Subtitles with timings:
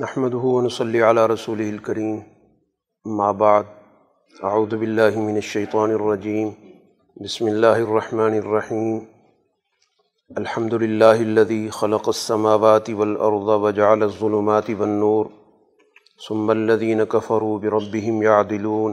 [0.00, 2.20] نحمد ونصلی علی رسول الکریم
[3.38, 3.62] بعد
[4.42, 6.50] اعوذ باللہ من الشیطان الرجیم
[7.16, 8.98] بسم اللہ الرحمن الرحیم
[10.36, 15.26] الحمد للہ الذي خلق السماوات والارض وجعل الظلمات والنور.
[16.28, 18.92] ثم الذين كفروا بربهم يعدلون.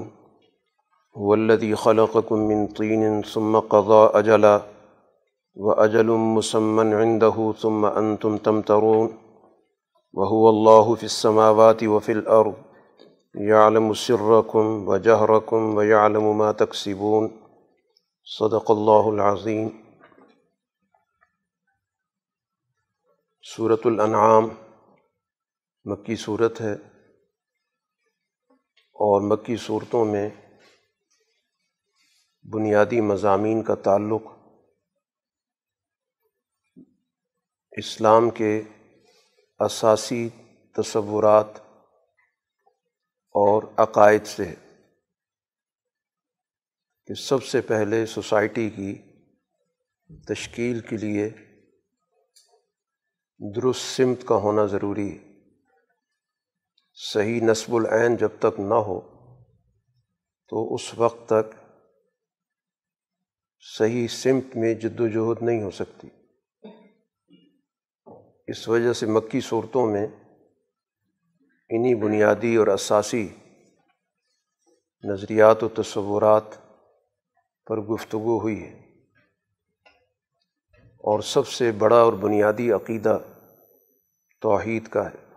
[1.18, 4.60] هو الذي خلقكم من طين ثم قضى أجلا.
[5.56, 9.08] وأجل مسمى عنده ثم أنتم تمترون.
[10.18, 12.54] وهو الله في السماوات وفي الأرض،
[13.36, 17.28] يعلم سركم وجهركم ويعلم ما تكسبون.
[18.24, 19.68] صدق الله العظيم.
[23.56, 24.48] صورت الانعام
[25.84, 26.74] مکی صورت ہے
[28.96, 30.30] اور مکی صورتوں میں
[32.54, 34.22] بنیادی مضامین کا تعلق
[37.72, 38.62] اسلام کے
[39.60, 40.30] اساسی
[40.78, 41.48] تصورات
[43.30, 44.56] اور عقائد سے
[47.06, 49.02] کہ سب سے پہلے سوسائٹی کی
[50.34, 51.30] تشکیل کے لیے
[53.56, 55.50] درست سمت کا ہونا ضروری ہے۔
[56.94, 59.00] صحیح نصب العین جب تک نہ ہو،
[60.48, 61.74] تو اس وقت تک
[63.78, 66.08] صحیح سمت میں جد و جہد نہیں ہو سکتی۔
[68.48, 70.08] اس وجہ سے مکی صورتوں میں
[71.70, 73.28] انہی بنیادی اور اساسی
[75.04, 76.44] نظریات و تصورات
[77.66, 78.80] پر گفتگو ہوئی ہے
[80.84, 83.20] اور سب سے بڑا اور بنیادی عقیدہ
[84.42, 85.34] توحید کا ہے۔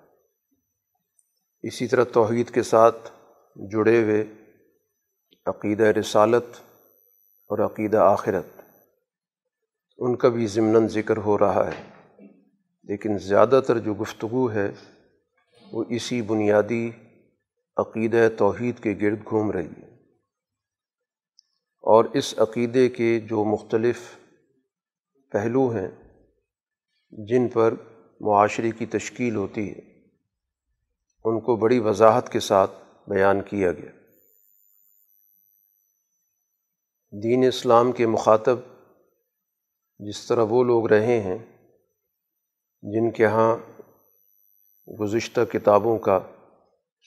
[1.63, 3.11] اسی طرح توحید کے ساتھ
[3.57, 4.25] جڑے ہوئے
[5.47, 6.45] عقیدہ رسالت
[7.51, 8.47] اور عقیدہ آخرت،
[9.99, 12.00] ان کا بھی ضمن ذکر ہو رہا ہے۔
[12.91, 14.73] لیکن زیادہ تر جو گفتگو ہے،
[15.73, 16.91] وہ اسی بنیادی
[17.77, 19.97] عقیدہ توحید کے گرد گھوم رہی ہے۔
[21.83, 24.01] اور اس عقیدے کے جو مختلف
[25.33, 25.89] پہلو ہیں،
[27.11, 27.75] جن پر
[28.21, 30.09] معاشرے کی تشکیل ہوتی ہے،
[31.25, 32.71] ان کو بڑی وضاحت کے ساتھ
[33.07, 33.91] بیان کیا گیا۔
[37.23, 38.59] دین اسلام کے مخاطب
[39.99, 41.50] جس طرح وہ لوگ رہے ہیں
[42.83, 43.57] جن کے یہاں
[45.01, 46.21] گزشتہ کتابوں کا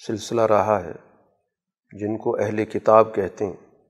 [0.08, 0.92] سلسلہ رہا ہے،
[2.00, 3.88] جن کو اہل کتاب کہتے ہیں۔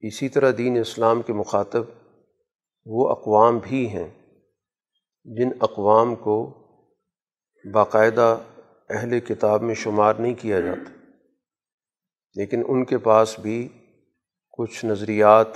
[0.00, 1.82] اسی طرح دین اسلام کے مخاطب
[2.86, 4.10] وہ اقوام بھی ہیں
[5.24, 6.54] جن اقوام کو
[7.72, 8.38] باقاعدہ
[8.90, 10.90] اہل کتاب میں شمار نہیں کیا جاتا۔
[12.34, 13.68] لیکن ان کے پاس بھی
[14.52, 15.46] کچھ نظریات،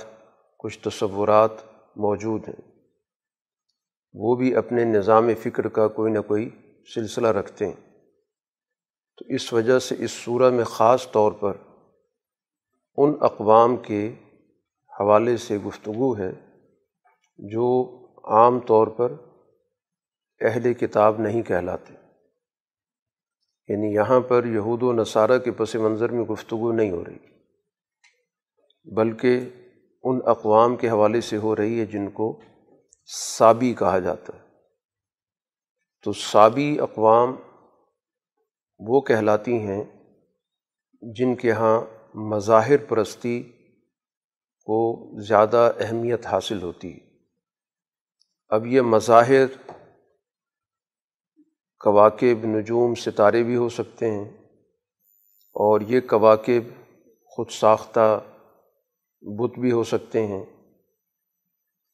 [0.59, 1.51] کچھ تصورات
[1.95, 2.76] موجود ہیں۔
[4.19, 6.49] وہ بھی اپنے نظام فکر کا کوئی نہ کوئی
[6.95, 7.73] سلسلہ رکھتے ہیں۔
[9.17, 11.53] تو اس وجہ سے اس صورح میں خاص طور پر
[12.97, 14.13] ان اقوام کے
[14.99, 16.31] حوالے سے گفتگو ہے
[17.37, 19.13] جو عام طور پر
[20.41, 21.93] اہل کتاب نہیں کہلاتے۔
[23.67, 27.17] یعنی یہاں پر یہود و نصارہ کے پس منظر میں گفتگو نہیں ہو رہی،
[28.95, 29.49] بلکہ
[30.03, 32.39] ان اقوام کے حوالے سے ہو رہی ہے جن کو
[33.07, 34.47] سابی کہا جاتا ہے۔
[36.03, 37.35] تو سابی اقوام
[38.79, 39.83] وہ کہلاتی ہیں
[41.01, 41.81] جن کے یہاں
[42.15, 43.43] مظاہر پرستی
[44.65, 47.19] کو زیادہ اہمیت حاصل ہوتی ہے۔
[48.49, 49.45] اب یہ مظاہر
[51.79, 54.29] کواکب، نجوم، ستارے بھی ہو سکتے ہیں
[55.35, 56.93] اور یہ کواکب
[57.25, 58.19] خود ساختہ
[59.21, 60.56] بت بھی ہو سکتے ہیں۔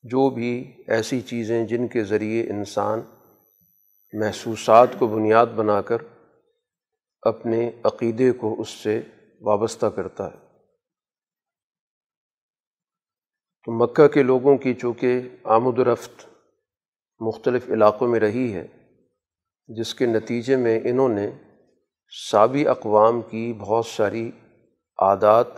[0.04, 3.02] جو بھی ایسی چیزیں جن کے ذریعے انسان
[4.14, 5.98] محسوسات کو بنیاد بنا کر
[7.22, 9.02] اپنے عقیدے کو اس سے
[9.42, 10.38] وابستہ کرتا ہے۔
[13.66, 16.28] تو مکہ کے لوگوں کی چونکہ آمد و رفت
[17.20, 18.68] مختلف علاقوں میں رہی ہے،
[19.68, 21.32] جس کے نتیجے میں انہوں نے
[22.32, 24.32] سابی اقوام کی بہت ساری
[24.98, 25.58] عادات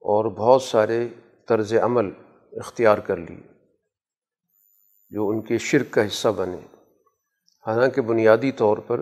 [0.00, 1.08] اور بہت سارے
[1.48, 2.10] طرز عمل
[2.58, 3.52] اختیار کر لیے
[5.10, 6.56] جو ان کے شرک کا حصہ بنے۔
[7.66, 9.00] حالانکہ بنیادی طور پر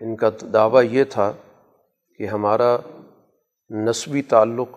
[0.00, 1.32] ان کا دعویٰ یہ تھا
[2.18, 2.76] کہ ہمارا
[3.70, 4.68] نسبی تعلق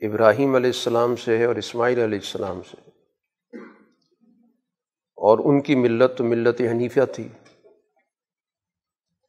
[0.00, 2.90] ابراہیم علیہ السلام سے ہے اور اسماعیل علیہ السلام سے۔
[5.16, 7.28] اور ان کی ملت تو ملت حنیفہ تھی۔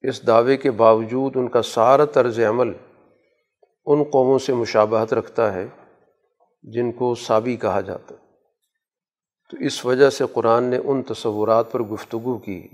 [0.01, 2.73] اس دعوے کے باوجود ان کا سارا طرز عمل
[3.85, 5.67] ان قوموں سے مشابہت رکھتا ہے۔
[6.63, 8.15] جن کو سابی کہا جاتا
[9.51, 12.67] تو اس وجہ سے قرآن نے ان تصورات پر گفتگو کی۔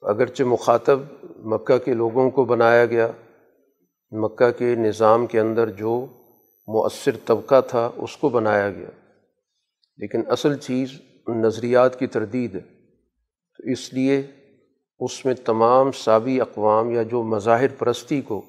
[0.00, 1.00] اگرچہ مخاطب
[1.38, 3.08] مکہ کے لوگوں کو بنایا گیا،
[4.10, 6.06] مکہ کے نظام کے اندر جو
[6.66, 8.90] مؤثر طبقہ تھا، اس کو بنایا گیا۔
[9.96, 12.60] لیکن اصل چیز نظریات کی تردید ہے۔
[13.56, 14.22] تو اس لیے
[14.98, 18.42] اس میں تمام سابی اقوام یا جو مظاہر پرستی کو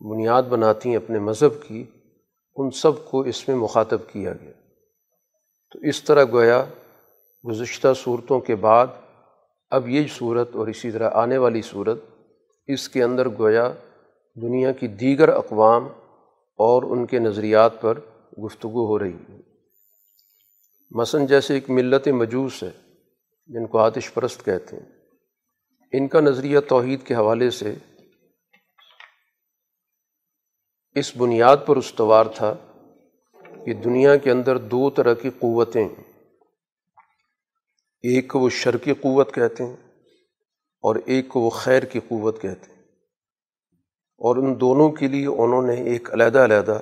[0.00, 1.84] بنیاد بناتی ہیں اپنے مذہب کی،
[2.56, 4.52] ان سب کو اس میں مخاطب کیا گیا۔
[5.72, 6.64] تو اس طرح گویا
[7.48, 8.86] گزشتہ صورتوں کے بعد
[9.70, 12.00] اب یہ صورت اور اسی طرح آنے والی صورت،
[12.66, 13.72] اس کے اندر گویا
[14.42, 15.84] دنیا کی دیگر اقوام
[16.56, 17.98] اور ان کے نظریات پر
[18.44, 19.40] گفتگو ہو رہی ہے۔
[20.90, 22.70] مثلاً جیسے ایک ملت مجوس ہے،
[23.46, 24.86] جن کو آتش پرست کہتے ہیں۔
[25.92, 27.74] ان کا نظریہ توحید کے حوالے سے
[30.94, 32.54] اس بنیاد پر استوار تھا
[33.64, 36.24] کہ دنیا کے اندر دو طرح کی قوتیں ہیں۔
[38.02, 39.76] ایک کو وہ شرکی قوت کہتے ہیں
[40.82, 42.82] اور ایک کو وہ خیر کی قوت کہتے ہیں۔
[44.18, 46.80] اور ان دونوں کے لیے انہوں نے ایک علیحدہ علیحدہ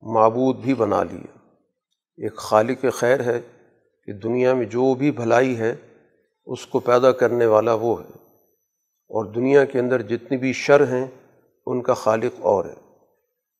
[0.00, 1.48] معبود بھی بنا لیا۔
[2.16, 3.40] ایک خالق خیر ہے
[4.04, 5.76] کہ دنیا میں جو بھی بھلائی ہے،
[6.46, 8.10] اس کو پیدا کرنے والا وہ ہے۔
[9.08, 11.06] اور دنیا کے اندر جتنی بھی شر ہیں،
[11.66, 12.87] ان کا خالق اور ہے۔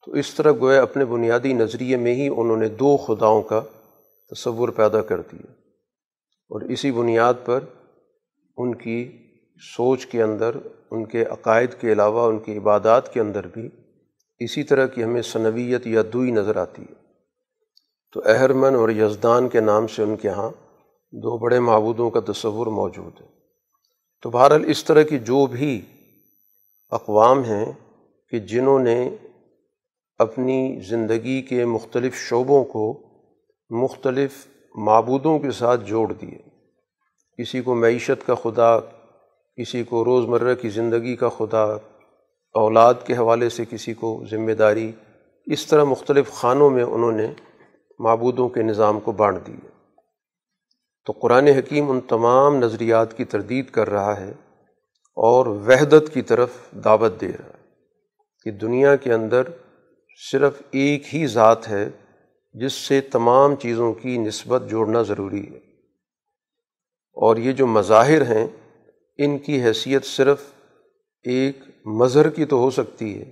[0.04, 3.60] تو اس طرح گویا اپنے بنیادی نظریے میں ہی انہوں نے دو خداؤں کا
[4.30, 5.52] تصور پیدا کر دیا۔
[6.50, 7.64] اور اسی بنیاد پر
[8.56, 9.18] ان کی
[9.76, 10.56] سوچ کے اندر،
[10.90, 13.68] ان کے عقائد کے علاوہ، ان کی عبادات کے اندر بھی
[14.38, 16.94] اسی طرح کی ہمیں سنویت یا دوئی نظر آتی ہے۔
[18.12, 20.50] تو اہرمن اور یزدان کے نام سے ان کے ہاں
[21.12, 23.26] دو بڑے معبودوں کا تصور موجود ہے۔
[24.22, 25.80] تو بہرحال اس طرح کی جو بھی
[26.90, 27.72] اقوام ہیں
[28.30, 29.10] کہ جنہوں نے
[30.18, 33.02] اپنی زندگی کے مختلف شعبوں کو
[33.70, 36.38] مختلف معبودوں کے ساتھ جوڑ دیے۔
[37.42, 38.80] کسی کو معیشت کا خدا،
[39.56, 41.64] کسی کو روز مرہ کی زندگی کا خدا،
[42.54, 44.92] اولاد کے حوالے سے کسی کو ذمہ داری۔
[45.46, 47.32] اس طرح مختلف خانوں میں انہوں نے
[47.98, 49.68] معبودوں کے نظام کو بانٹ دیے۔
[51.06, 54.30] تو قرآن حکیم ان تمام نظریات کی تردید کر رہا ہے
[55.16, 56.50] اور وحدت کی طرف
[56.84, 57.64] دعوت دے رہا ہے
[58.44, 59.42] کہ دنیا کے اندر
[60.30, 61.88] صرف ایک ہی ذات ہے
[62.52, 65.58] جس سے تمام چیزوں کی نسبت جوڑنا ضروری ہے۔
[67.12, 68.46] اور یہ جو مظاہر ہیں،
[69.18, 70.42] ان کی حیثیت صرف
[71.22, 73.24] ایک مظہر کی تو ہو سکتی ہے،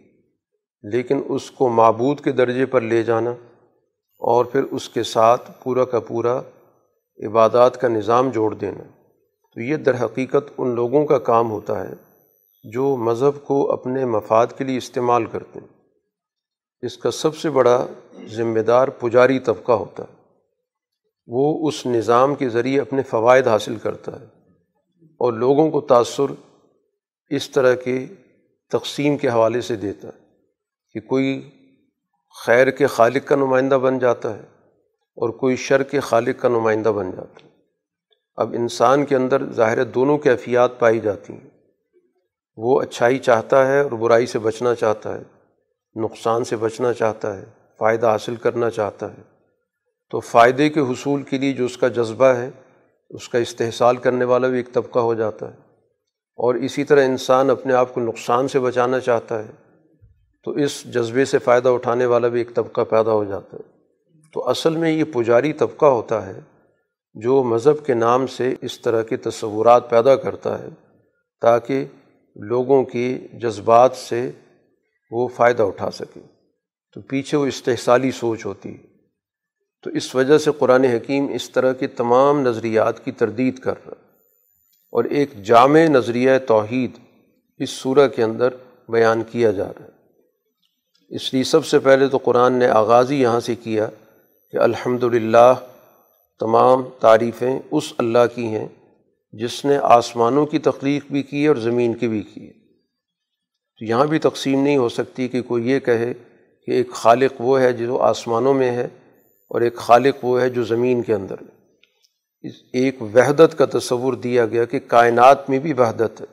[0.83, 3.31] لیکن اس کو معبود کے درجے پر لے جانا
[4.19, 6.41] اور پھر اس کے ساتھ پورا کا پورا
[7.27, 8.85] عبادات کا نظام جوڑ دینا۔
[9.55, 11.95] تو یہ در حقیقت ان لوگوں کا کام ہوتا ہے
[12.65, 15.76] جو مذہب کو اپنے مفاد کے لیے استعمال کرتے ہیں۔
[16.87, 17.87] اس کا سب سے بڑا
[18.27, 20.17] ذمہ دار پجاری طبقہ ہوتا ہے۔
[21.27, 24.27] وہ اس نظام کے ذریعے اپنے فوائد حاصل کرتا ہے
[25.03, 26.33] اور لوگوں کو تأثر
[27.31, 28.07] اس طرح کے
[28.73, 30.25] تقسیم کے حوالے سے دیتا ہے
[30.93, 31.51] کہ کوئی
[32.47, 34.43] خیر کے خالق کا نمائندہ بن جاتا ہے
[35.17, 37.51] اور کوئی شر کے خالق کا نمائندہ بن جاتا ہے۔
[38.37, 41.51] اب انسان کے اندر ظاہر دونوں کیفیات پائی جاتی ہیں۔
[42.57, 45.23] وہ اچھائی چاہتا ہے اور برائی سے بچنا چاہتا ہے۔
[45.97, 47.45] نقصان سے بچنا چاہتا ہے،
[47.79, 49.23] فائدہ حاصل کرنا چاہتا ہے۔
[50.11, 52.51] تو فائدے کے حصول کے لیے جو اس کا جذبہ ہے،
[53.11, 55.57] اس کا استحصال کرنے والا بھی ایک طبقہ ہو جاتا ہے۔
[56.37, 59.51] اور اسی طرح انسان اپنے آپ کو نقصان سے بچانا چاہتا ہے،
[60.45, 63.63] تو اس جذبے سے فائدہ اٹھانے والا بھی ایک طبقہ پیدا ہو جاتا ہے۔
[64.33, 66.41] تو اصل میں یہ پجاری طبقہ ہوتا ہے،
[67.15, 70.69] جو مذہب کے نام سے اس طرح کے تصورات پیدا کرتا ہے،
[71.41, 71.85] تاکہ
[72.37, 74.31] لوگوں کی جذبات سے
[75.11, 76.21] وہ فائدہ اٹھا سکے
[76.95, 78.97] تو پیچھے وہ استحصالی سوچ ہوتی۔ ہے
[79.83, 83.95] تو اس وجہ سے قرآن حکیم اس طرح کے تمام نظریات کی تردید کر رہا۔
[84.91, 86.91] اور ایک جامع نظریہ توحید
[87.59, 88.49] اس صورح کے اندر
[88.89, 89.97] بیان کیا جا رہا۔ ہے
[91.09, 93.89] اس لیے سب سے پہلے تو قرآن نے آغاز ہی یہاں سے کیا
[94.53, 95.55] کہ الحمد للہ
[96.41, 98.69] تمام تعریفیں اس اللہ کی ہیں
[99.33, 102.66] جس نے آسمانوں کی تخلیق بھی کی اور زمین کی بھی کی۔
[103.79, 106.15] تو یہاں بھی تقسیم نہیں ہو سکتی کہ کوئی یہ کہے
[106.67, 108.89] کہ ایک خالق وہ ہے جو آسمانوں میں ہے
[109.49, 111.57] اور ایک خالق وہ ہے جو زمین کے اندر ہے۔
[112.73, 116.27] ایک وحدت کا تصور دیا گیا کہ کائنات میں بھی وحدت ہے۔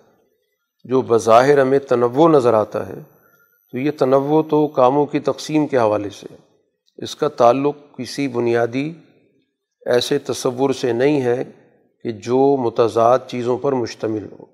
[0.83, 2.95] جو بظاہر ہمیں تنوع نظر آتا ہے،
[3.71, 6.37] تو یہ تنوع تو کاموں کی تقسیم کے حوالے سے ہے۔
[6.97, 8.93] اس کا تعلق کسی بنیادی
[9.85, 11.43] ایسے تصور سے نہیں ہے
[12.03, 14.52] کہ جو متضاد چیزوں پر مشتمل ہو۔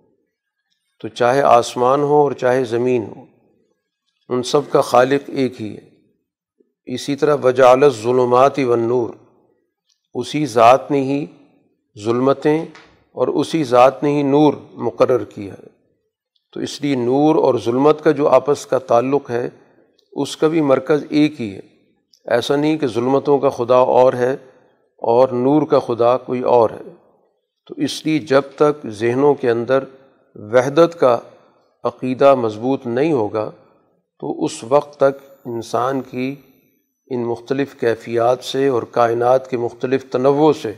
[1.01, 3.25] تو چاہے آسمان ہو اور چاہے زمین ہو،
[4.29, 5.89] ان سب کا خالق ایک ہی ہے۔
[6.85, 9.09] اسی طرح وجالت ظلمات و نور
[10.13, 11.25] اسی ذات نے ہی
[12.05, 12.65] ظلمتیں
[13.11, 15.67] اور اسی ذات نے ہی نور مقرر کیا ہے۔
[16.53, 19.49] تو اس لیے نور اور ظلمت کا جو آپس کا تعلق ہے،
[20.11, 21.59] اس کا بھی مرکز ایک ہی ہے۔
[22.25, 24.37] ایسا نہیں کہ ظلمتوں کا خدا اور ہے
[24.97, 26.93] اور نور کا خدا کوئی اور ہے۔
[27.67, 29.83] تو اس لیے جب تک ذہنوں کے اندر
[30.35, 31.17] وحدت کا
[31.83, 33.51] عقیدہ مضبوط نہیں ہوگا
[34.19, 36.35] تو اس وقت تک انسان کی
[37.07, 40.73] ان مختلف کیفیات سے اور کائنات کے مختلف تنوع سے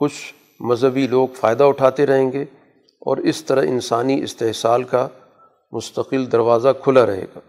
[0.00, 2.42] کچھ مذہبی لوگ فائدہ اٹھاتے رہیں گے
[3.02, 5.08] اور اس طرح انسانی استحصال کا
[5.72, 7.40] مستقل دروازہ کھلا رہے گا۔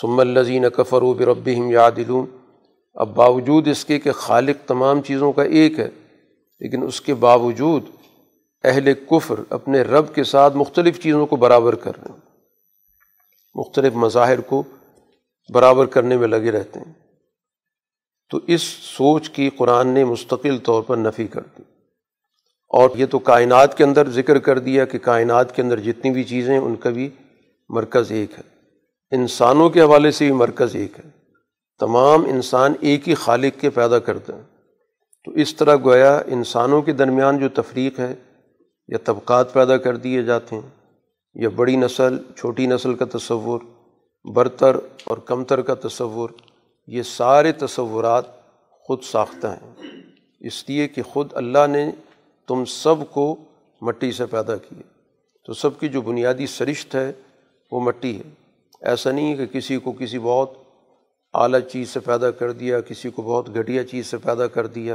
[0.00, 2.26] ثم الزین کفر و برب یادلون
[2.94, 5.88] اب باوجود اس کے کہ خالق تمام چیزوں کا ایک ہے،
[6.60, 7.82] لیکن اس کے باوجود
[8.64, 12.20] اہل کفر اپنے رب کے ساتھ مختلف چیزوں کو برابر کر رہے ہیں۔
[13.54, 14.62] مختلف مظاہر کو
[15.48, 16.92] برابر کرنے میں لگے رہتے ہیں۔
[18.30, 21.62] تو اس سوچ کی قرآن نے مستقل طور پر نفی کر دی۔
[22.68, 26.24] اور یہ تو کائنات کے اندر ذکر کر دیا کہ کائنات کے اندر جتنی بھی
[26.24, 27.08] چیزیں ان کا بھی
[27.68, 28.42] مرکز ایک ہے۔
[29.10, 31.10] انسانوں کے حوالے سے بھی مرکز ایک ہے۔
[31.80, 34.42] تمام انسان ایک ہی خالق کے پیدا کرتے ہیں۔
[35.24, 38.14] تو اس طرح گویا انسانوں کے درمیان جو تفریق ہے
[38.88, 40.68] یا طبقات پیدا کر دیے جاتے ہیں،
[41.34, 43.60] یا بڑی نسل، چھوٹی نسل کا تصور،
[44.24, 46.30] برتر اور کمتر کا تصور،
[46.86, 48.24] یہ سارے تصورات
[48.70, 49.74] خود ساختہ ہیں۔
[50.40, 51.90] اس لیے کہ خود اللہ نے
[52.48, 53.36] تم سب کو
[53.80, 54.82] مٹی سے پیدا کیے
[55.46, 57.12] تو سب کی جو بنیادی سرشت ہے،
[57.72, 58.22] وہ مٹی ہے۔
[58.80, 60.50] ایسا نہیں ہے کہ کسی کو کسی بہت
[61.34, 64.94] اعلیٰ چیز سے پیدا کر دیا، کسی کو بہت گھٹیا چیز سے پیدا کر دیا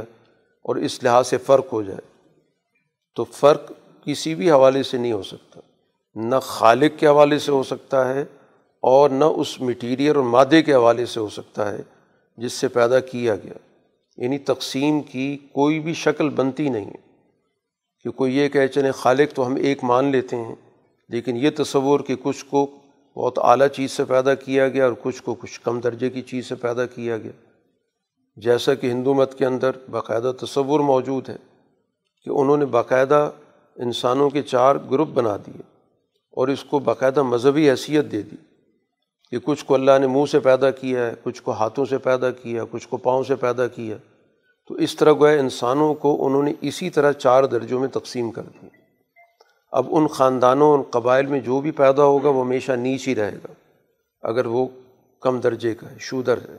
[0.62, 2.00] اور اس لحاظ سے فرق ہو جائے۔
[3.14, 3.72] تو فرق
[4.04, 5.60] کسی بھی حوالے سے نہیں ہو سکتا۔
[6.14, 8.24] نہ خالق کے حوالے سے ہو سکتا ہے
[8.80, 11.82] اور نہ اس مٹیریل اور مادے کے حوالے سے ہو سکتا ہے
[12.36, 13.54] جس سے پیدا کیا گیا۔
[14.16, 17.10] یعنی تقسیم کی کوئی بھی شکل بنتی نہیں ہے۔
[18.04, 20.54] کہ کوئی یہ کہ چلیں خالق تو ہم ایک مان لیتے ہیں،
[21.08, 22.70] لیکن یہ تصور کہ کچھ کو
[23.16, 26.48] بہت اعلیٰ چیز سے پیدا کیا گیا اور کچھ کو کچھ کم درجے کی چیز
[26.48, 27.32] سے پیدا کیا گیا۔
[28.36, 31.36] جیسا کہ ہندو مت کے اندر باقاعدہ تصور موجود ہے
[32.24, 33.30] کہ انہوں نے باقاعدہ
[33.82, 35.62] انسانوں کے چار گروپ بنا دیے
[36.36, 38.36] اور اس کو باقاعدہ مذہبی حیثیت دے دی
[39.30, 42.30] کہ کچھ کو اللہ نے منہ سے پیدا کیا ہے، کچھ کو ہاتھوں سے پیدا
[42.30, 43.96] کیا کچھ کو پاؤں سے پیدا کیا
[44.68, 48.42] تو اس طرح گویا انسانوں کو انہوں نے اسی طرح چار درجوں میں تقسیم کر
[48.42, 48.66] دی۔
[49.72, 53.36] اب ان خاندانوں، ان قبائل میں جو بھی پیدا ہوگا، وہ ہمیشہ نیچ ہی رہے
[53.36, 53.52] گا۔
[54.22, 54.66] اگر وہ
[55.20, 56.56] کم درجے کا ہے، شودر ہے،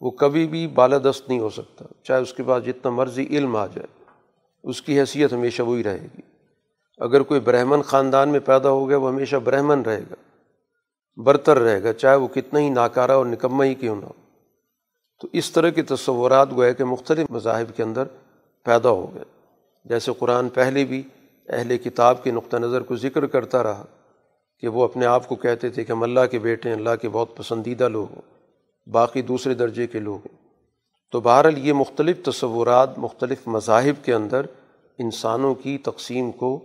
[0.00, 3.66] وہ کبھی بھی بالادست نہیں ہو سکتا۔ چاہے اس کے بعد جتنا مرضی علم آ
[3.66, 4.04] جائے،
[4.64, 6.29] اس کی حیثیت ہمیشہ وہی رہے گی۔
[7.00, 10.14] اگر کوئی برہمن خاندان میں پیدا ہو گیا، وہ ہمیشہ برہمن رہے گا،
[11.16, 14.12] برتر رہے گا، چاہے وہ کتنا ہی ناکارہ اور نکمہ ہی کیوں نہ ہو۔
[15.20, 18.04] تو اس طرح کے تصورات گویا کہ مختلف مذاہب کے اندر
[18.64, 19.24] پیدا ہو گئے۔
[19.84, 21.02] جیسے قرآن پہلے بھی
[21.48, 23.84] اہل کتاب کے نقطہ نظر کو ذکر کرتا رہا
[24.58, 27.08] کہ وہ اپنے آپ کو کہتے تھے کہ ہم اللہ کے بیٹے ہیں، اللہ کے
[27.08, 28.22] بہت پسندیدہ لوگ ہوں
[28.90, 30.38] باقی دوسرے درجے کے لوگ ہیں۔
[31.12, 34.46] تو بہرحال یہ مختلف تصورات، مختلف مذاہب کے اندر
[34.98, 36.60] انسانوں کی تقسیم کو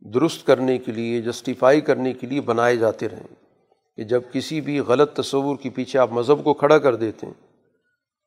[0.00, 3.34] درست کرنے کے لیے جسٹیفائی کرنے کے لیے بنائے جاتے رہیں۔
[3.96, 7.34] کہ جب کسی بھی غلط تصور کے پیچھے آپ مذہب کو کھڑا کر دیتے ہیں،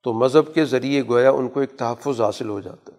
[0.03, 2.97] تو مذہب کے ذریعے گویا ان کو ایک تحفظ حاصل ہو جاتا ہے۔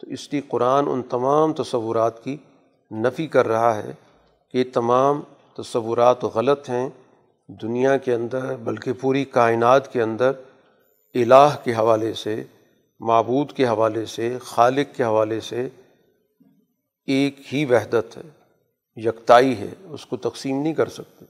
[0.00, 2.36] تو اس لیے قرآن ان تمام تصورات کی
[2.90, 3.92] نفی کر رہا ہے
[4.52, 5.22] کہ تمام
[5.58, 6.88] تصورات غلط ہیں
[7.48, 10.32] دنیا کے اندر، بلکہ پوری کائنات کے اندر،
[11.14, 12.44] الہ کے حوالے سے،
[13.00, 15.68] معبود کے حوالے سے، خالق کے حوالے سے
[17.06, 18.22] ایک ہی وحدت ہے،
[18.96, 21.24] یکتائی ہے، اس کو تقسیم نہیں کر سکتے۔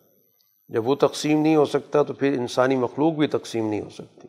[0.68, 4.28] جب وہ تقسیم نہیں ہو سکتا تو پھر انسانی مخلوق بھی تقسیم نہیں ہو سکتی۔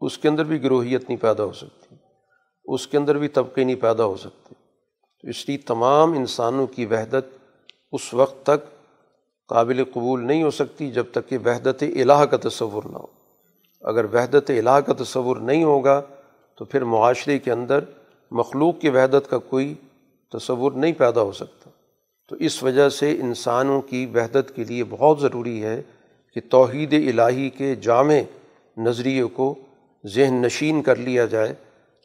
[0.00, 1.96] اس کے اندر بھی گروہیت نہیں پیدا ہو سکتی۔
[2.64, 4.54] اس کے اندر بھی طبقے نہیں پیدا ہو سکتے۔
[5.22, 7.24] تو اس لیے تمام انسانوں کی وحدت
[7.92, 8.86] اس وقت تک
[9.48, 13.06] قابل قبول نہیں ہو سکتی جب تک کہ وحدت الہ کا تصور نہ ہو۔
[13.80, 16.02] اگر وحدت الہ کا تصور نہیں ہوگا
[16.58, 17.84] تو پھر معاشرے کے اندر
[18.30, 19.74] مخلوق کی وحدت کا کوئی
[20.32, 21.70] تصور نہیں پیدا ہو سکتا۔
[22.28, 25.82] تو اس وجہ سے انسانوں کی وحدت کے لیے بہت ضروری ہے
[26.34, 28.14] کہ توحید الہی کے جامع
[28.76, 29.54] نظریے کو
[30.04, 31.50] ذہن نشین کر لیا جائے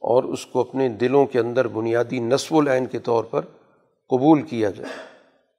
[0.02, 3.42] اور اس کو اپنے دلوں کے اندر بنیادی نصب العین کے طور پر
[4.10, 4.90] قبول کیا جائے،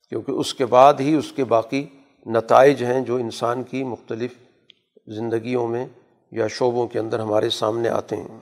[0.09, 1.85] کیونکہ اس کے بعد ہی اس کے باقی
[2.27, 4.33] نتائج ہیں جو انسان کی مختلف
[5.07, 5.87] زندگیوں میں
[6.33, 8.39] یا شعبوں کے اندر ہمارے سامنے آتے ہیں۔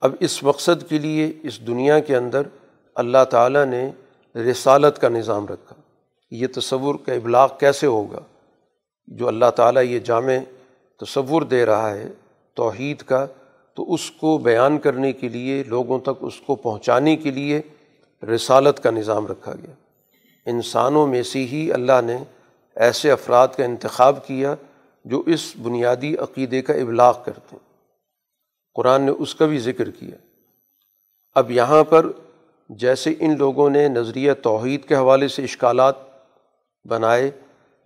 [0.00, 2.42] اب اس مقصد کے لیے اس دنیا کے اندر
[2.98, 3.90] اللہ تعالیٰ نے
[4.34, 5.74] رسالت کا نظام رکھا۔
[6.30, 8.20] یہ تصور کا ابلاغ کیسے ہوگا؟
[9.06, 10.32] جو اللہ تعالیٰ یہ جامع
[11.00, 12.08] تصور دے رہا ہے،
[12.54, 13.26] توحید کا،
[13.74, 17.60] تو اس کو بیان کرنے کے لیے، لوگوں تک اس کو پہنچانے کے لیے
[18.34, 19.74] رسالت کا نظام رکھا گیا۔
[20.46, 22.16] انسانوں میں سے ہی اللہ نے
[22.76, 24.54] ایسے افراد کا انتخاب کیا
[25.04, 27.68] جو اس بنیادی عقیدے کا ابلاغ کرتے ہیں۔
[28.74, 30.16] قرآن نے اس کا بھی ذکر کیا۔
[31.34, 32.06] اب یہاں پر
[32.68, 35.94] جیسے ان لوگوں نے نظریہ توحید کے حوالے سے اشکالات
[36.84, 37.30] بنائے،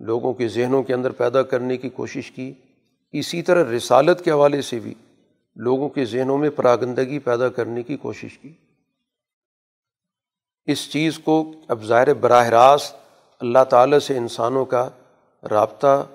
[0.01, 2.53] لوگوں کے ذہنوں کے اندر پیدا کرنے کی کوشش کی،
[3.12, 4.95] اسی طرح رسالت کے حوالے سے بھی
[5.57, 8.53] لوگوں کے ذہنوں میں پراگندگی پیدا کرنے کی کوشش کی۔
[10.67, 12.97] اس چیز کو اب ظاہر براہ راست
[13.41, 14.89] اللہ تعالیٰ سے انسانوں کا
[15.51, 16.07] رابطہ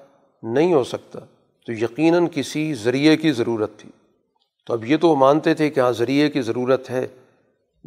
[0.43, 1.19] نہیں ہو سکتا،
[1.65, 3.89] تو یقیناً کسی ذریعے کی ضرورت تھی۔
[4.65, 7.07] تو اب یہ تو وہ مانتے تھے کہ ہاں ذریعے کی ضرورت ہے۔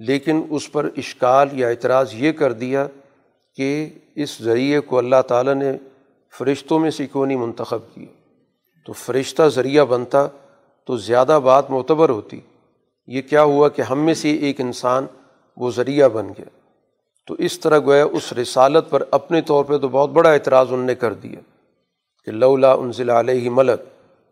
[0.00, 2.86] لیکن اس پر اشکال یا اعتراض یہ کر دیا
[3.56, 5.72] کہ اس ذریعے کو اللہ تعالیٰ نے
[6.38, 8.06] فرشتوں میں سے کیوں نہیں منتخب کیا؟
[8.84, 10.26] تو فرشتہ ذریعہ بنتا
[10.86, 12.40] تو زیادہ بات معتبر ہوتی۔
[13.06, 15.06] یہ کیا ہوا کہ ہم میں سے ایک انسان
[15.56, 16.48] وہ ذریعہ بن گیا؟
[17.26, 20.80] تو اس طرح گویا اس رسالت پر اپنے طور پہ تو بہت بڑا اعتراض ان
[20.80, 21.40] نے کر دیا
[22.24, 23.80] کہ لولا انزل علیہ ملک،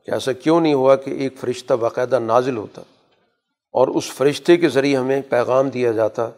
[0.07, 2.83] کہ ایسا کیوں نہیں ہوا کہ ایک فرشتہ باقاعدہ نازل ہوتا؟
[3.73, 6.31] اور اس فرشتے کے ذریعے ہمیں پیغام دیا جاتا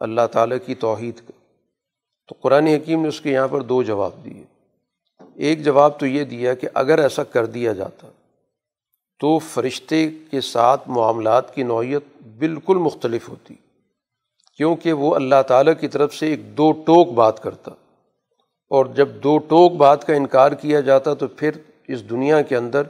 [0.00, 1.32] اللہ تعالیٰ کی توحید کا۔
[2.28, 4.44] تو قرآن حکیم نے اس کے یہاں پر دو جواب دیے۔
[5.34, 8.06] ایک جواب تو یہ دیا کہ اگر ایسا کر دیا جاتا
[9.20, 12.02] تو فرشتے کے ساتھ معاملات کی نوعیت
[12.38, 13.54] بالکل مختلف ہوتی،
[14.56, 17.70] کیونکہ وہ اللہ تعالیٰ کی طرف سے ایک دو ٹوک بات کرتا۔
[18.70, 21.50] اور جب دو ٹوک بات کا انکار کیا جاتا تو پھر
[21.88, 22.82] اس دنیا کے اندر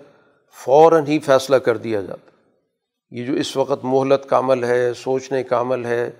[0.52, 2.31] فوراً ہی فیصلہ کر دیا جاتا۔
[3.12, 6.10] یہ جو اس وقت مہلت کا عمل ہے، سوچنے کا عمل ہے،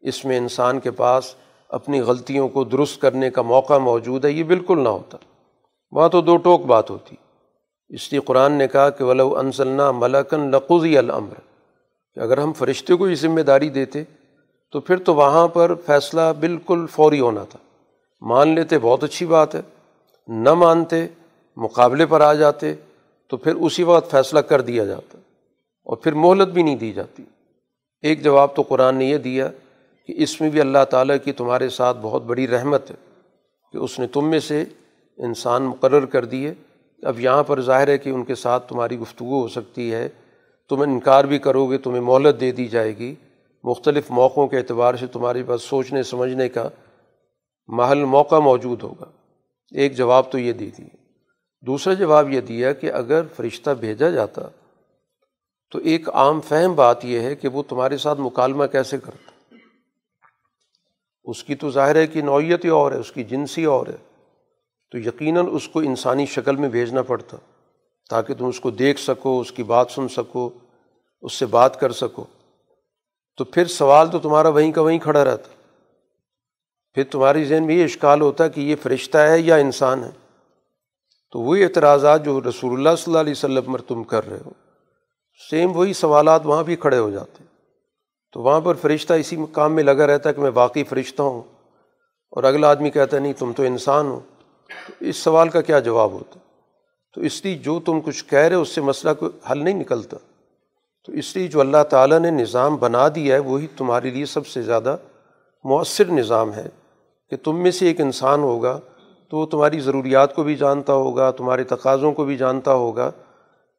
[0.00, 1.34] اس میں انسان کے پاس
[1.68, 5.18] اپنی غلطیوں کو درست کرنے کا موقع موجود ہے، یہ بالکل نہ ہوتا۔
[5.90, 7.16] وہاں تو دو ٹوک بات ہوتی۔
[7.88, 11.34] اس لیے قرآن نے کہا کہ ولو انزلنا ملکن لقوزی الامر
[12.14, 14.04] کہ اگر ہم فرشتے کو یہ ذمہ داری دیتے،
[14.72, 17.58] تو پھر تو وہاں پر فیصلہ بالکل فوری ہونا تھا۔
[18.20, 19.62] مان لیتے، بہت اچھی بات ہے۔
[20.28, 21.06] نہ مانتے،
[21.56, 22.74] مقابلے پر آ جاتے،
[23.28, 25.18] تو پھر اسی وقت فیصلہ کر دیا جاتا۔
[25.86, 27.22] اور پھر مہلت بھی نہیں دی جاتی۔
[28.02, 29.48] ایک جواب تو قرآن نے یہ دیا
[30.06, 32.96] کہ اس میں بھی اللہ تعالیٰ کی تمہارے ساتھ بہت بڑی رحمت ہے
[33.72, 34.64] کہ اس نے تم میں سے
[35.16, 36.54] انسان مقرر کر دیے۔
[37.02, 40.08] اب یہاں پر ظاہر ہے کہ ان کے ساتھ تمہاری گفتگو ہو سکتی ہے۔
[40.68, 43.14] تم انکار بھی کرو گے، تمہیں مہلت دے دی جائے گی۔
[43.64, 46.68] مختلف موقعوں کے اعتبار سے تمہارے پاس سوچنے، سمجھنے کا
[47.66, 49.04] محل موقع موجود ہوگا۔
[49.72, 50.96] ایک جواب تو یہ دے دیے
[51.66, 54.42] دوسرا جواب یہ دیا کہ اگر فرشتہ بھیجا جاتا
[55.70, 59.54] تو ایک عام فہم بات یہ ہے کہ وہ تمہارے ساتھ مکالمہ کیسے کرتا
[61.24, 63.96] اس کی تو ظاہر ہے کہ نوعیت ہی اور ہے، اس کی جنسی اور ہے۔
[64.92, 67.36] تو یقیناً اس کو انسانی شکل میں بھیجنا پڑتا،
[68.10, 70.50] تاکہ تم اس کو دیکھ سکو، اس کی بات سن سکو،
[71.22, 72.24] اس سے بات کر سکو۔
[73.36, 75.48] تو پھر سوال تو تمہارا وہیں کا وہیں کھڑا رہتا۔
[76.94, 80.10] پھر تمہاری ذہن میں یہ اشکال ہوتا کہ یہ فرشتہ ہے یا انسان ہے۔
[81.32, 84.50] تو وہی اعتراضات جو رسول اللہ صلی اللہ علیہ وسلم پر تم کر رہے ہو
[85.50, 87.44] سیم وہی سوالات وہاں بھی کھڑے ہو جاتے
[88.32, 91.42] تو وہاں پر فرشتہ اسی کام میں لگا رہتا ہے کہ میں واقعی فرشتہ ہوں
[92.30, 94.20] اور اگلا آدمی کہتا ہے، نہیں، تم تو انسان ہو۔
[94.86, 96.38] تو اس سوال کا کیا جواب ہوتا
[97.14, 99.74] تو اس لیے جو تم کچھ کہہ رہے ہو، اس سے مسئلہ کو حل نہیں
[99.74, 100.16] نکلتا۔
[101.06, 104.46] تو اس لیے جو اللہ تعالیٰ نے نظام بنا دیا ہے، وہی تمہارے لیے سب
[104.46, 104.96] سے زیادہ
[105.64, 106.68] مؤثر نظام ہے۔
[107.30, 108.80] کہ تم میں سے ایک انسان ہوگا
[109.30, 113.10] تو وہ تمہاری ضروریات کو بھی جانتا ہوگا، تمہارے تقاضوں کو بھی جانتا ہوگا۔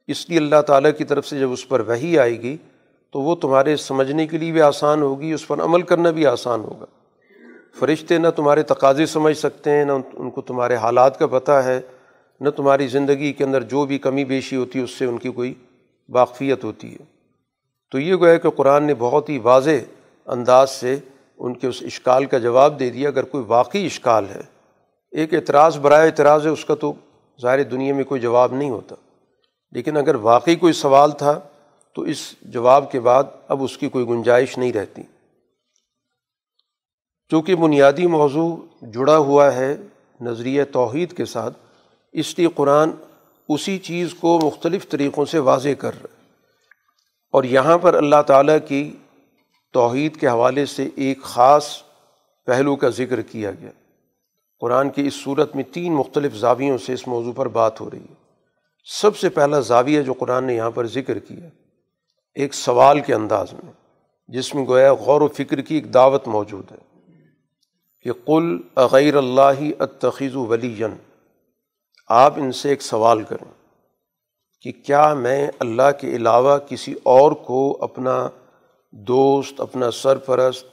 [0.07, 2.57] اس لیے اللہ تعالیٰ کی طرف سے جب اس پر وہی آئے گی،
[3.11, 6.59] تو وہ تمہارے سمجھنے کے لیے بھی آسان ہوگی، اس پر عمل کرنا بھی آسان
[6.59, 6.85] ہوگا۔
[7.79, 11.81] فرشتے نہ تمہارے تقاضے سمجھ سکتے ہیں، نہ ان کو تمہارے حالات کا پتہ ہے،
[12.39, 15.29] نہ تمہاری زندگی کے اندر جو بھی کمی بیشی ہوتی ہے، اس سے ان کی
[15.29, 15.53] کوئی
[16.09, 17.03] واقفیت ہوتی ہے۔
[17.91, 19.69] تو یہ گویا کہ قرآن نے بہت ہی واضح
[20.25, 20.97] انداز سے
[21.37, 24.41] ان کے اس اشکال کا جواب دے دیا، اگر کوئی واقعی اشکال ہے،
[25.11, 26.93] ایک اعتراض، برائے اعتراض ہے، اس کا تو
[27.41, 28.95] ظاہر دنیا میں کوئی جواب نہیں ہوتا۔
[29.71, 31.39] لیکن اگر واقعی کوئی سوال تھا
[31.93, 35.01] تو اس جواب کے بعد اب اس کی کوئی گنجائش نہیں رہتی۔
[37.29, 39.77] چونکہ بنیادی موضوع جڑا ہوا ہے
[40.21, 41.57] نظریہ توحید کے ساتھ،
[42.11, 42.89] اس لیے قرآن
[43.49, 46.31] اسی چیز کو مختلف طریقوں سے واضح کر رہا ہے۔
[47.31, 48.97] اور یہاں پر اللہ تعالیٰ کی
[49.71, 51.81] توحید کے حوالے سے ایک خاص
[52.45, 53.71] پہلو کا ذکر کیا گیا۔
[54.59, 57.99] قرآن کی اس صورت میں تین مختلف زاویوں سے اس موضوع پر بات ہو رہی
[57.99, 58.26] ہے۔
[58.89, 61.47] سب سے پہلا زاویہ جو قرآن نے یہاں پر ذکر کیا،
[62.33, 63.71] ایک سوال کے انداز میں،
[64.27, 66.77] جس میں گویا غور و فکر کی ایک دعوت موجود ہے
[68.01, 70.83] کہ قل اغیر اللہ اتخذ ولی
[72.09, 73.51] آپ ان سے ایک سوال کریں
[74.61, 78.29] کہ کیا میں اللہ کے علاوہ کسی اور کو اپنا
[78.91, 80.65] دوست، اپنا سرپرست،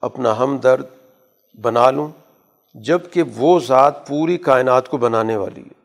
[0.00, 0.86] اپنا ہمدرد
[1.60, 2.08] بنا لوں
[2.74, 5.83] جبکہ وہ ذات پوری کائنات کو بنانے والی ہے؟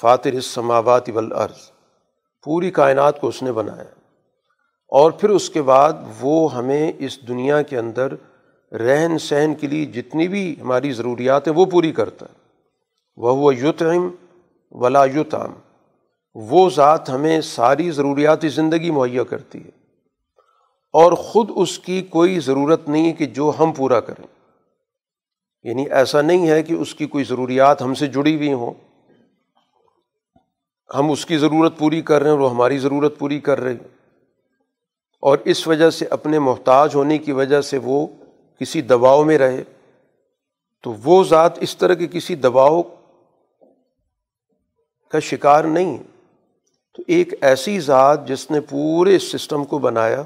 [0.00, 1.70] فاتر السماوات والارض،
[2.44, 3.94] پوری کائنات کو اس نے بنایا۔
[4.88, 8.12] اور پھر اس کے بعد وہ ہمیں اس دنیا کے اندر
[8.72, 12.34] رہن سہن کے لیے جتنی بھی ہماری ضروریات ہیں وہ پوری کرتا ہے۔
[13.16, 14.10] وہ یتعم
[14.70, 15.52] ولا یتعم
[16.34, 19.70] وہ ذات ہمیں ساری ضروریات زندگی مہیا کرتی ہے۔
[20.92, 24.26] اور خود اس کی کوئی ضرورت نہیں کہ جو ہم پورا کریں۔
[25.62, 28.72] یعنی ایسا نہیں ہے کہ اس کی کوئی ضروریات ہم سے جڑی ہوئی ہوں۔
[30.98, 33.72] ہم اس کی ضرورت پوری کر رہے ہیں اور وہ ہماری ضرورت پوری کر رہے
[33.72, 33.88] ہیں۔
[35.20, 38.06] اور اس وجہ سے اپنے محتاج ہونے کی وجہ سے وہ
[38.60, 39.64] کسی دباؤ میں رہے۔
[40.82, 42.82] تو وہ ذات اس طرح کے کسی دباؤ
[45.10, 46.02] کا شکار نہیں ہے۔
[46.94, 50.20] تو ایک ایسی ذات جس نے پورے سسٹم کو بنایا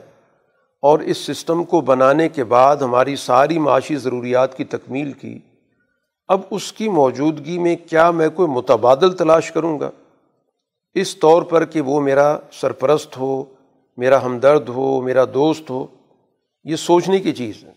[0.83, 5.39] اور اس سسٹم کو بنانے کے بعد ہماری ساری معاشی ضروریات کی تکمیل کی،
[6.29, 9.91] اب اس کی موجودگی میں کیا میں کوئی متبادل تلاش کروں گا؟
[11.01, 13.45] اس طور پر کہ وہ میرا سرپرست ہو،
[13.97, 15.87] میرا ہمدرد ہو، میرا دوست ہو،
[16.65, 17.73] یہ سوچنے کی چیز ہے۔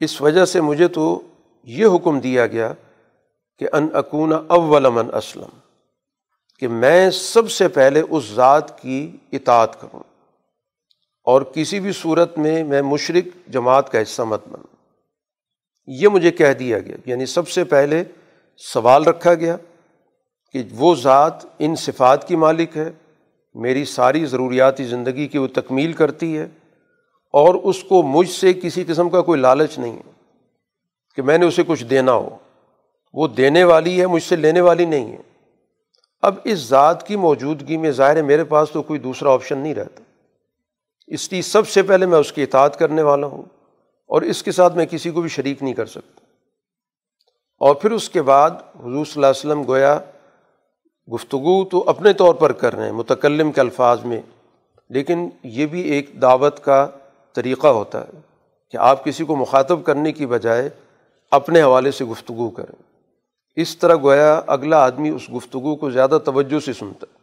[0.00, 1.22] اس وجہ سے مجھے تو
[1.64, 2.72] یہ حکم دیا گیا
[3.58, 5.58] کہ ان اکون اول من اسلم،
[6.58, 10.02] کہ میں سب سے پہلے اس ذات کی اطاعت کروں۔
[11.24, 14.76] اور کسی بھی صورت میں میں مشرق جماعت کا حصہ مت بنوں۔
[15.86, 18.04] یہ مجھے کہہ دیا گیا یعنی سب سے پہلے
[18.56, 19.56] سوال رکھا گیا۔
[20.56, 22.90] کہ وہ ذات ان صفات کی مالک ہے،
[23.54, 26.46] میری ساری ضروریاتی زندگی کی وہ تکمیل کرتی ہے
[27.32, 30.10] اور اس کو مجھ سے کسی قسم کا کوئی لالچ نہیں ہے
[31.14, 32.36] کہ میں نے اسے کچھ دینا ہو۔
[33.14, 35.18] وہ دینے والی ہے، مجھ سے لینے والی نہیں ہے۔
[36.22, 39.74] اب اس ذات کی موجودگی میں ظاہر ہے میرے پاس تو کوئی دوسرا آپشن نہیں
[39.74, 40.02] رہتا۔
[41.06, 43.42] اس لیے سب سے پہلے میں اس کی اطاعت کرنے والا ہوں
[44.06, 46.20] اور اس کے ساتھ میں کسی کو بھی شریک نہیں کر سکتا۔
[47.58, 49.98] اور پھر اس کے بعد حضور صلی اللہ علیہ وسلم گویا
[51.12, 54.20] گفتگو تو اپنے طور پر کر رہے ہیں، متکلم کے الفاظ میں۔
[54.90, 56.86] لیکن یہ بھی ایک دعوت کا
[57.32, 58.20] طریقہ ہوتا ہے
[58.70, 60.68] کہ آپ کسی کو مخاطب کرنے کی بجائے
[61.30, 62.82] اپنے حوالے سے گفتگو کریں۔
[63.56, 67.18] اس طرح گویا اگلا آدمی اس گفتگو کو زیادہ توجہ سے سنتا ہے۔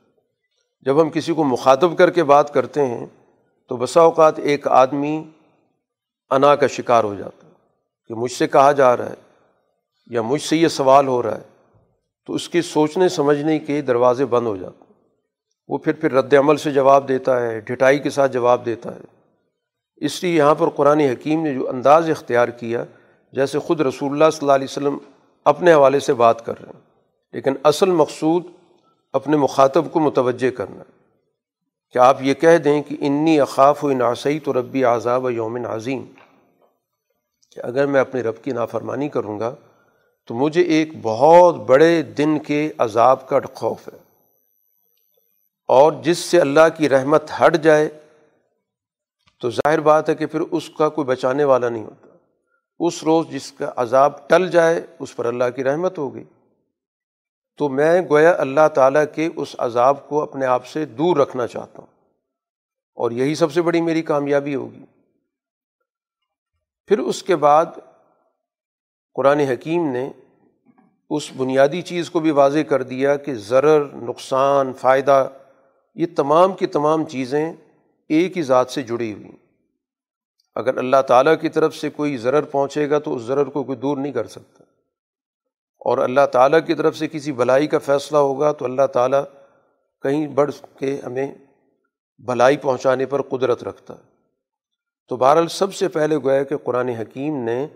[0.81, 3.05] جب ہم کسی کو مخاطب کر کے بات کرتے ہیں
[3.69, 5.23] تو بسا اوقات ایک آدمی
[6.31, 7.51] انا کا شکار ہو جاتا ہے
[8.07, 9.37] کہ مجھ سے کہا جا رہا ہے
[10.07, 11.52] یا مجھ سے یہ سوال ہو رہا ہے۔
[12.27, 14.91] تو اس کی سوچنے، سمجھنے کے دروازے بند ہو جاتے ہیں۔
[15.69, 19.01] وہ پھر پھر رد عمل سے جواب دیتا ہے، ڈھٹائی کے ساتھ جواب دیتا ہے۔
[20.01, 22.83] اس لیے یہاں پر قرآن حکیم نے جو انداز اختیار کیا،
[23.33, 24.97] جیسے خود رسول اللہ صلی اللہ علیہ وسلم
[25.45, 26.81] اپنے حوالے سے بات کر رہے ہیں،
[27.33, 28.43] لیکن اصل مقصود
[29.13, 30.83] اپنے مخاطب کو متوجہ کرنا
[31.95, 35.65] کہ آپ یہ کہہ دیں کہ انی اقاف و ناسعی تو ربی عذاب و یومن
[35.65, 36.03] عظیم،
[37.51, 39.53] کہ اگر میں اپنے رب کی نافرمانی کروں گا
[40.25, 43.97] تو مجھے ایک بہت بڑے دن کے عذاب کا خوف ہے۔
[45.67, 47.89] اور جس سے اللہ کی رحمت ہٹ جائے،
[49.39, 52.17] تو ظاہر بات ہے کہ پھر اس کا کوئی بچانے والا نہیں ہوتا۔
[52.79, 56.23] اس روز جس کا عذاب ٹل جائے، اس پر اللہ کی رحمت ہوگی۔
[57.57, 61.77] تو میں گویا اللہ تعالیٰ کے اس عذاب کو اپنے آپ سے دور رکھنا چاہتا
[61.77, 62.09] ہوں۔
[62.95, 64.85] اور یہی سب سے بڑی میری کامیابی ہوگی۔
[66.87, 67.65] پھر اس کے بعد
[69.13, 70.09] قرآن حکیم نے
[71.09, 75.29] اس بنیادی چیز کو بھی واضح کر دیا کہ ضرر، نقصان، فائدہ،
[75.95, 77.53] یہ تمام کی تمام چیزیں
[78.09, 79.31] ایک ہی ذات سے جڑی ہوئی
[80.55, 83.77] اگر اللہ تعالیٰ کی طرف سے کوئی ضرر پہنچے گا تو اس ضرر کو کوئی
[83.77, 84.63] دور نہیں کر سکتا۔
[85.79, 89.23] اور اللہ تعالیٰ کی طرف سے کسی بھلائی کا فیصلہ ہوگا تو اللہ تعالیٰ
[90.01, 91.35] کہیں بڑھ کے ہمیں
[92.17, 93.99] بھلائی پہنچانے پر قدرت رکھتا۔ ہے
[95.07, 97.67] تو بہرحال سب سے پہلے گویا کہ قرآن حکیم نے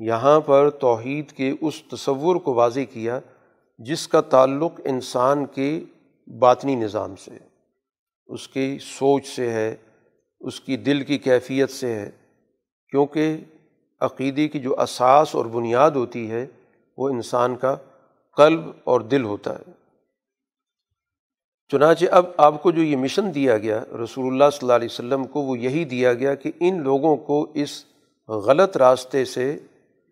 [0.00, 3.20] یہاں پر توحید کے اس تصور کو واضح کیا
[3.78, 5.80] جس کا تعلق انسان کے
[6.38, 7.38] باطنی نظام سے
[8.26, 9.76] اس کی سوچ سے ہے،
[10.40, 12.10] اس کی دل کی کیفیت سے ہے،
[12.90, 13.36] کیونکہ
[14.00, 16.46] عقیدے کی جو اساس اور بنیاد ہوتی ہے،
[16.96, 17.76] وہ انسان کا
[18.36, 19.72] قلب اور دل ہوتا ہے۔
[21.68, 25.24] چنانچہ اب آپ کو جو یہ مشن دیا گیا، رسول اللہ صلی اللہ علیہ وسلم
[25.24, 27.84] کو وہ یہی دیا گیا کہ ان لوگوں کو اس
[28.28, 29.58] غلط راستے سے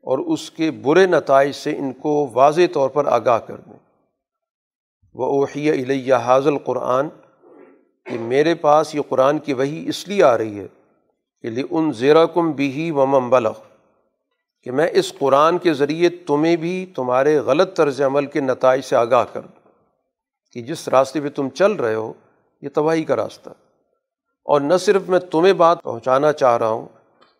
[0.06, 3.78] اور اس کے برے نتائج سے ان کو واضح طور پر آگاہ کر دیں۔
[5.14, 7.08] وہ اوحیہ الیہ حاضل قرآن
[8.04, 10.66] کہ میرے پاس یہ قرآن کی وہی اس لیے آ رہی ہے
[11.42, 13.58] کہ ان زیرا کم بھی و ممبلغ
[14.62, 18.96] کہ میں اس قرآن کے ذریعے تمہیں بھی تمہارے غلط طرز عمل کے نتائج سے
[18.96, 19.68] آگاہ کر دوں۔
[20.52, 22.12] کہ جس راستے پہ تم چل رہے ہو،
[22.62, 23.50] یہ تباہی کا راستہ۔
[24.44, 26.86] اور نہ صرف میں تمہیں بات پہنچانا چاہ رہا ہوں،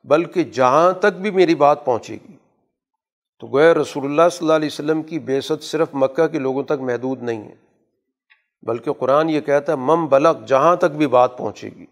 [0.04, 2.35] بلکہ جہاں تک بھی میری بات پہنچے گی۔
[3.40, 6.80] تو گویا رسول اللہ صلی اللہ علیہ وسلم کی بیست صرف مکہ کے لوگوں تک
[6.80, 7.54] محدود نہیں ہے،
[8.62, 11.86] بلکہ قرآن یہ کہتا ہے مم بلغ، جہاں تک بھی بات پہنچے گی۔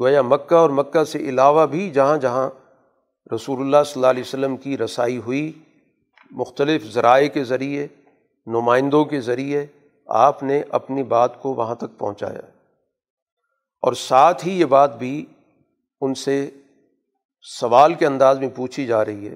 [0.00, 2.50] گویا مکہ اور مکہ سے علاوہ بھی جہاں جہاں
[3.34, 5.52] رسول اللہ صلی اللہ علیہ وسلم کی رسائی ہوئی،
[6.30, 7.86] مختلف ذرائع کے ذریعے،
[8.46, 9.66] نمائندوں کے ذریعے
[10.06, 12.40] آپ نے اپنی بات کو وہاں تک پہنچایا۔
[13.82, 15.26] اور ساتھ ہی یہ بات بھی
[16.00, 16.50] ان سے
[17.40, 19.34] سوال کے انداز میں پوچھی جا رہی ہے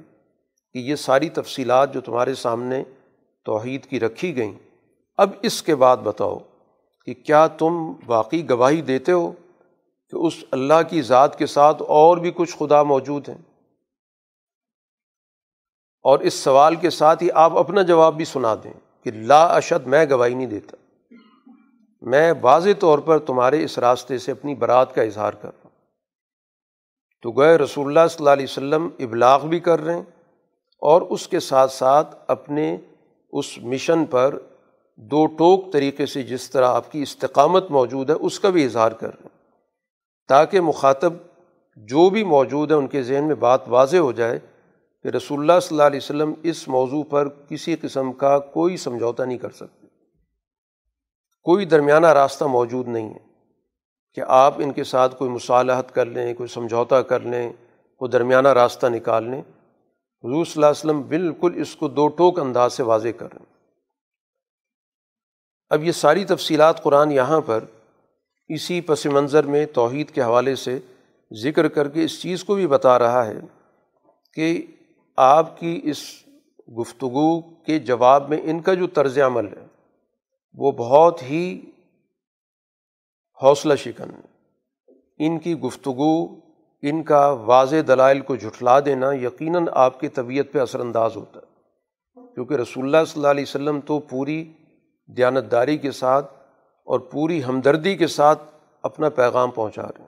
[0.73, 2.83] کہ یہ ساری تفصیلات جو تمہارے سامنے
[3.45, 4.55] توحید کی رکھی گئیں۔
[5.17, 6.39] اب اس کے بعد بتاؤ
[7.07, 9.33] کہ کیا تم واقعی گواہی دیتے ہو
[10.11, 13.39] کہ اس اللہ کی ذات کے ساتھ اور بھی کچھ خدا موجود ہیں؟
[16.03, 19.87] اور اس سوال کے ساتھ ہی آپ اپنا جواب بھی سنا دیں کہ لا اشد،
[19.87, 20.77] میں گواہی نہیں دیتا۔
[22.03, 25.71] میں واضح طور پر تمہارے اس راستے سے اپنی برات کا اظہار کر رہا ہوں۔
[27.23, 30.03] تو گئے رسول اللہ صلی اللہ علیہ وسلم ابلاغ بھی کر رہے ہیں
[30.79, 32.77] اور اس کے ساتھ ساتھ اپنے
[33.33, 34.39] اس مشن پر
[34.97, 38.93] دو ٹوک طریقے سے جس طرح آپ کی استقامت موجود ہے، اس کا بھی اظہار
[38.93, 39.39] کر رہے ہیں۔
[40.29, 41.13] تاکہ مخاطب
[41.77, 44.39] جو بھی موجود ہے ان کے ذہن میں بات واضح ہو جائے
[45.03, 49.25] کہ رسول اللہ صلی اللہ علیہ وسلم اس موضوع پر کسی قسم کا کوئی سمجھوتا
[49.25, 49.87] نہیں کر سکتے۔
[51.43, 53.19] کوئی درمیانہ راستہ موجود نہیں ہے
[54.15, 57.53] کہ آپ ان کے ساتھ کوئی مصالحت کر لیں، کوئی سمجھوتا کر لیں،
[57.97, 59.43] کوئی درمیانہ راستہ نکال لیں۔
[60.25, 63.39] حضور صلی اللہ علیہ وسلم بالکل اس کو دو ٹوک انداز سے واضح کر رہے
[63.41, 63.57] ہیں۔
[65.71, 67.65] اب یہ ساری تفصیلات قرآن یہاں پر
[68.49, 70.79] اسی پس منظر میں توحید کے حوالے سے
[71.33, 73.41] ذکر کر کے اس چیز کو بھی بتا رہا ہے
[74.35, 74.67] کہ
[75.17, 76.25] آپ کی اس
[76.79, 79.67] گفتگو کے جواب میں ان کا جو طرز عمل ہے،
[80.55, 81.61] وہ بہت ہی
[83.43, 84.11] حوصلہ شکن
[85.19, 86.41] ان کی گفتگو
[86.83, 91.41] ان کا واضح دلائل کو جھٹلا دینا یقیناً آپ کی طبیعت پہ اثر انداز ہوتا
[91.41, 91.49] ہے۔
[92.35, 94.53] کیونکہ رسول اللہ صلی اللہ علیہ وسلم تو پوری
[95.07, 96.35] دیانتداری کے ساتھ
[96.85, 98.43] اور پوری ہمدردی کے ساتھ
[98.83, 100.07] اپنا پیغام پہنچا رہے ہیں۔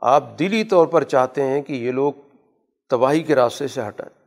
[0.00, 2.12] آپ دلی طور پر چاہتے ہیں کہ یہ لوگ
[2.90, 4.18] تباہی کے راستے سے ہٹائیں۔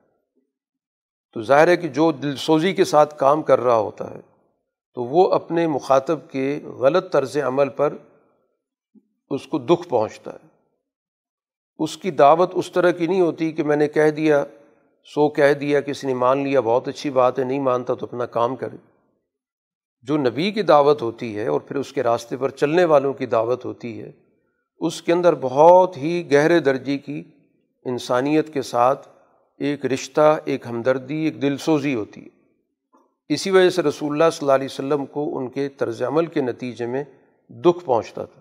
[1.33, 4.19] تو ظاہر ہے کہ جو دل سوزی کے ساتھ کام کر رہا ہوتا ہے،
[4.93, 7.93] تو وہ اپنے مخاطب کے غلط طرز عمل پر
[9.29, 10.50] اس کو دکھ پہنچتا ہے۔
[11.83, 14.45] اس کی دعوت اس طرح کی نہیں ہوتی کہ میں نے کہہ دیا،
[15.03, 18.25] سو کہہ دیا، کسی نے مان لیا، بہت اچھی بات ہے، نہیں مانتا تو اپنا
[18.25, 18.77] کام کرے۔
[20.01, 23.25] جو نبی کی دعوت ہوتی ہے اور پھر اس کے راستے پر چلنے والوں کی
[23.25, 24.11] دعوت ہوتی ہے،
[24.79, 27.23] اس کے اندر بہت ہی گہرے درجے کی
[27.85, 29.07] انسانیت کے ساتھ
[29.59, 32.29] ایک رشتہ، ایک ہمدردی، ایک دل سوزی ہوتی ہے۔
[33.33, 36.41] اسی وجہ سے رسول اللہ صلی اللہ علیہ وسلم کو ان کے طرز عمل کے
[36.41, 37.03] نتیجے میں
[37.49, 38.40] دکھ پہنچتا تھا۔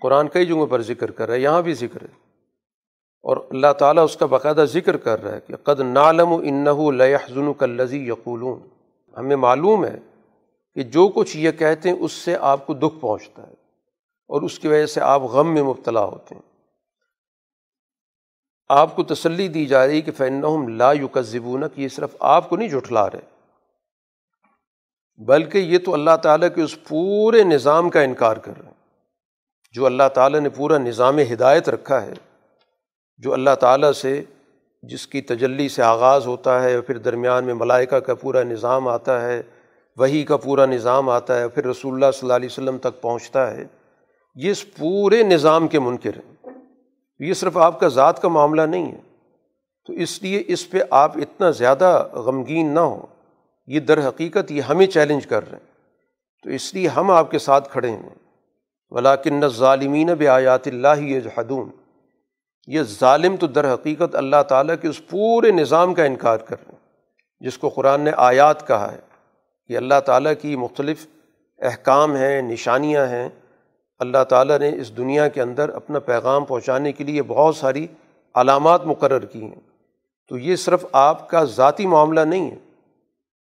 [0.00, 2.28] قرآن کئی جگہوں پر ذکر کر رہا ہے، یہاں بھی ذکر ہے۔
[3.22, 6.78] اور اللہ تعالیٰ اس کا باقاعدہ ذکر کر رہا ہے کہ قد نالم و انَََََََََََََََََََََََََََََََََََََََََََََََََََََََََََََ
[7.38, 8.68] انَََََََََََََََََََََََََََََََََََََََََََ يقولون
[9.16, 9.98] ہمیں معلوم ہے
[10.74, 10.82] کہ
[29.72, 32.12] جو اللہ تعالیٰ اللہ تعالیٰ نے پورا نظام ہدایت رکھا ہے،
[33.18, 34.22] جو اللہ تعالیٰ سے
[34.82, 39.20] جس کی تجلی سے آغاز ہوتا ہے پھر درمیان میں ملائکہ کا پورا نظام آتا
[39.20, 39.42] ہے
[39.96, 43.50] وہی کا پورا نظام آتا ہے پھر رسول اللہ صلی اللہ علیہ وسلم تک پہنچتا
[43.50, 43.64] ہے،
[44.34, 46.50] یہ اس پورے نظام کے منکر ہیں۔
[47.18, 49.00] یہ صرف آپ کا ذات کا معاملہ نہیں ہے۔
[49.86, 53.06] تو اس لیے اس پہ آپ اتنا زیادہ غمگین نہ ہوں۔
[53.66, 55.72] یہ در حقیقت یہ ہمیں چیلنج کر رہے ہیں۔
[56.42, 58.27] تو اس لیے ہم آپ کے ساتھ کھڑے ہیں۔
[58.90, 61.20] ولاکن ظالمین ب آیات اللہ یہ
[62.66, 66.72] یہ ظالم تو در حقیقت اللہ تعالیٰ کے اس پورے نظام کا انکار کر رہے
[66.72, 66.78] ہیں،
[67.40, 68.98] جس کو قرآن نے آیات کہا ہے
[69.66, 71.06] کہ اللہ تعالیٰ کی مختلف
[71.58, 73.28] احکام ہیں، نشانیاں ہیں۔
[73.98, 77.86] اللہ تعالیٰ نے اس دنیا کے اندر اپنا پیغام پہنچانے کے لیے بہت ساری
[78.34, 79.60] علامات مقرر کی ہیں۔
[80.28, 82.56] تو یہ صرف آپ کا ذاتی معاملہ نہیں ہے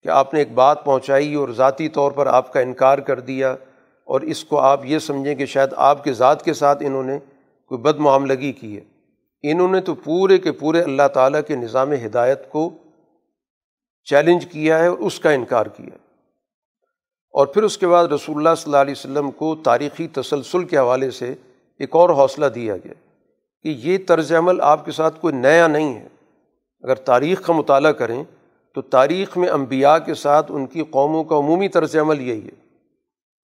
[0.03, 3.55] کہ آپ نے ایک بات پہنچائی اور ذاتی طور پر آپ کا انکار کر دیا۔
[4.07, 7.19] اور اس کو آپ یہ سمجھیں کہ شاید آپ کے ذات کے ساتھ انہوں نے
[7.65, 8.81] کوئی بد معاملگی کی ہے۔
[9.51, 12.69] انہوں نے تو پورے کے پورے اللہ تعالیٰ کے نظام ہدایت کو
[14.03, 15.95] چیلنج کیا ہے اور اس کا انکار کیا
[17.31, 20.77] اور پھر اس کے بعد رسول اللہ صلی اللہ علیہ وسلم کو تاریخی تسلسل کے
[20.77, 21.35] حوالے سے
[21.79, 22.93] ایک اور حوصلہ دیا گیا
[23.63, 26.07] کہ یہ طرز عمل آپ کے ساتھ کوئی نیا نہیں ہے۔
[26.81, 28.23] اگر تاریخ کا مطالعہ کریں
[28.73, 32.66] تو تاریخ میں انبیاء کے ساتھ ان کی قوموں کا عمومی طرز عمل یہی ہے۔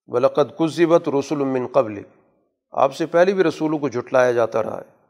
[0.06, 2.00] بلقد کزبت رسول من قبل
[2.72, 5.04] آپ سے پہلے بھی رسولوں کو جھٹلایا جاتا رہا ہے۔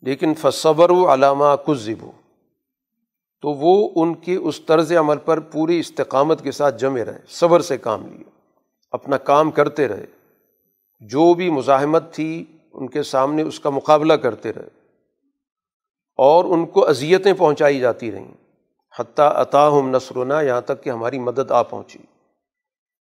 [0.00, 2.06] لیکن فصبر و علامہ کزب
[3.40, 7.60] تو وہ ان کے اس طرز عمل پر پوری استقامت کے ساتھ جمے رہے، صبر
[7.60, 8.24] سے کام لیے،
[8.90, 10.04] اپنا کام کرتے رہے۔
[11.00, 14.68] جو بھی مزاحمت تھی، ان کے سامنے اس کا مقابلہ کرتے رہے۔
[16.16, 18.32] اور ان کو اذیتیں پہنچائی جاتی رہیں۔
[18.98, 21.98] حتیٰ عطا ہم نثرنا یہاں تک کہ ہماری مدد آ پہنچی۔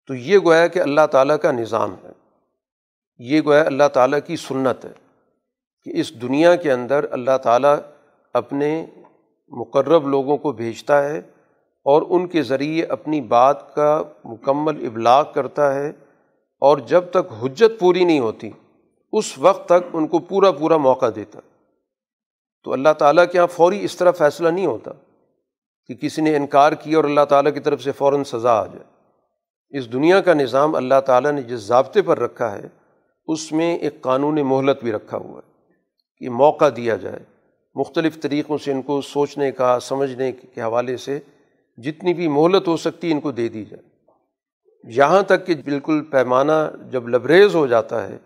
[0.09, 2.09] تو یہ گویا کہ اللہ تعالیٰ کا نظام ہے۔
[3.17, 4.91] یہ گویا اللہ تعالیٰ کی سنت ہے
[5.83, 7.75] کہ اس دنیا کے اندر اللہ تعالیٰ
[8.33, 8.85] اپنے
[9.47, 11.19] مقرب لوگوں کو بھیجتا ہے
[11.85, 15.89] اور ان کے ذریعے اپنی بات کا مکمل ابلاغ کرتا ہے
[16.59, 18.49] اور جب تک حجت پوری نہیں ہوتی،
[19.11, 21.39] اس وقت تک ان کو پورا پورا موقع دیتا
[22.63, 24.91] تو اللہ تعالیٰ کے یہاں فوری اس طرح فیصلہ نہیں ہوتا
[25.87, 28.98] کہ کسی نے انکار کیا اور اللہ تعالیٰ کی طرف سے فوراً سزا آ جائے۔
[29.69, 32.67] اس دنیا کا نظام اللہ تعالیٰ نے جس ضابطے پر رکھا ہے،
[33.27, 35.51] اس میں ایک قانون مہلت بھی رکھا ہوا ہے
[36.17, 37.19] کہ موقع دیا جائے۔
[37.75, 41.19] مختلف طریقوں سے ان کو سوچنے کا، سمجھنے کے حوالے سے
[41.77, 43.83] جتنی بھی مہلت ہو سکتی ان کو دے دی جائے۔
[44.95, 48.17] یہاں تک کہ بالکل پیمانہ جب لبریز ہو جاتا ہے،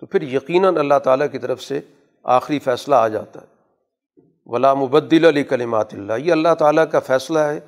[0.00, 1.80] تو پھر یقیناً اللہ تعالیٰ کی طرف سے
[2.24, 3.46] آخری فیصلہ آ جاتا ہے۔
[4.46, 7.60] ولا مبدل علی کلمات اللہ یہ اللہ تعالیٰ کا فیصلہ ہے،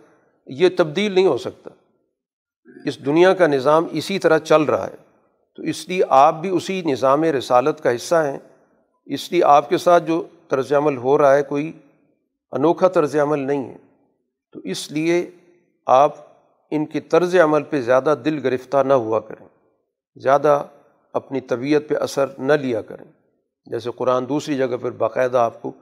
[0.47, 1.71] یہ تبدیل نہیں ہو سکتا۔
[2.85, 4.97] اس دنیا کا نظام اسی طرح چل رہا ہے۔
[5.57, 8.39] تو اس لیے آپ بھی اسی نظام رسالت کا حصہ ہیں۔
[9.07, 11.73] اس لیے آپ کے ساتھ جو طرز عمل ہو رہا ہے کوئی
[12.53, 13.77] انوکھا طرز عمل نہیں ہے۔
[14.53, 15.31] تو اس لیے
[15.87, 16.15] آپ
[16.71, 19.49] ان کے طرز عمل پہ زیادہ دل گرفتار نہ ہوا کریں۔
[20.17, 20.63] زیادہ
[21.13, 23.05] اپنی طبیعت پہ اثر نہ لیا کریں۔
[23.65, 25.73] جیسے قرآن دوسری جگہ پر باقاعدہ آپ کو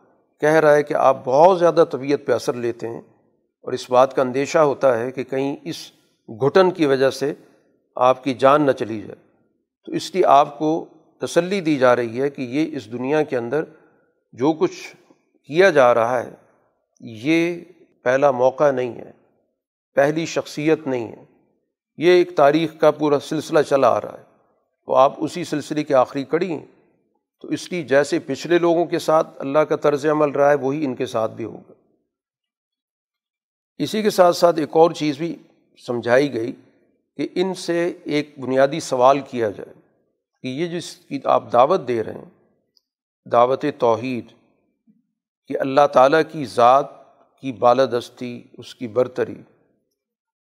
[0.40, 3.01] کہہ رہا ہے کہ آپ بہت زیادہ طبیعت پہ اثر لیتے ہیں
[3.62, 5.77] اور اس بات کا اندیشہ ہوتا ہے کہ کہیں اس
[6.29, 7.35] گھٹن کی وجہ سے
[7.97, 9.29] آپ کی جان نہ چلی جائے۔
[9.85, 10.85] تو اس لیے آپ کو
[11.21, 13.64] تسلی دی جا رہی ہے کہ یہ اس دنیا کے اندر
[14.33, 14.97] جو کچھ
[15.45, 16.31] کیا جا رہا ہے،
[17.01, 17.61] یہ
[18.05, 19.11] پہلا موقع نہیں ہے،
[19.95, 21.25] پہلی شخصیت نہیں ہے۔
[21.97, 24.25] یہ ایک تاریخ کا پورا سلسلہ چلا آ رہا ہے۔
[24.87, 26.67] تو آپ اسی سلسلے کے آخری کڑی ہیں۔
[27.41, 30.85] تو اس لیے جیسے پچھلے لوگوں کے ساتھ اللہ کا طرز عمل رہا ہے، وہی
[30.85, 31.73] ان کے ساتھ بھی ہوگا۔
[33.79, 35.37] اسی کے ساتھ ساتھ ایک اور چیز بھی
[35.87, 36.53] سمجھائی گئی
[37.17, 39.73] کہ ان سے ایک بنیادی سوال کیا جائے
[40.43, 42.31] کہ یہ جس کی آپ دعوت دے رہے ہیں،
[43.33, 44.25] دعوت توحید،
[45.47, 46.87] کہ اللہ تعالیٰ کی ذات
[47.41, 49.43] کی بالادستی، اس کی برتری،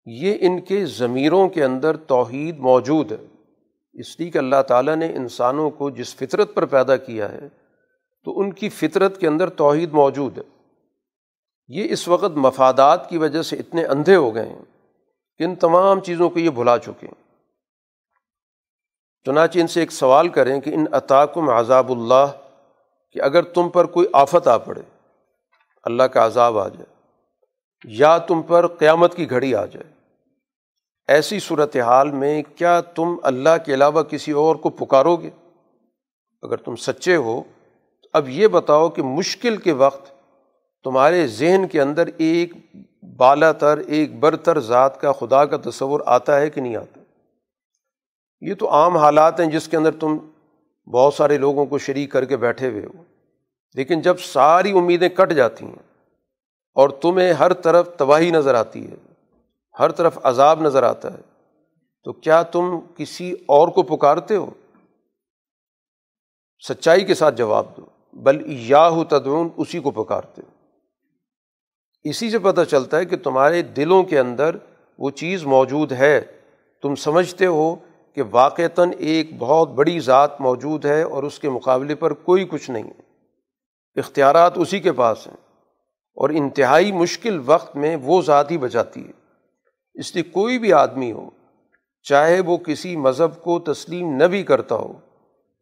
[0.06, 3.26] یہ ان کے ضمیروں کے اندر توحید موجود ہے۔
[3.92, 7.48] اس لیے کہ اللہ تعالیٰ نے انسانوں کو جس فطرت پر پیدا کیا ہے،
[8.24, 10.42] تو ان کی فطرت کے اندر توحید موجود ہے۔
[11.68, 14.62] یہ اس وقت مفادات کی وجہ سے اتنے اندھے ہو گئے ہیں
[15.38, 17.28] ان تمام چیزوں کو یہ بھلا چکے۔ ہیں
[19.24, 22.26] چنانچہ ان سے ایک سوال کریں کہ ان عطاکم عذاب اللہ
[23.10, 24.82] کہ اگر تم پر کوئی آفت آ پڑے،
[25.84, 26.94] اللہ کا عذاب آ جائے،
[27.84, 29.92] یا تم پر قیامت کی گھڑی آ جائے۔
[31.08, 35.30] ایسی صورت حال میں کیا تم اللہ کے علاوہ کسی اور کو پکارو گے؟
[36.42, 37.42] اگر تم سچے ہو
[38.02, 40.12] تو اب یہ بتاؤ کہ مشکل کے وقت
[40.84, 42.52] تمہارے ذہن کے اندر ایک
[43.02, 47.00] بالا تر، ایک برتر ذات کا خدا کا تصور آتا ہے کہ نہیں آتا؟
[48.40, 50.18] یہ تو عام حالات ہیں جس کے اندر تم
[50.90, 53.02] بہت سارے لوگوں کو شریک کر کے بیٹھے ہوئے ہو۔
[53.74, 56.04] لیکن جب ساری امیدیں کٹ جاتی ہیں
[56.74, 58.96] اور تمہیں ہر طرف تباہی نظر آتی ہے،
[59.78, 61.20] ہر طرف عذاب نظر آتا ہے،
[62.04, 64.50] تو کیا تم کسی اور کو پکارتے ہو؟
[66.68, 67.82] سچائی کے ساتھ جواب دو،
[68.12, 70.57] بل یا ہو تدون اسی کو پکارتے ہو۔
[72.08, 74.56] اسی سے پتہ چلتا ہے کہ تمہارے دلوں کے اندر
[74.98, 76.20] وہ چیز موجود ہے۔
[76.82, 77.74] تم سمجھتے ہو
[78.14, 82.70] کہ واقعتاً ایک بہت بڑی ذات موجود ہے اور اس کے مقابلے پر کوئی کچھ
[82.70, 83.00] نہیں ہے۔
[83.96, 85.36] اختیارات اسی کے پاس ہیں
[86.16, 89.12] اور انتہائی مشکل وقت میں وہ ذات ہی بچاتی ہے۔
[89.94, 91.30] اس لیے کوئی بھی آدمی ہو،
[92.02, 94.92] چاہے وہ کسی مذہب کو تسلیم نہ بھی کرتا ہو،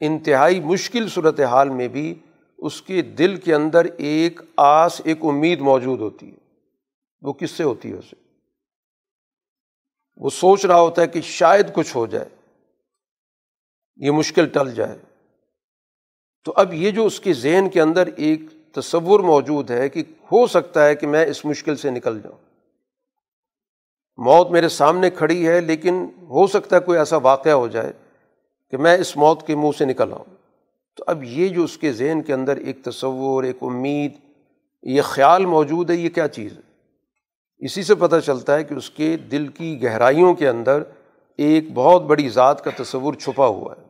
[0.00, 2.14] انتہائی مشکل صورت حال میں بھی
[2.58, 6.36] اس کے دل کے اندر ایک آس، ایک امید موجود ہوتی ہے۔
[7.22, 8.14] وہ کس سے ہوتی ہے اسے؟
[10.16, 12.28] وہ سوچ رہا ہوتا ہے کہ شاید کچھ ہو جائے۔
[13.96, 14.98] یہ مشکل ٹل جائے۔
[16.44, 18.40] تو اب یہ جو اس کے ذہن کے اندر ایک
[18.72, 22.38] تصور موجود ہے کہ ہو سکتا ہے کہ میں اس مشکل سے نکل جاؤں۔
[24.16, 27.92] موت میرے سامنے کھڑی ہے، لیکن ہو سکتا ہے کوئی ایسا واقعہ ہو جائے
[28.70, 30.35] کہ میں اس موت کے منہ سے نکل آؤں۔
[30.96, 34.12] تو اب یہ جو اس کے ذہن کے اندر ایک تصور، ایک امید،
[34.82, 36.62] یہ خیال موجود ہے، یہ کیا چیز ہے؟
[37.58, 40.82] اسی سے پتہ چلتا ہے کہ اس کے دل کی گہرائیوں کے اندر
[41.38, 43.82] ایک بہت بڑی ذات کا تصور چھپا ہوا ہے۔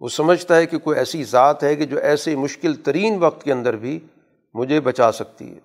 [0.00, 3.52] وہ سمجھتا ہے کہ کوئی ایسی ذات ہے کہ جو ایسے مشکل ترین وقت کے
[3.52, 3.98] اندر بھی
[4.54, 5.58] مجھے بچا سکتی ہے۔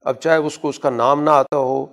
[0.00, 1.86] اب چاہے اس کو اس کا نام نہ آتا ہو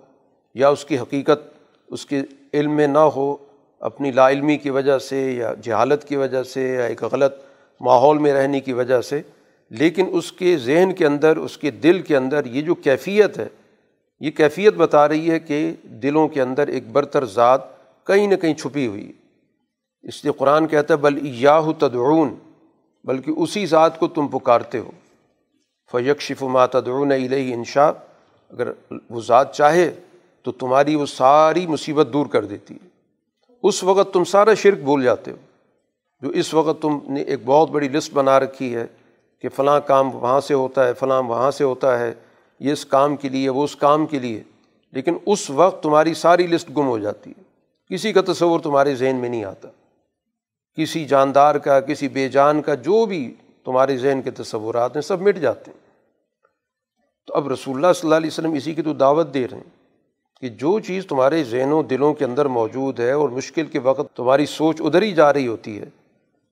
[0.53, 1.57] یا اس کی حقیقت
[1.87, 2.21] اس کے
[2.53, 3.35] علم میں نہ ہو،
[3.79, 7.33] اپنی لا علمی کی وجہ سے یا جہالت کی وجہ سے یا ایک غلط
[7.83, 9.21] ماحول میں رہنے کی وجہ سے،
[9.69, 13.47] لیکن اس کے ذہن کے اندر، اس کے دل کے اندر یہ جو کیفیت ہے،
[14.19, 17.61] یہ کیفیت بتا رہی ہے کہ دلوں کے اندر ایک برتر ذات
[18.07, 19.11] کہیں نہ کہیں چھپی ہوئی۔
[20.03, 22.35] اس لیے قرآن کہتا ہے، بل یاہ تدعون
[23.03, 24.91] بلکہ اسی ذات کو تم پکارتے ہو۔
[25.91, 27.87] فیق شف ما تدعون علیہ انشا
[28.49, 28.71] اگر
[29.09, 29.91] وہ ذات چاہے
[30.43, 32.87] تو تمہاری وہ ساری مصیبت دور کر دیتی ہے۔
[33.63, 35.35] اس وقت تم سارا شرک بھول جاتے ہو۔
[36.23, 38.85] جو اس وقت تم نے ایک بہت بڑی لسٹ بنا رکھی ہے
[39.41, 42.13] کہ فلاں کام وہاں سے ہوتا ہے، فلاں وہاں سے ہوتا ہے،
[42.59, 44.43] یہ اس کام کے لیے، وہ اس کام کے لیے۔
[44.91, 47.43] لیکن اس وقت تمہاری ساری لسٹ گم ہو جاتی ہے۔
[47.93, 49.67] کسی کا تصور تمہارے ذہن میں نہیں آتا۔
[50.77, 55.21] کسی جاندار کا، کسی بے جان کا، جو بھی تمہارے ذہن کے تصورات ہیں، سب
[55.21, 55.79] مٹ جاتے ہیں۔
[57.27, 59.69] تو اب رسول اللہ صلی اللہ علیہ وسلم اسی کی تو دعوت دے رہے ہیں
[60.41, 64.45] کہ جو چیز تمہارے ذہنوں، دلوں کے اندر موجود ہے اور مشکل کے وقت تمہاری
[64.45, 66.02] سوچ ادھر ہی جا رہی ہوتی ہے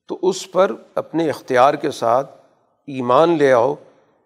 [0.09, 2.31] تو اس پر اپنے اختیار کے ساتھ
[2.87, 3.73] ایمان لے آؤ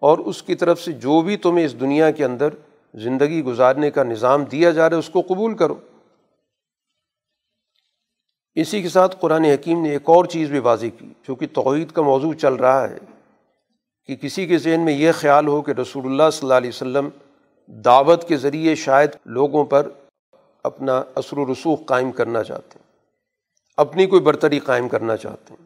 [0.02, 2.54] اور اس کی طرف سے جو بھی تمہیں اس دنیا کے اندر
[2.94, 5.76] زندگی گزارنے کا نظام دیا جا رہا ہے، اس کو قبول کرو۔
[8.56, 12.02] اسی کے ساتھ قرآن حکیم نے ایک اور چیز بھی واضح کی چونکہ توحید کا
[12.02, 12.98] موضوع چل رہا ہے،
[14.10, 17.10] کہ کسی کے ذہن میں یہ خیال ہو کہ رسول اللہ صلی اللہ علیہ وسلم
[17.86, 19.90] دعوت کے ذریعے شاید لوگوں پر
[20.64, 22.85] اپنا اثر و رسوخ قائم کرنا چاہتے ہیں۔
[23.78, 25.66] اپنی کوئی برتری قائم کرنا چاہتے ہیں۔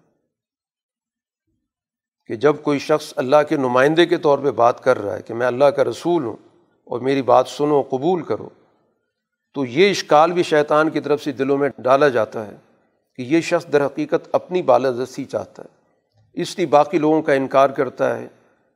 [2.28, 5.34] کہ جب کوئی شخص اللہ کے نمائندے کے طور پہ بات کر رہا ہے کہ
[5.34, 6.36] میں اللہ کا رسول ہوں
[6.84, 8.49] اور میری بات سنو قبول کرو،
[9.53, 12.55] تو یہ اشکال بھی شیطان کی طرف سے دلوں میں ڈالا جاتا ہے
[13.16, 15.80] کہ یہ شخص در حقیقت اپنی بالادستی چاہتا ہے۔
[16.34, 18.28] اس لیے باقی لوگوں کا انکار کرتا ہے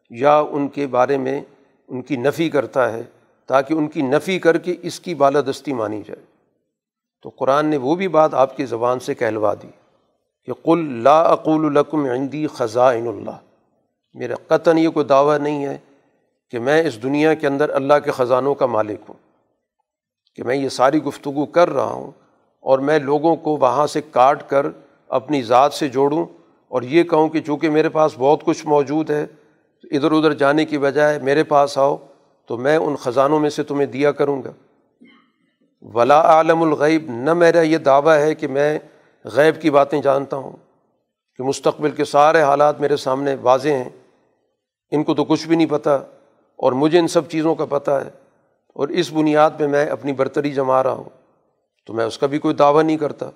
[0.10, 1.42] یا ان کے بارے میں
[1.88, 3.02] ان کی نفی کرتا ہے
[3.46, 6.33] تاکہ ان کی نفی کر کے اس کی بالادستی مانی جائے۔
[7.24, 9.68] تو قرآن نے وہ بھی بات آپ کی زبان سے کہلوا دی
[10.48, 13.38] کہ قل لا اقول القم عندی خزائن اللہ۔
[14.16, 15.78] میرا قطن یہ کوئی دعویٰ نہیں ہے
[16.54, 19.16] کہ میں اس دنیا کے اندر اللہ کے خزانوں کا مالک ہوں،
[20.36, 22.12] کہ میں یہ ساری گفتگو کر رہا ہوں
[22.64, 24.66] اور میں لوگوں کو وہاں سے کاٹ کر
[25.10, 26.26] اپنی ذات سے جوڑوں۔
[26.72, 29.26] اور یہ کہوں کہ چونکہ میرے پاس بہت کچھ موجود ہے،
[29.92, 31.96] ادھر ادھر جانے کی بجائے میرے پاس آؤ
[32.50, 34.52] تو میں ان خزانوں میں سے تمہیں دیا کروں گا۔
[35.84, 38.80] ولا عالم الغیب نہ میرا یہ دعویٰ ہے کہ میں
[39.26, 40.52] غیب کی باتیں جانتا ہوں،
[41.38, 43.90] کہ مستقبل کے سارے حالات میرے سامنے واضح ہیں۔
[44.92, 45.90] ان کو تو کچھ بھی نہیں پتہ
[46.56, 48.10] اور مجھے ان سب چیزوں کا پتہ ہے۔
[48.76, 51.10] اور اس بنیاد پہ میں اپنی برتری جما رہا ہوں۔
[51.86, 53.30] تو میں اس کا بھی کوئی دعویٰ نہیں کرتا۔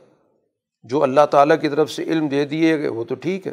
[0.84, 3.52] جو اللہ تعالیٰ کی طرف سے علم دے دیے گئے، وہ تو ٹھیک ہے،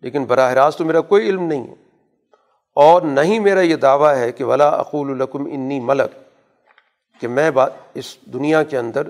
[0.00, 1.74] لیکن براہ راست تو میرا کوئی علم نہیں ہے۔
[2.74, 6.25] اور نہیں میرا یہ دعویٰ ہے کہ ولا اقول القم انی ملک
[7.20, 9.08] کہ میں با اس دنیا کے اندر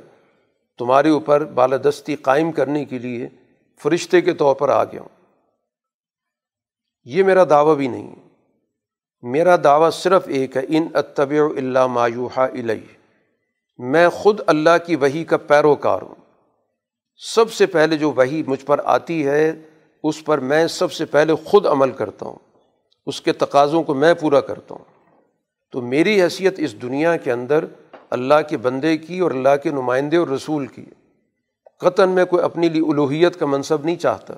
[0.79, 3.29] تمہارے اوپر بالادستی قائم کرنے کے لیے
[3.83, 5.09] فرشتے کے طور پر آ گیا ہوں۔
[7.05, 8.29] یہ میرا دعویٰ بھی نہیں ہے۔
[9.23, 12.97] میرا دعویٰ صرف ایک ہے، ان اتبع اللہ مایوحا علیہ
[13.79, 16.15] میں خود اللہ کی وہی کا پیروکار ہوں۔
[17.17, 19.53] سب سے پہلے جو وہی مجھ پر آتی ہے،
[20.05, 22.39] اس پر میں سب سے پہلے خود عمل کرتا ہوں۔
[23.07, 24.85] اس کے تقاضوں کو میں پورا کرتا ہوں۔
[25.73, 27.65] تو میری حیثیت اس دنیا کے اندر
[28.11, 30.85] اللہ کے بندے کی اور اللہ کے نمائندے اور رسول کی۔
[31.81, 34.35] قطن میں کوئی اپنی لی الوحیت کا منصب نہیں چاہتا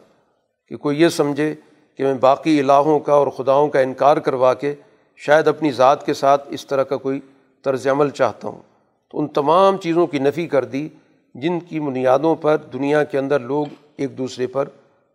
[0.69, 1.55] کہ کوئی یہ سمجھے
[1.97, 4.75] کہ میں باقی الہوں کا اور خداؤں کا انکار کروا کے
[5.17, 7.21] شاید اپنی ذات کے ساتھ اس طرح کا کوئی
[7.65, 8.63] طرز عمل چاہتا ہوں۔
[9.11, 10.89] تو ان تمام چیزوں کی نفی کر دی
[11.35, 13.67] جن کی بنیادوں پر دنیا کے اندر لوگ
[13.97, 14.65] ایک دوسرے پر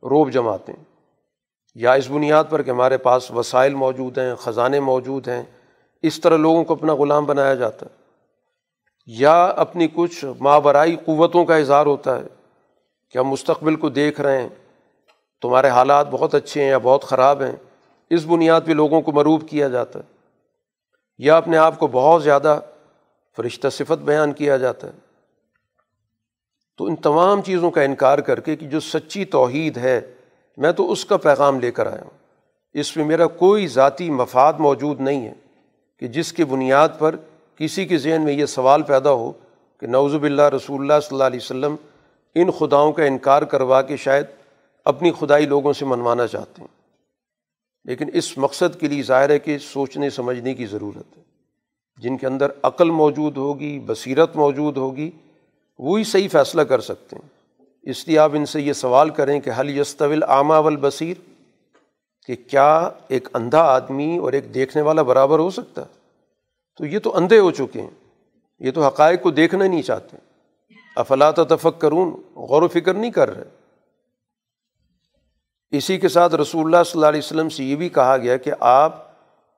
[0.03, 0.83] روب جماتے ہیں۔
[1.75, 5.43] یا اس بنیاد پر کہ ہمارے پاس وسائل موجود ہیں، خزانے موجود ہیں،
[6.01, 8.02] اس طرح لوگوں کو اپنا غلام بنایا جاتا ہے۔
[9.05, 12.23] یا اپنی کچھ مابرائی قوتوں کا اظہار ہوتا ہے
[13.09, 14.49] کہ ہم مستقبل کو دیکھ رہے ہیں،
[15.41, 17.55] تمہارے حالات بہت اچھے ہیں یا بہت خراب ہیں،
[18.09, 20.03] اس بنیاد پہ لوگوں کو مروب کیا جاتا ہے۔
[21.17, 22.59] یا اپنے آپ کو بہت زیادہ
[23.35, 24.91] فرشتہ صفت بیان کیا جاتا ہے۔
[26.77, 30.13] تو ان تمام چیزوں کا انکار کر کے کہ جو سچی توحید ہے،
[30.57, 32.17] میں تو اس کا پیغام لے کر آیا ہوں۔
[32.73, 35.33] اس میں میرا کوئی ذاتی مفاد موجود نہیں ہے
[35.99, 37.15] کہ جس کی بنیاد پر
[37.57, 39.31] کسی کے ذہن میں یہ سوال پیدا ہو
[39.79, 41.75] کہ نوز اللہ رسول اللہ صلی اللہ علیہ وسلم
[42.35, 44.25] ان خداؤں کا انکار کروا کے شاید
[44.85, 46.83] اپنی خدائی لوگوں سے منوانا چاہتے ہیں۔
[47.85, 51.23] لیکن اس مقصد کے لیے ظاہر ہے کہ سوچنے، سمجھنے کی ضرورت ہے۔
[52.01, 55.11] جن کے اندر عقل موجود ہوگی، بصیرت موجود ہوگی،
[55.79, 57.29] وہی صحیح فیصلہ کر سکتے ہیں۔
[57.81, 61.17] اس لیے آپ ان سے یہ سوال کریں کہ حل یستول عامہ والبصیر؟
[62.27, 66.02] کہ کیا ایک اندھا آدمی اور ایک دیکھنے والا برابر ہو سکتا ہے؟
[66.77, 67.89] تو یہ تو اندھے ہو چکے ہیں۔
[68.59, 70.17] یہ تو حقائق کو دیکھنا نہیں چاہتے۔
[70.95, 73.43] افلاط تفق کروں غور و فکر نہیں کر رہے۔
[75.71, 78.51] اسی کے ساتھ رسول اللہ صلی اللہ علیہ وسلم سے یہ بھی کہا گیا کہ
[78.59, 79.07] آپ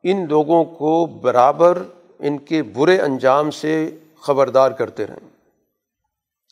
[0.03, 1.83] ان لوگوں کو برابر
[2.19, 5.29] ان کے برے انجام سے خبردار کرتے رہیں۔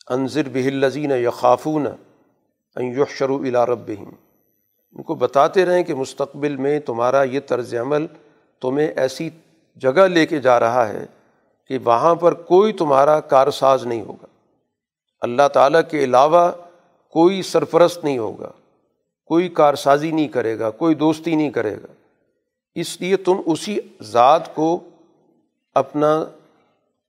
[0.08, 1.88] انضر بہلزین یا خافون
[2.76, 4.10] یشرو الا ربہم۔
[4.92, 8.08] ان کو بتاتے رہیں کہ مستقبل میں تمہارا یہ طرز عمل
[8.62, 9.30] تمہیں ایسی
[9.76, 11.06] جگہ لے کے جا رہا ہے
[11.68, 14.26] کہ وہاں پر کوئی تمہارا کارساز نہیں ہوگا۔
[15.22, 16.52] اللہ تعالیٰ کے علاوہ
[17.10, 18.52] کوئی سرپرست نہیں ہوگا،
[19.26, 21.94] کوئی کارسازی نہیں کرے گا، کوئی دوستی نہیں کرے گا۔
[22.76, 24.80] اس لیے تم اسی ذات کو
[25.74, 26.26] اپنا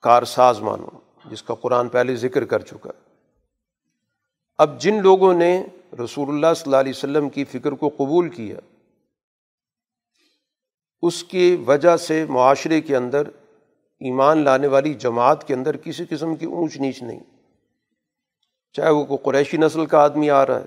[0.02, 0.88] کارساز مانو،
[1.24, 2.90] جس کا قرآن پہلے ذکر کر چکا۔
[4.58, 5.64] اب جن لوگوں نے
[6.04, 8.56] رسول اللہ صلی اللہ علیہ وسلم کی فکر کو قبول کیا
[11.06, 13.26] اس کی وجہ سے معاشرے کے اندر،
[14.00, 17.20] ایمان لانے والی جماعت کے اندر کسی قسم کی اونچ نیچ نہیں۔
[18.72, 20.64] چاہے وہ کوئی قریشی نسل کا آدمی آ رہا ہے،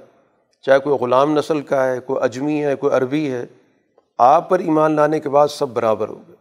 [0.61, 3.45] چاہے کوئی غلام نسل کا ہے، کوئی اجمی ہے، کوئی عربی ہے،
[4.17, 6.35] آپ پر ایمان لانے کے بعد سب برابر ہو گئے۔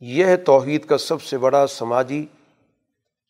[0.00, 2.26] یہ ہے توحید کا سب سے بڑا سماجی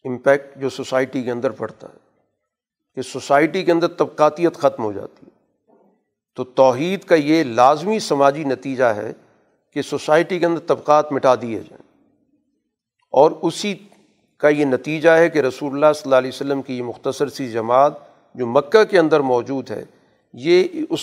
[0.04, 1.98] امپیکٹ جو سوسائٹی کے اندر پڑتا ہے۔
[2.94, 5.36] کہ سوسائٹی کے اندر طبقاتیت ختم ہو جاتی ہے۔
[6.34, 9.12] تو توحید کا یہ لازمی سماجی نتیجہ ہے
[9.76, 11.82] کہ سوسائٹی کے اندر طبقات مٹا دیے جائیں۔
[13.12, 13.74] اور اسی
[14.38, 17.50] کا یہ نتیجہ ہے کہ رسول اللہ صلی اللہ علیہ وسلم کی یہ مختصر سی
[17.50, 17.92] جماعت
[18.34, 19.84] جو مکہ کے اندر موجود ہے،
[20.32, 21.00] یہ اس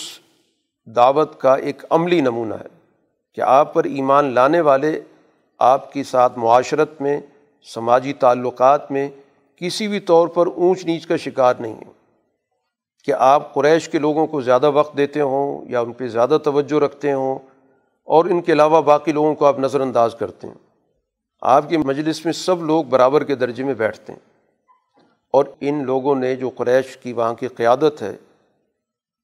[0.86, 2.90] دعوت کا ایک عملی نمونہ ہے
[3.34, 5.00] کہ آپ پر ایمان لانے والے،
[5.58, 7.20] آپ کے ساتھ معاشرت میں،
[7.74, 9.08] سماجی تعلقات میں
[9.56, 11.92] کسی بھی طور پر اونچ نیچ کا شکار نہیں ہے۔
[13.04, 16.80] کہ آپ قریش کے لوگوں کو زیادہ وقت دیتے ہوں یا ان پہ زیادہ توجہ
[16.84, 17.38] رکھتے ہوں
[18.04, 20.54] اور ان کے علاوہ باقی لوگوں کو آپ نظر انداز کرتے ہیں۔
[21.42, 24.20] آپ کی مجلس میں سب لوگ برابر کے درجے میں بیٹھتے ہیں۔
[25.32, 28.16] اور ان لوگوں نے جو قریش کی وہاں کی قیادت ہے،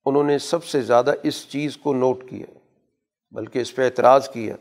[0.05, 2.59] انہوں نے سب سے زیادہ اس چیز کو نوٹ کیا،
[3.31, 4.57] بلکہ اس پہ اعتراض کیا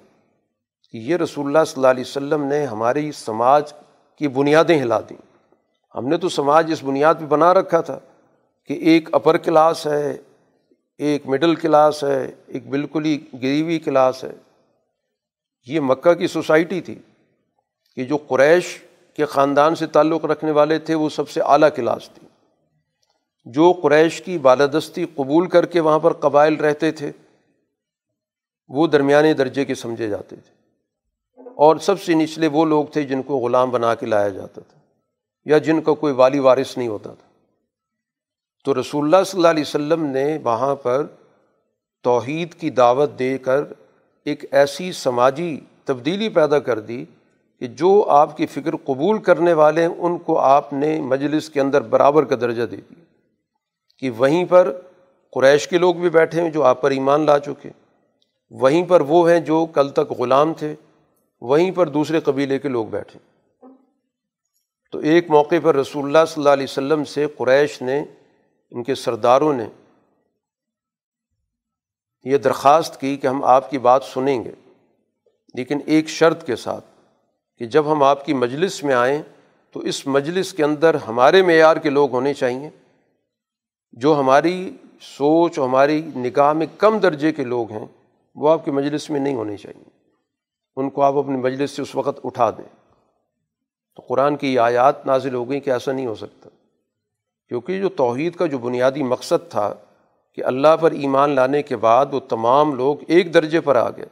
[0.92, 3.74] کہ یہ رسول اللہ صلی اللہ علیہ وسلم نے ہماری سماج
[4.18, 5.22] کی بنیادیں ہلا دیں۔
[5.96, 8.00] ہم نے تو سماج اس بنیاد پہ بنا رکھا تھا
[8.66, 10.18] کہ ایک اپر کلاس ہے
[11.00, 14.32] ایک مڈل کلاس ہے، ایک بالکل ہی غریبی کلاس ہے۔
[15.68, 16.96] یہ مکہ کی سوسائٹی تھی۔
[17.96, 18.82] کہ جو قریش
[19.14, 22.28] کے خاندان سے تعلق رکھنے والے تھے، وہ سب سے اعلیٰ کلاس تھی۔
[23.46, 27.12] جو قریش کی بالادستی قبول کر کے وہاں پر قبائل رہتے تھے،
[28.68, 30.60] وہ درمیانے درجے کے سمجھے جاتے تھے۔
[31.50, 34.80] اور سب سے نچلے وہ لوگ تھے جن کو غلام بنا کے لایا جاتا تھا،
[35.46, 37.29] یا جن کا کوئی والی وارث نہیں ہوتا تھا۔
[38.64, 41.06] تو رسول اللہ صلی اللہ علیہ وسلم نے وہاں پر
[42.04, 43.64] توحید کی دعوت دے کر
[44.26, 47.06] ایک ایسی سماجی تبدیلی پیدا کر دی
[47.60, 51.62] کہ جو آپ کی فکر قبول کرنے والے ہیں، ان کو آپ نے مجلس کے
[51.62, 53.04] اندر برابر کا درجہ دے دیا۔
[53.98, 54.82] کہ وہیں پر
[55.32, 57.70] قریش کے لوگ بھی بیٹھے ہیں جو آپ پر ایمان لا چکے۔
[58.52, 60.76] وہیں پر وہ ہیں جو کل تک غلام تھے۔
[61.42, 63.20] وہیں پر دوسرے قبیلے کے لوگ بیٹھے۔
[64.92, 68.06] تو ایک موقع پر رسول اللہ صلی اللہ علیہ وسلم سے قریش نے
[68.72, 69.66] ان کے سرداروں نے
[72.24, 74.52] یہ درخواست کی کہ ہم آپ کی بات سنیں گے،
[75.54, 76.86] لیکن ایک شرط کے ساتھ
[77.58, 79.22] کہ جب ہم آپ کی مجلس میں آئیں
[79.72, 82.70] تو اس مجلس کے اندر ہمارے معیار کے لوگ ہونے چاہئیں
[83.92, 87.86] جو ہماری سوچ، ہماری نگاہ میں کم درجے کے لوگ ہیں،
[88.36, 89.90] وہ آپ کی مجلس میں نہیں ہونے چاہئیں
[90.76, 92.76] ان کو آپ اپنی مجلس سے اس وقت اٹھا دیں۔
[93.96, 96.50] تو قرآن کی یہ آیات نازل ہو گئی کہ ایسا نہیں ہو سکتا۔
[97.50, 99.74] کیونکہ جو توحید کا جو بنیادی مقصد تھا
[100.34, 104.06] کہ اللہ پر ایمان لانے کے بعد وہ تمام لوگ ایک درجے پر آ گئے،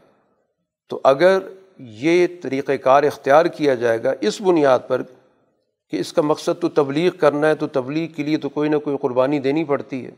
[0.90, 1.40] تو اگر
[1.78, 5.02] یہ طریقۂ کار اختیار کیا جائے گا اس بنیاد پر
[5.90, 8.78] کہ اس کا مقصد تو تبلیغ کرنا ہے، تو تبلیغ کے لیے تو کوئی نہ
[8.78, 10.12] کوئی قربانی دینی پڑتی ہے،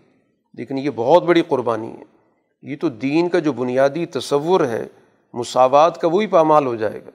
[0.53, 2.03] لیکن یہ بہت بڑی قربانی ہے۔
[2.61, 4.87] یہ تو دین کا جو بنیادی تصور ہے،
[5.33, 7.09] مساوات کا وہی پامال ہو جائے گا۔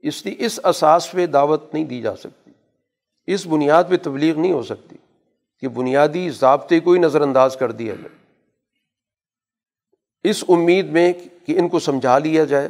[0.00, 2.50] اس لیے اس اساس پہ دعوت نہیں دی جا سکتی۔
[3.26, 4.96] اس بنیاد پہ تبلیغ نہیں ہو سکتی۔
[5.64, 8.24] کہ بنیادی ضابطے کو ہی نظر انداز کر دیا جائے۔
[10.30, 11.12] اس امید میں
[11.46, 12.68] کہ ان کو سمجھا لیا جائے۔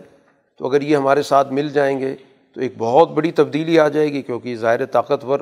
[0.58, 2.16] تو اگر یہ ہمارے ساتھ مل جائیں گے
[2.54, 5.40] تو ایک بہت بڑی تبدیلی آ جائے گی کیونکہ ظاہر طاقتور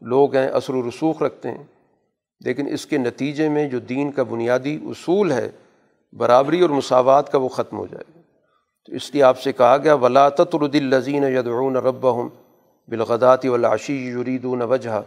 [0.00, 1.64] لوگ ہیں اثر و رسوخ رکھتے ہیں۔
[2.40, 5.50] لیکن اس کے نتیجے میں جو دین کا بنیادی اصول ہے،
[6.12, 8.20] برابری اور مساوات کا وہ ختم ہو جائے گا۔
[8.86, 12.28] تو اس لیے آپ سے کہا گیا ولاۃ الدل لذین یدعون رب ہم
[12.88, 15.02] بالغداتی ولاشی یریدون وجہ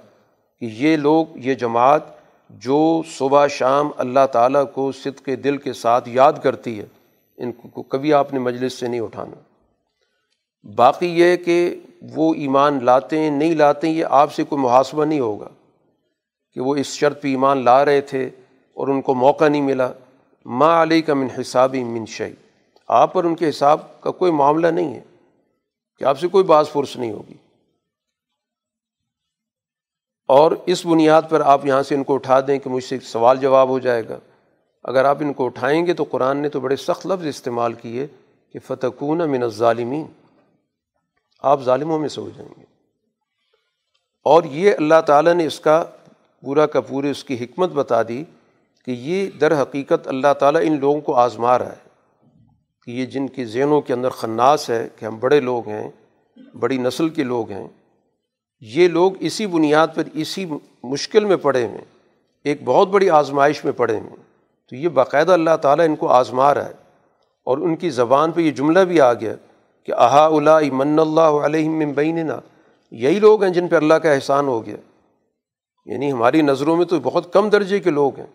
[0.61, 2.01] کہ یہ لوگ، یہ جماعت
[2.49, 6.85] جو صبح شام اللہ تعالیٰ کو صد کے دل کے ساتھ یاد کرتی ہے،
[7.37, 9.35] ان کو کبھی آپ نے مجلس سے نہیں اٹھانا۔
[10.75, 15.05] باقی یہ کہ وہ ایمان لاتے ہیں، نہیں لاتے ہیں، یہ آپ سے کوئی محاسبہ
[15.05, 15.47] نہیں ہوگا
[16.53, 18.29] کہ وہ اس شرط پہ ایمان لا رہے تھے
[18.73, 19.91] اور ان کو موقع نہیں ملا۔
[20.45, 22.33] ماں علیہ کا من حسابی من شعی
[22.87, 25.01] آپ پر ان کے حساب کا کوئی معاملہ نہیں ہے
[25.97, 27.46] کہ آپ سے کوئی بعض فرص نہیں ہوگی۔
[30.27, 33.37] اور اس بنیاد پر آپ یہاں سے ان کو اٹھا دیں کہ مجھ سے سوال
[33.37, 34.19] جواب ہو جائے گا۔
[34.83, 38.07] اگر آپ ان کو اٹھائیں گے تو قرآن نے تو بڑے سخت لفظ استعمال کیے
[38.53, 40.05] کہ فتح من الظالمین۔
[41.41, 42.63] آپ ظالموں میں سے ہو جائیں گے۔
[44.23, 45.83] اور یہ اللہ تعالیٰ نے اس کا
[46.41, 48.23] پورا کا پورے اس کی حکمت بتا دی
[48.85, 51.87] کہ یہ در حقیقت اللہ تعالیٰ ان لوگوں کو آزما رہا ہے
[52.85, 55.91] کہ یہ جن کی ذہنوں کے اندر خناس ہے کہ ہم بڑے لوگ ہیں،
[56.59, 57.67] بڑی نسل کے لوگ ہیں
[58.61, 60.45] یہ لوگ اسی بنیاد پر اسی
[60.83, 61.81] مشکل میں پڑے ہوئے
[62.43, 64.15] ایک بہت بڑی آزمائش میں پڑے ہوئے
[64.69, 66.87] تو یہ باقاعدہ اللہ تعالیٰ ان کو آزما رہا ہے۔
[67.45, 69.33] اور ان کی زبان پہ یہ جملہ بھی آ گیا
[69.83, 72.39] کہ احا اللہ من اللہ علیہ بیننا۔
[72.91, 74.75] یہی لوگ ہیں جن پہ اللہ کا احسان ہو گیا۔
[75.85, 78.27] یعنی ہماری نظروں میں تو بہت کم درجے کے لوگ ہیں۔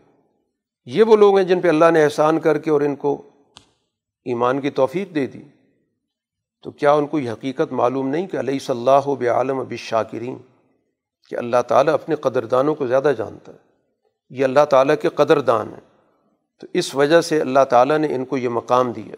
[0.85, 3.23] یہ وہ لوگ ہیں جن پہ اللہ نے احسان کر کے اور ان کو
[4.25, 5.43] ایمان کی توفیق دے دی۔
[6.63, 9.73] تو کیا ان کو یہ حقیقت معلوم نہیں کہ علیہ صلی اللہ و عالم اب
[9.79, 10.39] شاکرین
[11.29, 13.57] کہ اللہ تعالیٰ اپنے قدردانوں کو زیادہ جانتا ہے،
[14.31, 15.81] یہ اللہ تعالیٰ کے قدر دان ہیں۔
[16.61, 19.15] تو اس وجہ سے اللہ تعالیٰ نے ان کو یہ مقام دیا۔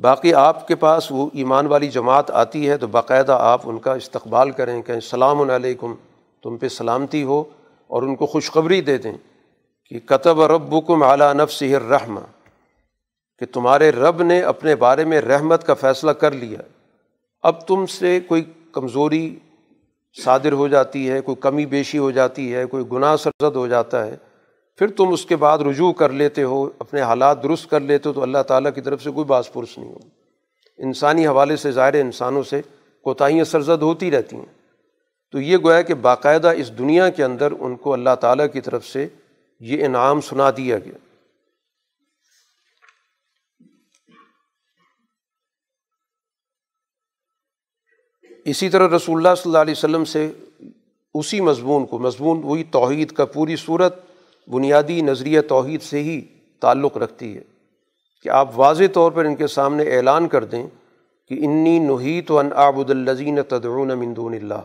[0.00, 3.94] باقی آپ کے پاس وہ ایمان والی جماعت آتی ہے تو باقاعدہ آپ ان کا
[3.94, 5.94] استقبال کریں کہ السلام علیکم،
[6.42, 7.44] تم پہ سلامتی ہو
[7.86, 9.12] اور ان کو خوشخبری دے دیں
[9.84, 12.20] کہ کتب رب کم اعلیٰ نفس رحمہ
[13.38, 16.58] کہ تمہارے رب نے اپنے بارے میں رحمت کا فیصلہ کر لیا۔
[17.42, 19.38] اب تم سے کوئی کمزوری
[20.24, 24.06] صادر ہو جاتی ہے، کوئی کمی بیشی ہو جاتی ہے، کوئی گناہ سرزد ہو جاتا
[24.06, 24.16] ہے،
[24.78, 28.12] پھر تم اس کے بعد رجوع کر لیتے ہو، اپنے حالات درست کر لیتے ہو،
[28.12, 29.98] تو اللہ تعالیٰ کی طرف سے کوئی باس پرس نہیں ہو
[30.78, 32.60] انسانی حوالے سے ظاہر انسانوں سے
[33.04, 34.64] کوتاہیاں سرزد ہوتی رہتی ہیں۔
[35.32, 38.86] تو یہ گویا کہ باقاعدہ اس دنیا کے اندر ان کو اللہ تعالیٰ کی طرف
[38.86, 39.08] سے
[39.60, 40.98] یہ انعام سنا دیا گیا۔
[48.44, 50.32] اسی طرح رسول اللہ صلی اللہ علیہ وسلم سے
[51.14, 54.00] اسی مضمون کو، مضمون وہی توحید کا پوری صورت،
[54.50, 56.20] بنیادی نظریہ توحید سے ہی
[56.60, 57.42] تعلق رکھتی ہے۔
[58.22, 60.66] کہ آپ واضح طور پر ان کے سامنے اعلان کر دیں
[61.28, 64.60] کہ انی نحیت و ان آبد الزین تدعون من دون اللہ۔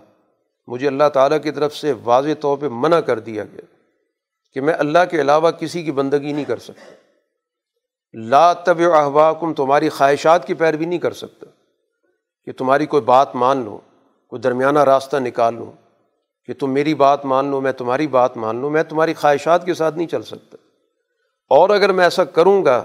[0.67, 3.61] مجھے اللہ تعالیٰ کی طرف سے واضح طور پہ منع کر دیا گیا
[4.53, 6.93] کہ میں اللہ کے علاوہ کسی کی بندگی نہیں کر سکتا۔
[8.13, 11.45] لا طب احواکم تمہاری خواہشات کی پیروی نہیں کر سکتا۔
[12.45, 13.77] کہ تمہاری کوئی بات مان لو
[14.27, 15.71] کوئی درمیانہ راستہ نکال لو
[16.45, 19.73] کہ تم میری بات مان لو، میں تمہاری بات مان لوں، میں تمہاری خواہشات کے
[19.73, 20.57] ساتھ نہیں چل سکتا۔
[21.49, 22.83] اور اگر میں ایسا کروں گا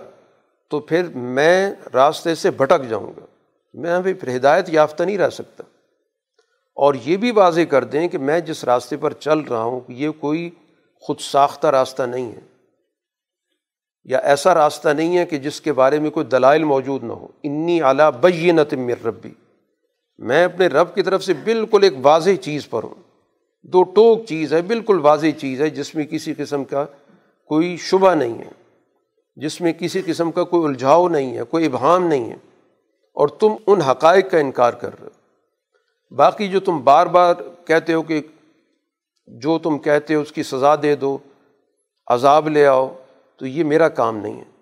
[0.71, 3.27] تو پھر میں راستے سے بھٹک جاؤں گا۔
[3.75, 5.63] میں ابھی پھر ہدایت یافتہ نہیں رہ سکتا۔
[6.77, 10.11] اور یہ بھی واضح کر دیں کہ میں جس راستے پر چل رہا ہوں، یہ
[10.21, 10.51] کوئی
[11.01, 12.41] خود ساختہ راستہ نہیں ہے۔
[14.05, 17.29] یا ایسا راستہ نہیں ہے کہ جس کے بارے میں کوئی دلائل موجود نہ ہو۔
[17.43, 19.31] انی اعلیٰ بینت مر ربی۔
[20.19, 22.95] میں اپنے رب کی طرف سے بالکل ایک واضح چیز پر ہوں۔
[23.63, 26.85] دو ٹوک چیز ہے، بالکل واضح چیز ہے، جس میں کسی قسم کا
[27.49, 28.49] کوئی شبہ نہیں ہے،
[29.37, 32.37] جس میں کسی قسم کا کوئی الجھاؤ نہیں ہے، کوئی ابہام نہیں ہے۔
[33.15, 35.25] اور تم ان حقائق کا انکار کر رہے ہو۔
[36.15, 37.35] باقی جو تم بار بار
[37.67, 38.23] کہتے ہو کہ
[39.27, 41.19] جو تم کہتے ہو اس کی سزا دے دو،
[42.07, 42.95] عذاب لے آؤ،
[43.37, 44.54] تو یہ میرا کام نہیں ہے۔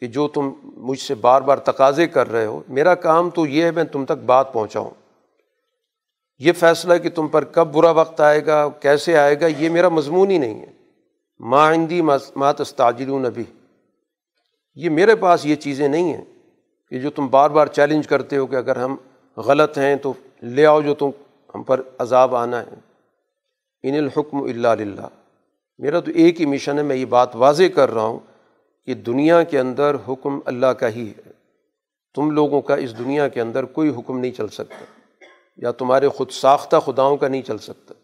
[0.00, 3.64] کہ جو تم مجھ سے بار بار تقاضے کر رہے ہو، میرا کام تو یہ
[3.64, 4.90] ہے میں تم تک بات پہنچاؤں۔
[6.38, 9.88] یہ فیصلہ کہ تم پر کب برا وقت آئے گا، کیسے آئے گا، یہ میرا
[9.88, 10.66] مضمون ہی نہیں ہے۔
[11.38, 12.02] ماں ہندی
[12.36, 13.42] مات استاجر نبی
[14.74, 16.24] یہ میرے پاس یہ چیزیں نہیں ہیں
[16.90, 18.96] کہ جو تم بار بار چیلنج کرتے ہو کہ اگر ہم
[19.36, 21.10] غلط ہیں تو لے آؤ جو تم،
[21.54, 22.74] ہم پر عذاب آنا ہے۔
[23.82, 25.08] ان الحکم اللہ اللہ
[25.78, 28.18] میرا تو ایک ہی مشن ہے، میں یہ بات واضح کر رہا ہوں۔
[28.88, 31.30] کہ دنیا کے اندر حکم اللہ کا ہی ہے۔
[32.14, 34.84] تم لوگوں کا اس دنیا کے اندر کوئی حکم نہیں چل سکتا۔
[35.56, 37.94] یا تمہارے خود ساختہ خداؤں کا نہیں چل سکتا۔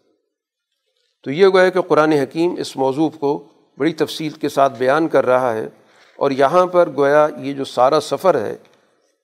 [1.23, 5.25] تو یہ گویا کہ قرآن حکیم اس موضوع کو بڑی تفصیل کے ساتھ بیان کر
[5.25, 5.67] رہا ہے
[6.15, 8.55] اور یہاں پر گویا یہ جو سارا سفر ہے،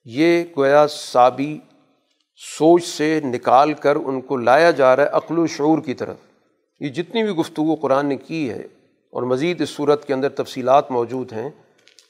[0.05, 1.59] یہ گویا سابی
[2.57, 6.15] سوچ سے نکال کر ان کو لایا جا رہا ہے عقل و شعور کی طرف۔
[6.79, 8.63] یہ جتنی بھی گفتگو قرآن نے کی ہے
[9.13, 11.49] اور مزید اس صورت کے اندر تفصیلات موجود ہیں،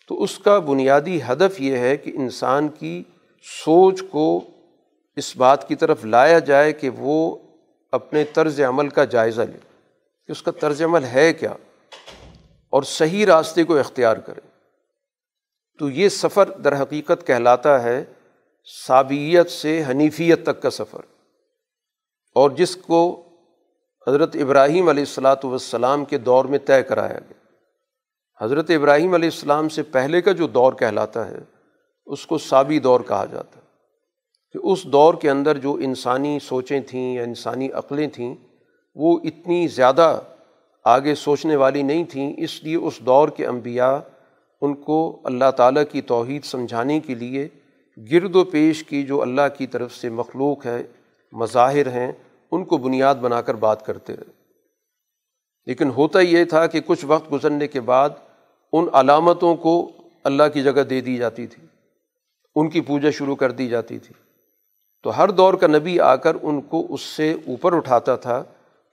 [0.09, 3.03] تو اس کا بنیادی ہدف یہ ہے کہ انسان کی
[3.45, 4.41] سوچ کو
[5.17, 7.35] اس بات کی طرف لایا جائے کہ وہ
[7.93, 9.57] اپنے طرز عمل کا جائزہ لے،
[10.29, 11.53] کہ اس کا طرز عمل ہے کیا
[12.73, 14.41] اور صحیح راستے کو اختیار کرے۔
[15.79, 18.03] تو یہ سفر در حقیقت کہلاتا ہے
[18.67, 21.01] صابیت سے حنیفیت تک کا سفر،
[22.35, 23.01] اور جس کو
[24.07, 27.33] حضرت ابراہیم علیہ السلاۃ والسلام کے دور میں طے کرایا گیا۔
[28.45, 31.37] حضرت ابراہیم علیہ السلام سے پہلے کا جو دور کہلاتا ہے،
[32.05, 33.61] اس کو سابی دور کہا جاتا ہے۔
[34.53, 38.35] کہ اس دور کے اندر جو انسانی سوچیں تھیں یا انسانی عقلیں تھیں،
[38.95, 40.19] وہ اتنی زیادہ
[40.85, 43.97] آگے سوچنے والی نہیں تھیں۔ اس لیے اس دور کے انبیاء
[44.61, 47.47] ان کو اللہ تعالیٰ کی توحید سمجھانے کے لیے
[48.11, 50.83] گرد و پیش کی جو اللہ کی طرف سے مخلوق ہے،
[51.31, 52.11] مظاہر ہیں
[52.51, 54.31] ان کو بنیاد بنا کر بات کرتے رہے
[55.65, 58.09] لیکن ہوتا یہ تھا کہ کچھ وقت گزرنے کے بعد
[58.73, 59.91] ان علامتوں کو
[60.23, 61.67] اللہ کی جگہ دے دی جاتی تھی۔
[62.55, 64.15] ان کی پوجا شروع کر دی جاتی تھی۔
[65.03, 68.43] تو ہر دور کا نبی آ کر ان کو اس سے اوپر اٹھاتا تھا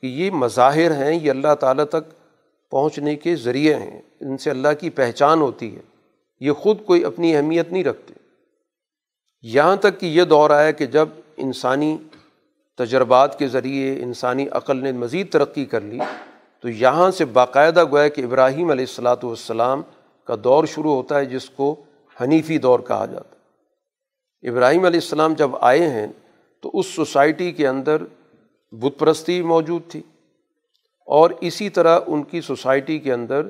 [0.01, 2.11] کہ یہ مظاہر ہیں، یہ اللہ تعالیٰ تک
[2.71, 5.81] پہنچنے کے ذریعے ہیں۔ ان سے اللہ کی پہچان ہوتی ہے۔
[6.41, 8.15] یہ خود کوئی اپنی اہمیت نہیں رکھتے۔
[9.43, 11.97] یہاں تک کہ یہ دور آیا کہ جب انسانی
[12.79, 15.99] تجربات کے ذریعے انسانی عقل نے مزید ترقی کر لی،
[16.65, 19.83] تو یہاں سے باقاعدہ گویا کہ ابراہیم علیہ السلاۃ والسلام
[20.29, 21.75] کا دور شروع ہوتا ہے، جس کو
[22.17, 23.37] حنیفی دور کہا جاتا
[24.45, 26.07] ابراہیم علیہ السلام جب آئے ہیں،
[26.63, 28.03] تو اس سوسائٹی کے اندر
[28.73, 30.01] بت پرستی موجود تھی
[31.09, 33.49] اور اسی طرح ان کی سوسائٹی کے اندر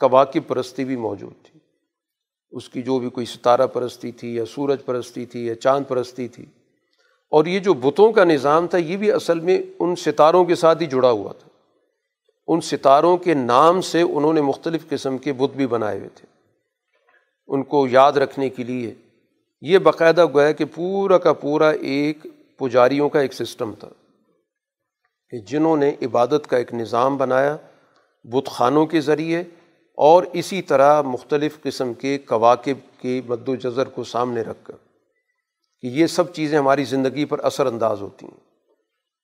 [0.00, 1.58] کباکب پرستی بھی موجود تھی۔
[2.52, 6.28] اس کی جو بھی کوئی ستارہ پرستی تھی یا سورج پرستی تھی یا چاند پرستی
[6.28, 6.44] تھی
[7.30, 10.82] اور یہ جو بتوں کا نظام تھا، یہ بھی اصل میں ان ستاروں کے ساتھ
[10.82, 11.48] ہی جڑا ہوا تھا۔
[12.46, 16.26] ان ستاروں کے نام سے انہوں نے مختلف قسم کے بت بھی بنائے ہوئے تھے۔
[17.46, 18.94] ان کو یاد رکھنے کے لیے
[19.60, 22.26] یہ باقاعدہ گویا کہ پورا کا پورا ایک
[22.58, 23.88] پجاریوں کا ایک سسٹم تھا
[25.30, 27.56] کہ جنہوں نے عبادت کا ایک نظام بنایا
[28.24, 29.42] بت خانوں کے ذریعے
[29.94, 34.74] اور اسی طرح مختلف قسم کے کواقب کے مد و جذر کو سامنے رکھ کر۔
[35.84, 38.40] کہ یہ سب چیزیں ہماری زندگی پر اثر انداز ہوتی ہیں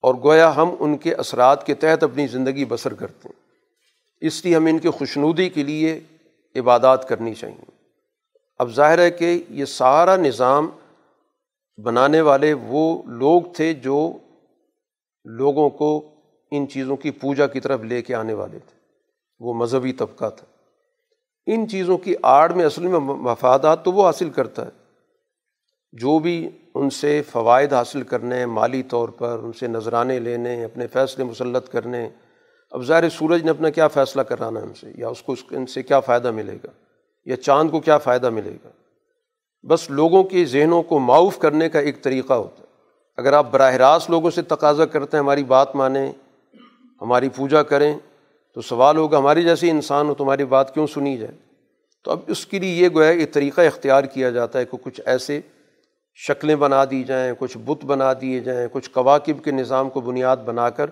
[0.02, 3.40] اور گویا ہم ان کے اثرات کے تحت اپنی زندگی بسر کرتے ہیں۔
[4.20, 6.00] اس لیے ہمیں ان کی خوشنودی کے لیے
[6.56, 7.70] عبادات کرنی چاہیے۔
[8.58, 10.70] اب ظاہر ہے کہ یہ سارا نظام
[11.84, 14.12] بنانے والے وہ لوگ تھے جو
[15.24, 16.14] لوگوں کو
[16.50, 18.78] ان چیزوں کی پوجا کی طرف لے کے آنے والے تھے۔
[19.38, 20.46] وہ مذہبی طبقہ تھا۔
[21.46, 24.79] ان چیزوں کی آڑ میں اصل میں مفادات تو وہ حاصل کرتا ہے۔
[25.92, 30.86] جو بھی ان سے فوائد حاصل کرنے، مالی طور پر ان سے نذرانے لینے، اپنے
[30.86, 32.08] فیصلے مسلط کرنے۔
[32.70, 35.66] اب ظاہر سورج نے اپنا کیا فیصلہ کرانا ہے ان سے؟ یا اس کو ان
[35.66, 36.68] سے کیا فائدہ ملے گا؟
[37.24, 38.68] یا چاند کو کیا فائدہ ملے گا؟
[39.66, 42.66] بس لوگوں کے ذہنوں کو معاف کرنے کا ایک طریقہ ہوتا ہے۔
[43.16, 46.12] اگر آپ براہ راست لوگوں سے تقاضا کرتے ہیں، ہماری بات مانیں،
[47.00, 47.94] ہماری پوجا کریں،
[48.54, 51.32] تو سوال ہوگا ہماری جیسے انسان ہو، تمہاری بات کیوں سنی جائے؟
[52.04, 55.00] تو اب اس کے لیے یہ گویا ایک طریقہ اختیار کیا جاتا ہے کہ کچھ
[55.06, 55.40] ایسے
[56.14, 60.36] شکلیں بنا دی جائیں، کچھ بت بنا دیے جائیں، کچھ کواقب کے نظام کو بنیاد
[60.36, 60.90] بنا کر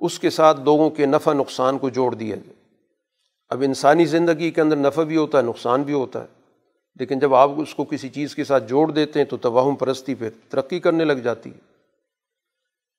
[0.00, 2.54] اس کے ساتھ لوگوں کے نفع نقصان کو جوڑ دیا جائے۔
[3.48, 6.26] اب انسانی زندگی کے اندر نفع بھی ہوتا ہے، نقصان بھی ہوتا ہے،
[6.96, 10.14] لیکن جب آپ اس کو کسی چیز کے ساتھ جوڑ دیتے ہیں تو توہم پرستی
[10.14, 11.58] پہ ترقی کرنے لگ جاتی ہے۔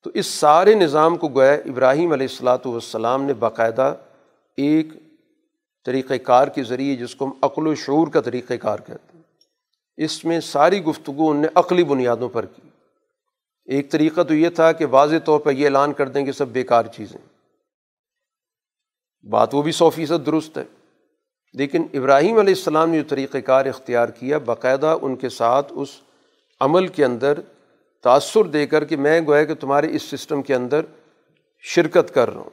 [0.03, 3.95] تو اس سارے نظام کو گویا ابراہیم علیہ السلاۃ والسلام نے باقاعدہ
[4.57, 4.87] ایک
[5.85, 9.16] طریقۂ کار کے ذریعے، جس کو ہم عقل و شعور کا طریقۂ کار کہتے ہیں۔
[9.97, 12.61] اس میں ساری گفتگو ان نے عقلی بنیادوں پر کی۔
[13.65, 16.47] ایک طریقہ تو یہ تھا کہ واضح طور پر یہ اعلان کر دیں کہ سب
[16.47, 17.27] بیکار چیزیں۔
[19.29, 20.63] بات وہ بھی سو فیصد درست ہے۔
[21.53, 25.89] لیکن ابراہیم علیہ السلام نے جو طریقۂ کار اختیار کیا، باقاعدہ ان کے ساتھ اس
[26.59, 27.39] عمل کے اندر
[28.03, 30.81] تأثر دے کر کہ میں گویا کہ تمہارے اس سسٹم کے اندر
[31.59, 32.49] شرکت کر رہا ہوں۔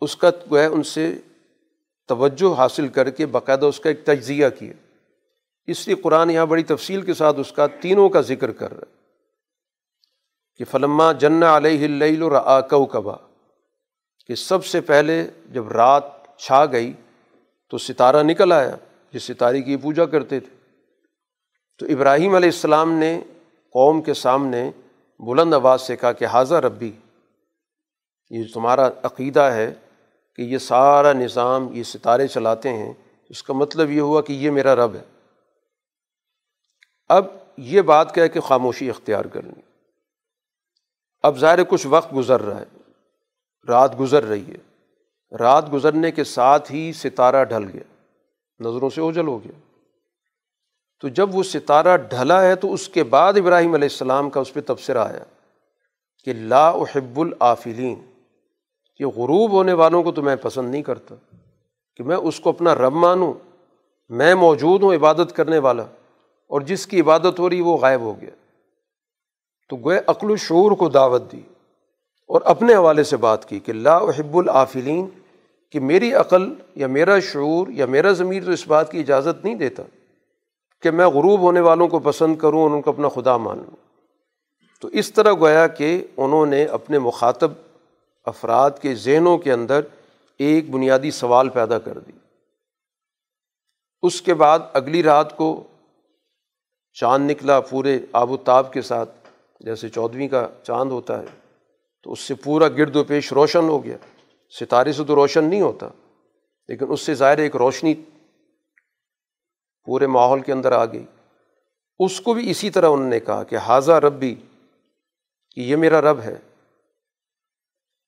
[0.00, 1.14] اس کا گویا ان سے
[2.08, 4.72] توجہ حاصل کر کے باقاعدہ اس کا ایک تجزیہ کیا۔
[5.66, 8.82] اس لیے قرآن یہاں بڑی تفصیل کے ساتھ اس کا تینوں کا ذکر کر رہا
[8.86, 9.02] ہے
[10.56, 13.16] کہ فلما جن علیہ اللہ اور کبا
[14.26, 16.04] کہ سب سے پہلے جب رات
[16.38, 16.92] چھا گئی
[17.70, 18.76] تو ستارہ نکل آیا،
[19.12, 20.56] جس ستارے کی پوجا کرتے تھے۔
[21.78, 23.20] تو ابراہیم علیہ السلام نے
[23.72, 24.70] قوم کے سامنے
[25.18, 26.92] بلند آواز سے کہا کہ حاضر ربی،
[28.30, 29.74] یہ تمہارا عقیدہ ہے
[30.36, 32.92] کہ یہ سارا نظام، یہ ستارے چلاتے ہیں۔
[33.28, 35.21] اس کا مطلب یہ ہوا کہ یہ میرا رب ہے۔
[37.12, 39.60] اب یہ بات کہہ کہ خاموشی اختیار کرنی۔
[41.22, 42.64] اب ظاہر کچھ وقت گزر رہا ہے،
[43.68, 44.56] رات گزر رہی ہے۔
[45.36, 47.82] رات گزرنے کے ساتھ ہی ستارہ ڈھل گیا۔
[48.60, 49.52] نظروں سے اوجل ہو گیا۔
[51.00, 54.52] تو جب وہ ستارہ ڈھلا ہے تو اس کے بعد ابراہیم علیہ السلام کا اس
[54.52, 55.24] پہ تبصرہ آیا
[56.24, 58.10] کہ لا احب العافلین
[58.96, 61.14] کہ غروب ہونے والوں کو تو میں پسند نہیں کرتا،
[61.96, 63.34] کہ میں اس کو اپنا رب مانوں،
[64.08, 65.84] میں موجود ہوں، عبادت کرنے والا۔
[66.52, 68.30] اور جس کی عبادت ہو رہی وہ غائب ہو گیا۔
[69.68, 71.40] تو گوئے عقل و شعور کو دعوت دی
[72.28, 75.06] اور اپنے حوالے سے بات کی کہ لا احب العافلین،
[75.70, 79.54] کہ میری عقل یا میرا شعور یا میرا ضمیر تو اس بات کی اجازت نہیں
[79.54, 79.82] دیتا
[80.82, 83.76] کہ میں غروب ہونے والوں کو پسند کروں اور ان کو اپنا خدا مان لوں۔
[84.80, 87.50] تو اس طرح گویا کہ انہوں نے اپنے مخاطب
[88.26, 89.80] افراد کے ذہنوں کے اندر
[90.38, 92.12] ایک بنیادی سوال پیدا کر دی۔
[94.02, 95.62] اس کے بعد اگلی رات کو
[96.92, 99.10] چاند نکلا پورے آب و تاب کے ساتھ،
[99.60, 101.26] جیسے چودھویں کا چاند ہوتا ہے،
[102.02, 103.96] تو اس سے پورا گرد و پیش روشن ہو گیا۔
[104.60, 105.88] ستارے سے تو روشن نہیں ہوتا،
[106.68, 107.94] لیکن اس سے ظاہر ایک روشنی
[109.84, 111.06] پورے ماحول کے اندر آ گئی۔
[111.98, 114.34] اس کو بھی اسی طرح انہوں نے کہا کہ حاضہ ربی،
[115.50, 116.36] کہ یہ میرا رب ہے۔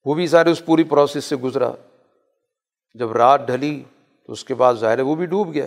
[0.05, 1.73] وہ بھی ظاہر اس پوری پروسیس سے گزرا۔
[2.95, 3.85] جب رات ڈھلی
[4.27, 5.67] تو اس کے بعد ظاہر وہ بھی ڈوب گیا۔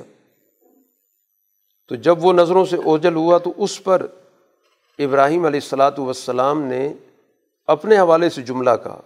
[1.87, 4.05] تو جب وہ نظروں سے اوجل ہوا تو اس پر
[4.99, 6.93] ابراہیم علیہ السلاۃ والسلام نے
[7.67, 9.01] اپنے حوالے سے جملہ کہا۔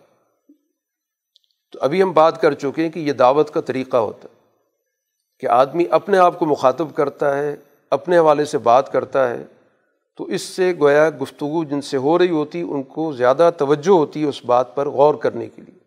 [1.71, 4.35] تو ابھی ہم بات کر چکے ہیں کہ یہ دعوت کا طریقہ ہوتا ہے
[5.39, 7.55] کہ آدمی اپنے آپ کو مخاطب کرتا ہے،
[7.89, 9.43] اپنے حوالے سے بات کرتا ہے،
[10.17, 14.23] تو اس سے گویا گفتگو جن سے ہو رہی ہوتی، ان کو زیادہ توجہ ہوتی
[14.23, 15.79] ہے اس بات پر غور کرنے کے لیے۔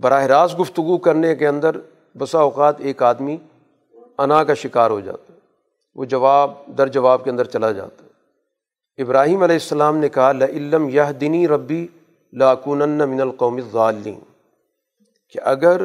[0.00, 1.76] براہ راست گفتگو کرنے کے اندر
[2.18, 3.36] بسا اوقات ایک آدمی
[4.18, 5.27] انا کا شکار ہو جاتا۔ ہے
[5.98, 10.88] وہ جواب در جواب کے اندر چلا جاتا ہے۔ ابراہیم علیہ السلام نے کہا لم
[10.88, 11.86] یہ دینی ربی
[12.32, 14.18] لاکون من القوم ظالین
[15.28, 15.82] کہ اگر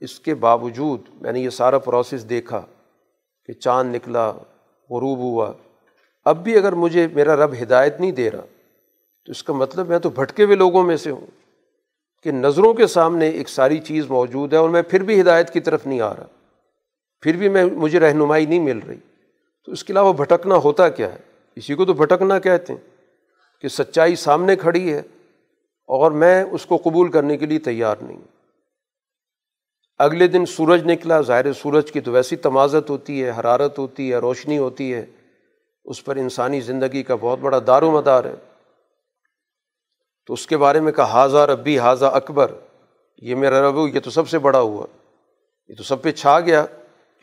[0.00, 2.60] اس کے باوجود میں نے یہ سارا پروسیس دیکھا
[3.48, 4.30] کہ چاند نکلا،
[4.90, 5.52] غروب ہوا،
[6.24, 8.44] اب بھی اگر مجھے میرا رب ہدایت نہیں دے رہا،
[9.24, 11.26] تو اس کا مطلب میں تو بھٹکے ہوئے لوگوں میں سے ہوں
[12.22, 15.60] کہ نظروں کے سامنے ایک ساری چیز موجود ہے اور میں پھر بھی ہدایت کی
[15.60, 16.26] طرف نہیں آ رہا،
[17.20, 18.98] پھر بھی میں، مجھے رہنمائی نہیں مل رہی۔
[19.66, 21.18] تو اس کے علاوہ بھٹکنا ہوتا کیا ہے؟
[21.56, 22.80] اسی کو تو بھٹکنا کہتے ہیں
[23.60, 25.02] کہ سچائی سامنے کھڑی ہے
[25.86, 28.18] اور میں اس کو قبول کرنے کے لیے تیار نہیں
[29.98, 34.18] اگلے دن سورج نکلا، ظاہر سورج کی تو ویسی تمازت ہوتی ہے، حرارت ہوتی ہے،
[34.18, 35.06] روشنی ہوتی ہے۔
[35.84, 38.34] اس پر انسانی زندگی کا بہت بڑا دار و مدار ہے۔
[40.26, 42.50] تو اس کے بارے میں کہا حاضہ ربی حاضہ اکبر۔
[43.18, 44.86] یہ میرا رب یہ تو سب سے بڑا ہوا۔
[45.68, 46.66] یہ تو سب پہ چھا گیا۔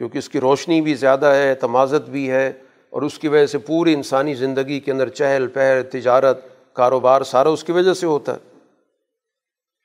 [0.03, 2.53] کیونکہ اس کی روشنی بھی زیادہ ہے، تمازت بھی ہے
[2.89, 6.39] اور اس کی وجہ سے پوری انسانی زندگی کے اندر چہل پہل، تجارت،
[6.73, 8.59] کاروبار سارا اس کی وجہ سے ہوتا ہے۔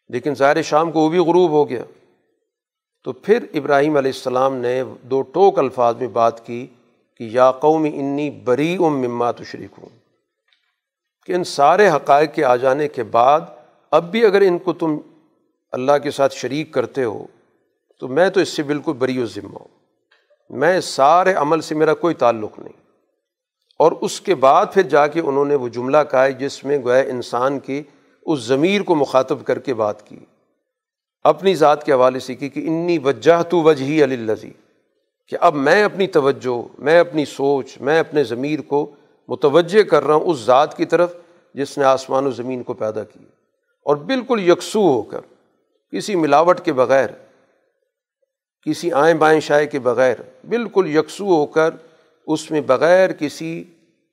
[0.08, 1.82] لیکن ظاہر شام کو وہ بھی غروب ہو گیا۔
[3.04, 6.66] تو پھر ابراہیم علیہ السلام نے دو ٹوک الفاظ میں بات کی
[7.16, 9.88] کہ یا قوم انی بری ام مما تشریک ہوں
[11.26, 13.40] کہ ان سارے حقائق کے آ جانے کے بعد
[13.90, 14.98] اب بھی اگر ان کو تم
[15.72, 17.26] اللہ کے ساتھ شریک کرتے ہو
[18.00, 19.77] تو میں تو اس سے بالکل بری و ذمہ ہوں۔
[20.50, 22.80] میں سارے عمل سے میرا کوئی تعلق نہیں۔
[23.78, 26.78] اور اس کے بعد پھر جا کے انہوں نے وہ جملہ کہا ہے جس میں
[26.78, 27.82] گویا انسان کی
[28.26, 30.16] اس ضمیر کو مخاطب کر کے بات کی۔
[31.22, 34.50] اپنی ذات کے حوالے سے کی کہ انی وجہ تو وجہ ہی علی
[35.28, 38.90] کہ اب میں اپنی توجہ، میں اپنی سوچ، میں اپنے ضمیر کو
[39.28, 41.14] متوجہ کر رہا ہوں اس ذات کی طرف
[41.54, 43.24] جس نے آسمان و زمین کو پیدا کی۔
[43.84, 45.20] اور بالکل یکسو ہو کر،
[45.92, 47.08] کسی ملاوٹ کے بغیر
[48.66, 50.14] کسی آئیں بائیں شائع کے بغیر،
[50.48, 51.70] بالکل یکسو ہو کر
[52.26, 53.64] اس میں بغیر کسی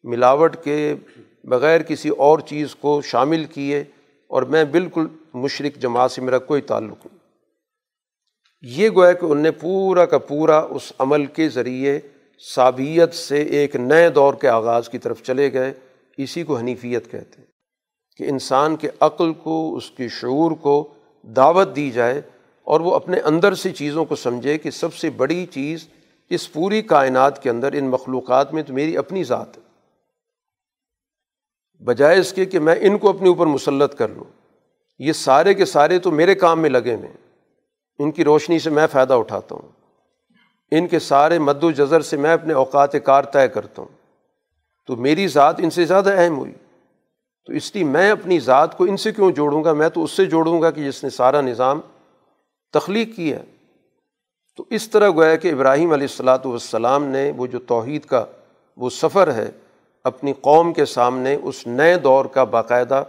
[0.04, 0.96] ملاوٹ کے،
[1.44, 3.84] بغیر کسی اور چیز کو شامل کیے
[4.28, 7.18] اور میں بالکل مشرق جماعت سے میرا کوئی تعلق نہیں۔
[8.62, 12.00] یہ گویا کہ ان نے پورا کا پورا اس عمل کے ذریعے
[12.56, 15.74] صابیت سے ایک نئے دور کے آغاز کی طرف چلے گئے۔
[16.18, 17.48] اسی کو حنیفیت کہتے ہیں
[18.18, 20.94] کہ انسان کے عقل کو، اس کے شعور کو
[21.24, 22.22] دعوت دی جائے
[22.66, 25.88] اور وہ اپنے اندر سے چیزوں کو سمجھے کہ سب سے بڑی چیز
[26.30, 29.62] اس پوری کائنات کے اندر ان مخلوقات میں تو میری اپنی ذات ہے۔
[31.84, 34.24] بجائے اس کے کہ میں ان کو اپنے اوپر مسلط کر لوں۔
[35.00, 37.12] یہ سارے کے سارے تو میرے کام میں لگے ہوئے
[38.00, 39.72] ان کی روشنی سے میں فائدہ اٹھاتا ہوں۔
[40.72, 43.98] ان کے سارے مد و جذر سے میں اپنے اوقات کار طے کرتا ہوں۔
[44.88, 46.52] تو میری ذات ان سے زیادہ اہم ہوئی۔
[47.46, 50.12] تو اس لیے میں اپنی ذات کو ان سے کیوں جوڑوں گا؟ میں تو اس
[50.12, 51.82] سے جوڑوں گا کہ جس نے سارا نظام
[52.76, 53.38] تخلیق کیا
[54.56, 58.26] تو اس طرح گویا کہ ابراہیم علیہ السلاۃ والسلام نے وہ جو توحید کا
[58.78, 59.50] وہ سفر ہے،
[60.04, 63.04] اپنی قوم کے سامنے اس نئے دور کا باقاعدہ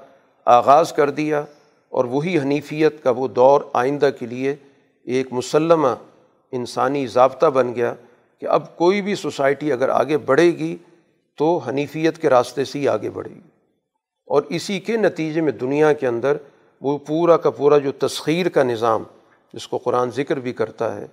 [0.47, 1.45] آغاز کر دیا
[1.93, 4.55] اور وہی حنیفیت کا وہ دور آئندہ کے لیے
[5.07, 5.89] ایک مسلمہ
[6.53, 7.95] انسانی ضابطہ بن گیا
[8.43, 10.77] کہ اب کوئی بھی سوسائٹی اگر آگے بڑھے گی
[11.39, 13.41] تو حنیفیت کے راستے سے ہی آگے بڑھے گی۔
[14.29, 16.37] اور اسی کے نتیجے میں دنیا کے اندر
[16.81, 19.03] وہ پورا کا پورا جو تسخیر کا نظام
[19.53, 21.07] جس کو قرآن ذکر بھی کرتا ہے،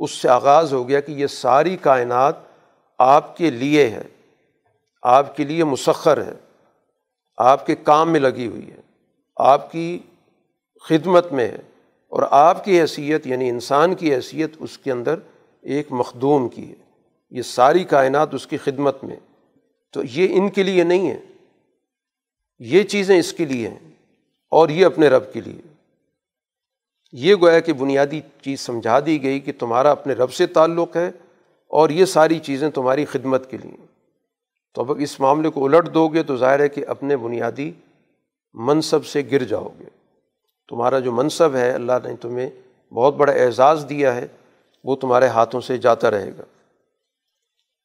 [0.00, 2.36] اس سے آغاز ہو گیا کہ یہ ساری کائنات
[2.98, 4.02] آپ کے لیے ہے،
[5.02, 6.32] آپ کے لیے مسخر ہے،
[7.36, 8.80] آپ کے کام میں لگی ہوئی ہے،
[9.36, 9.98] آپ کی
[10.82, 11.58] خدمت میں ہے
[12.08, 15.18] اور آپ کی حیثیت یعنی انسان کی حیثیت اس کے اندر
[15.62, 16.74] ایک مخدوم کی ہے۔
[17.30, 19.16] یہ ساری کائنات اس کی خدمت میں۔
[19.92, 21.20] تو یہ ان کے لیے نہیں ہے،
[22.58, 23.90] یہ چیزیں اس کے لیے ہیں
[24.48, 25.67] اور یہ اپنے رب کے لیے۔
[27.12, 31.10] یہ گویا کہ بنیادی چیز سمجھا دی گئی کہ تمہارا اپنے رب سے تعلق ہے
[31.66, 33.86] اور یہ ساری چیزیں تمہاری خدمت کے لیے۔
[34.74, 37.72] تو اب اس معاملے کو الٹ دو گے تو ظاہر ہے کہ اپنے بنیادی
[38.54, 39.84] منصب سے گر جاؤ گے۔
[40.68, 42.50] تمہارا جو منصب ہے، اللہ نے تمہیں
[42.94, 44.26] بہت بڑا اعزاز دیا ہے،
[44.84, 46.42] وہ تمہارے ہاتھوں سے جاتا رہے گا۔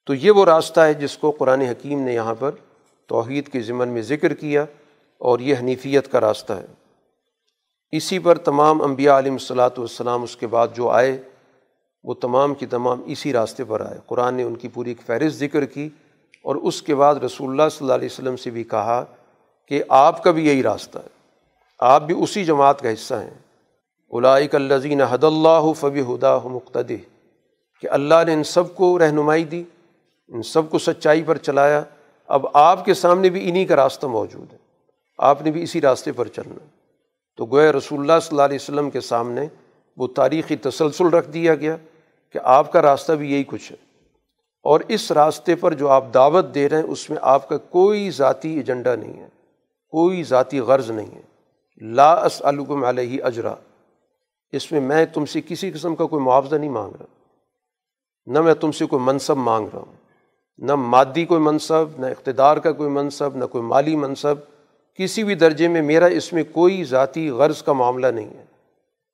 [0.05, 2.51] تو یہ وہ راستہ ہے جس کو قرآن حکیم نے یہاں پر
[3.07, 4.65] توحید کے ضمن میں ذکر کیا
[5.17, 6.82] اور یہ حنیفیت کا راستہ ہے۔
[7.95, 11.21] اسی پر تمام انبیاء علیہ الصلاۃ والسلام اس کے بعد جو آئے،
[12.03, 15.39] وہ تمام کی تمام اسی راستے پر آئے۔ قرآن نے ان کی پوری ایک فہرست
[15.39, 15.89] ذکر کی
[16.43, 19.05] اور اس کے بعد رسول اللہ صلی اللہ علیہ وسلم سے بھی کہا
[19.67, 21.07] کہ آپ کا بھی یہی راستہ ہے۔
[21.79, 23.33] آپ بھی اسی جماعت کا حصہ ہیں۔
[24.17, 26.91] علائق الزین حد اللہ فبی ہدا مقتد
[27.81, 29.63] کہ اللہ نے ان سب کو رہنمائی دی،
[30.27, 31.83] ان سب کو سچائی پر چلایا۔
[32.27, 34.57] اب آپ کے سامنے بھی انہیں کا راستہ موجود ہے۔
[35.17, 36.82] آپ نے بھی اسی راستے پر چلنا۔
[37.37, 39.47] تو گویا رسول اللہ صلی اللہ علیہ وسلم کے سامنے
[39.97, 41.77] وہ تاریخی تسلسل رکھ دیا گیا
[42.29, 43.77] کہ آپ کا راستہ بھی یہی کچھ ہے۔
[44.63, 48.11] اور اس راستے پر جو آپ دعوت دے رہے ہیں، اس میں آپ کا کوئی
[48.11, 49.27] ذاتی ایجنڈا نہیں ہے،
[49.89, 51.21] کوئی ذاتی غرض نہیں ہے۔
[51.81, 53.55] لا اسلکم علیہ اجرا۔
[54.51, 57.05] اس میں میں تم سے کسی قسم کا کوئی معاوضہ نہیں مانگ رہا۔
[58.25, 59.95] نہ میں تم سے کوئی منصب مانگ رہا ہوں۔
[60.57, 64.35] نہ مادی کوئی منصب، نہ اقتدار کا کوئی منصب، نہ کوئی مالی منصب۔
[64.95, 68.43] کسی بھی درجے میں میرا اس میں کوئی ذاتی غرض کا معاملہ نہیں ہے۔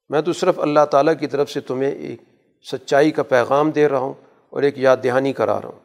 [0.09, 2.21] میں تو صرف اللہ تعالیٰ کی طرف سے تمہیں ایک
[2.71, 4.13] سچائی کا پیغام دے رہا ہوں
[4.49, 5.79] اور ایک یاد دہانی کرا رہا ہوں۔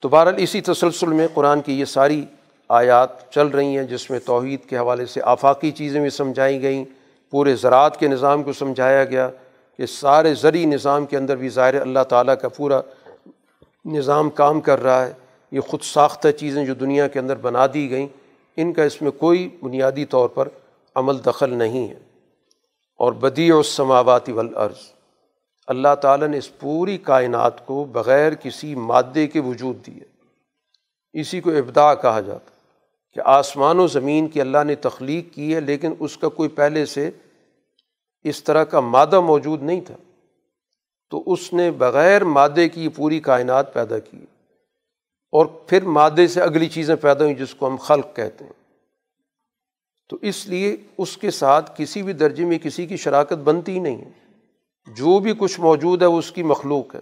[0.00, 2.24] تو بہرحال اسی تسلسل میں قرآن کی یہ ساری
[2.68, 6.84] آیات چل رہی ہیں، جس میں توحید کے حوالے سے آفاقی چیزیں بھی سمجھائی گئیں،
[7.30, 9.30] پورے زراعت کے نظام کو سمجھایا گیا
[9.76, 12.80] کہ سارے زرعی نظام کے اندر بھی ظاہر اللہ تعالیٰ کا پورا
[13.84, 15.12] نظام کام کر رہا ہے۔
[15.52, 18.08] یہ خود ساختہ چیزیں جو دنیا کے اندر بنا دی گئیں
[18.56, 20.48] ان کا اس میں کوئی بنیادی طور پر
[20.94, 21.98] عمل دخل نہیں ہے۔
[22.98, 24.92] اور بدی و سماواتی والارض،
[25.66, 30.00] اللہ تعالیٰ نے اس پوری کائنات کو بغیر کسی مادے کے وجود دیے۔
[31.20, 32.50] اسی کو ابدا کہا جاتا
[33.14, 36.86] کہ آسمان و زمین کی اللہ نے تخلیق کی ہے، لیکن اس کا کوئی پہلے
[36.86, 37.10] سے
[38.24, 39.96] اس طرح کا مادہ موجود نہیں تھا۔
[41.10, 44.24] تو اس نے بغیر مادے کی پوری کائنات پیدا کی۔
[45.32, 48.52] اور پھر مادے سے اگلی چیزیں پیدا ہوئیں جس کو ہم خلق کہتے ہیں۔
[50.08, 53.78] تو اس لیے اس کے ساتھ کسی بھی درجے میں کسی کی شراکت بنتی ہی
[53.78, 54.10] نہیں ہے۔
[54.86, 57.00] جو بھی کچھ موجود ہے، وہ اس کی مخلوق ہے۔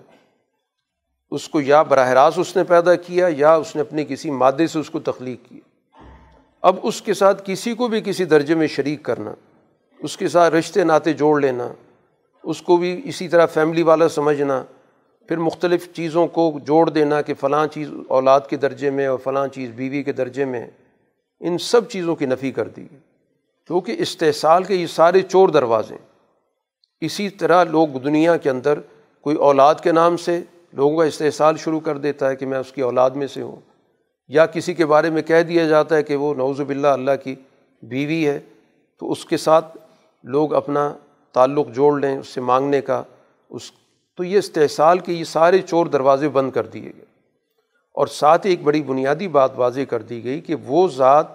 [1.30, 4.66] اس کو یا براہ راست اس نے پیدا کیا، یا اس نے اپنے کسی مادے
[4.66, 5.60] سے اس کو تخلیق کیا۔
[6.62, 9.34] اب اس کے ساتھ کسی کو بھی کسی درجے میں شریک کرنا،
[9.98, 11.72] اس کے ساتھ رشتے، ناطے جوڑ لینا،
[12.42, 14.64] اس کو بھی اسی طرح فیملی والا سمجھنا
[15.30, 19.46] پھر مختلف چیزوں کو جوڑ دینا کہ فلاں چیز اولاد کے درجے میں اور فلاں
[19.48, 20.66] چیز بیوی کے درجے میں
[21.40, 22.86] ان سب چیزوں کی نفی کر دی
[23.70, 25.96] کیونکہ استحصال کے یہ سارے چور دروازے،
[27.02, 28.80] اسی طرح لوگ دنیا کے اندر
[29.26, 30.38] کوئی اولاد کے نام سے
[30.72, 33.60] لوگوں کا استحصال شروع کر دیتا ہے کہ میں اس کی اولاد میں سے ہوں،
[34.30, 37.34] یا کسی کے بارے میں کہہ دیا جاتا ہے کہ وہ نوز باللہ اللہ کی
[37.82, 38.38] بیوی ہے،
[39.02, 39.76] تو اس کے ساتھ
[40.24, 40.92] لوگ اپنا
[41.34, 43.02] تعلق جوڑ لیں، اس سے مانگنے کا،
[43.50, 43.70] اس
[44.20, 47.04] تو یہ استحصال کے یہ سارے چور دروازے بند کر دیے گئے۔
[47.94, 51.26] اور ساتھ ہی ایک بڑی بنیادی بات واضح کر دی گئی کہ وہ ذات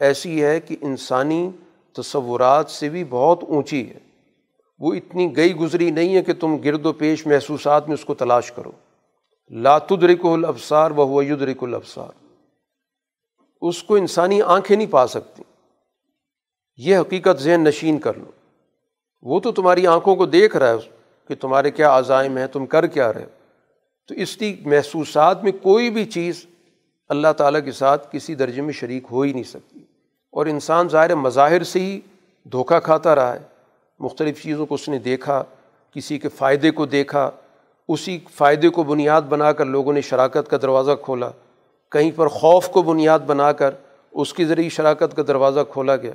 [0.00, 1.50] ایسی ہے کہ انسانی
[1.92, 3.98] تصورات سے بھی بہت اونچی ہے۔
[4.78, 8.14] وہ اتنی گئی گزری نہیں ہے کہ تم گرد و پیش محسوسات میں اس کو
[8.14, 8.72] تلاش کرو۔
[9.50, 12.24] لاتدرک الابصار و ہوا یدرک الابصار۔
[13.60, 15.42] اس کو انسانی آنکھیں نہیں پا سکتی۔
[16.76, 18.30] یہ حقیقت ذہن نشین کر لو۔
[19.22, 20.97] وہ تو تمہاری آنکھوں کو دیکھ رہا ہے۔
[21.28, 23.26] کہ تمہارے کیا عزائم ہیں، تم کر کیا رہے ہو؟
[24.08, 26.46] تو اس لیے محسوسات میں کوئی بھی چیز
[27.08, 29.80] اللہ تعالیٰ کے ساتھ کسی درجے میں شریک ہو ہی نہیں سکتی۔
[30.30, 32.00] اور انسان ظاہر مظاہر سے ہی
[32.44, 33.38] دھوکہ کھاتا رہا ہے۔
[33.98, 35.44] مختلف چیزوں کو اس نے دیکھا،
[35.94, 37.30] کسی کے فائدے کو دیکھا،
[37.88, 41.30] اسی فائدے کو بنیاد بنا کر لوگوں نے شراکت کا دروازہ کھولا۔
[41.90, 43.74] کہیں پر خوف کو بنیاد بنا کر
[44.12, 46.12] اس کے ذریعے شراکت کا دروازہ کھولا گیا۔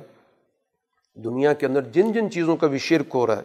[1.24, 3.42] دنیا کے اندر جن جن چیزوں کا بھی شرک ہو رہا ہے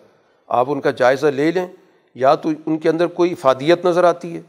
[0.49, 1.67] آپ ان کا جائزہ لے لیں،
[2.15, 4.41] یا تو ان کے اندر کوئی افادیت نظر آتی ہے۔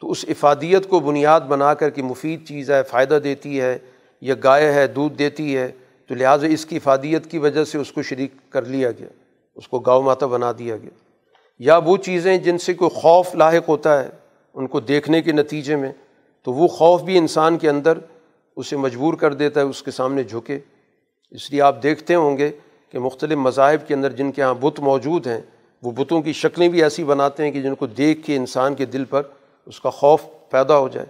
[0.00, 3.78] تو اس افادیت کو بنیاد بنا کر کہ مفید چیز ہے، فائدہ دیتی ہے،
[4.20, 5.72] یا گائے ہے، دودھ دیتی ہے،
[6.06, 9.08] تو لہٰذا اس کی افادیت کی وجہ سے اس کو شریک کر لیا گیا،
[9.54, 10.90] اس کو گاؤ ماتا بنا دیا گیا۔
[11.58, 14.08] یا وہ چیزیں جن سے کوئی خوف لاحق ہوتا ہے،
[14.54, 15.92] ان کو دیکھنے کے نتیجے میں،
[16.42, 17.98] تو وہ خوف بھی انسان کے اندر
[18.56, 20.58] اسے مجبور کر دیتا ہے، اس کے سامنے جھکے۔
[21.30, 22.50] اس لیے آپ دیکھتے ہوں گے
[22.92, 25.40] کہ مختلف مذاہب کے اندر جن کے یہاں بت موجود ہیں،
[25.82, 28.86] وہ بتوں کی شکلیں بھی ایسی بناتے ہیں کہ جن کو دیکھ کے انسان کے
[28.86, 29.22] دل پر
[29.66, 31.06] اس کا خوف پیدا ہو جائے۔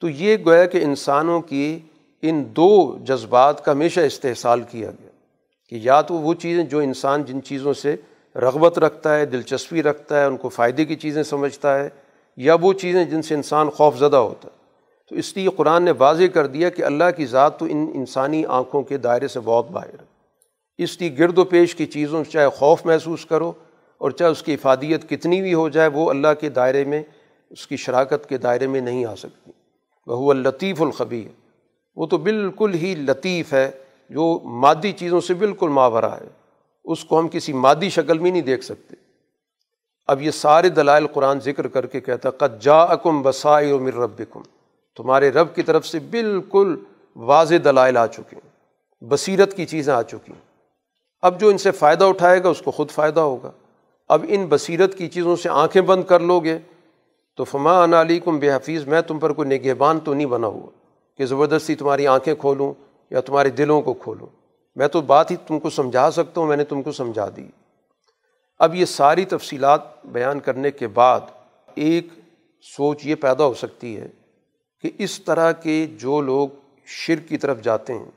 [0.00, 1.78] تو یہ گویا کہ انسانوں کی
[2.22, 5.10] ان دو جذبات کا ہمیشہ استحصال کیا گیا
[5.68, 7.96] کہ یا تو وہ چیزیں جو انسان جن چیزوں سے
[8.36, 11.88] رغبت رکھتا ہے، دلچسپی رکھتا ہے، ان کو فائدے کی چیزیں سمجھتا ہے،
[12.36, 14.56] یا وہ چیزیں جن سے انسان خوف زدہ ہوتا ہے۔
[15.08, 18.44] تو اس لیے قرآن نے واضح کر دیا کہ اللہ کی ذات تو ان انسانی
[18.46, 20.15] آنکھوں کے دائرے سے بہت باہر ہے۔
[20.78, 23.52] اس لیے گرد و پیش کی چیزوں سے چاہے خوف محسوس کرو
[23.98, 27.02] اور چاہے اس کی افادیت کتنی بھی ہو جائے، وہ اللہ کے دائرے میں،
[27.50, 29.50] اس کی شراکت کے دائرے میں نہیں آ سکتی۔
[30.06, 31.28] وہ لطیف الخبی
[31.96, 33.70] وہ تو بالکل ہی لطیف ہے،
[34.10, 36.28] جو مادی چیزوں سے بالکل ماورہ ہے۔
[36.84, 38.94] اس کو ہم کسی مادی شکل میں نہیں دیکھ سکتے۔
[40.06, 43.94] اب یہ سارے دلائل قرآن ذکر کر کے کہتا قد جا اکم بسائے و مر
[43.94, 44.22] رب
[44.96, 46.84] تمہارے رب کی طرف سے بالکل
[47.16, 48.48] واضح دلائل آ چکے ہیں۔
[49.04, 50.45] بصیرت کی چیزیں آ چکی ہیں۔
[51.20, 53.50] اب جو ان سے فائدہ اٹھائے گا اس کو خود فائدہ ہوگا۔
[54.08, 56.58] اب ان بصیرت کی چیزوں سے آنکھیں بند کر لو گے۔
[57.36, 60.70] تو فما علی کم بے حفیظ میں تم پر کوئی نگہبان تو نہیں بنا ہوا
[61.16, 62.74] کہ زبردستی تمہاری آنکھیں کھولوں
[63.10, 64.26] یا تمہارے دلوں کو کھولوں۔
[64.76, 67.46] میں تو بات ہی تم کو سمجھا سکتا ہوں، میں نے تم کو سمجھا دی۔
[68.58, 71.20] اب یہ ساری تفصیلات بیان کرنے کے بعد
[71.74, 72.08] ایک
[72.76, 74.08] سوچ یہ پیدا ہو سکتی ہے
[74.80, 76.48] کہ اس طرح کے جو لوگ
[76.86, 78.10] شرک کی طرف جاتے ہیں۔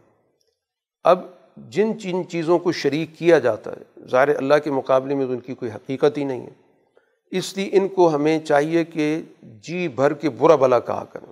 [1.04, 1.26] اب
[1.68, 5.40] جن جن چیزوں کو شریک کیا جاتا ہے، ظاہر اللہ کے مقابلے میں تو ان
[5.40, 6.52] کی کوئی حقیقت ہی نہیں ہے۔
[7.32, 11.32] اس لیے ان کو ہمیں چاہیے کہ جی بھر کے برا بلا کہا کریں۔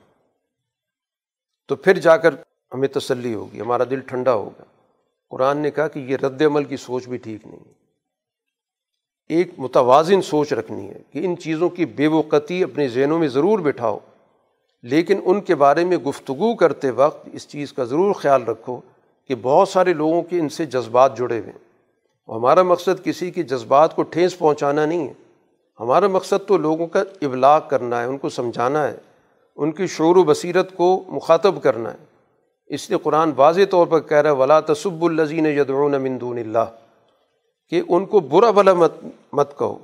[1.67, 2.33] تو پھر جا کر
[2.73, 4.63] ہمیں تسلی ہوگی، ہمارا دل ٹھنڈا ہوگا۔
[5.29, 7.71] قرآن نے کہا کہ یہ رد عمل کی سوچ بھی ٹھیک نہیں
[9.29, 13.59] ایک متوازن سوچ رکھنی ہے کہ ان چیزوں کی بے وقتی اپنے ذہنوں میں ضرور
[13.59, 13.97] بٹھاؤ،
[14.83, 18.79] لیکن ان کے بارے میں گفتگو کرتے وقت اس چیز کا ضرور خیال رکھو۔
[19.27, 21.67] کہ بہت سارے لوگوں کے ان سے جذبات جڑے ہوئے ہیں۔
[22.27, 25.13] ہمارا مقصد کسی کے جذبات کو ٹھیس پہنچانا نہیں ہے۔
[25.79, 28.97] ہمارا مقصد تو لوگوں کا ابلاغ کرنا ہے، ان کو سمجھانا ہے،
[29.55, 31.97] ان کی شعور و بصیرت کو مخاطب کرنا ہے۔
[32.65, 36.37] اس لیے قرآن واضح طور پر کہہ رہا ہے، ولا تصب الزین یدعون من دون
[36.37, 36.75] اللہ
[37.69, 38.93] کہ ان کو برا بلا مت
[39.31, 39.77] مت کہو۔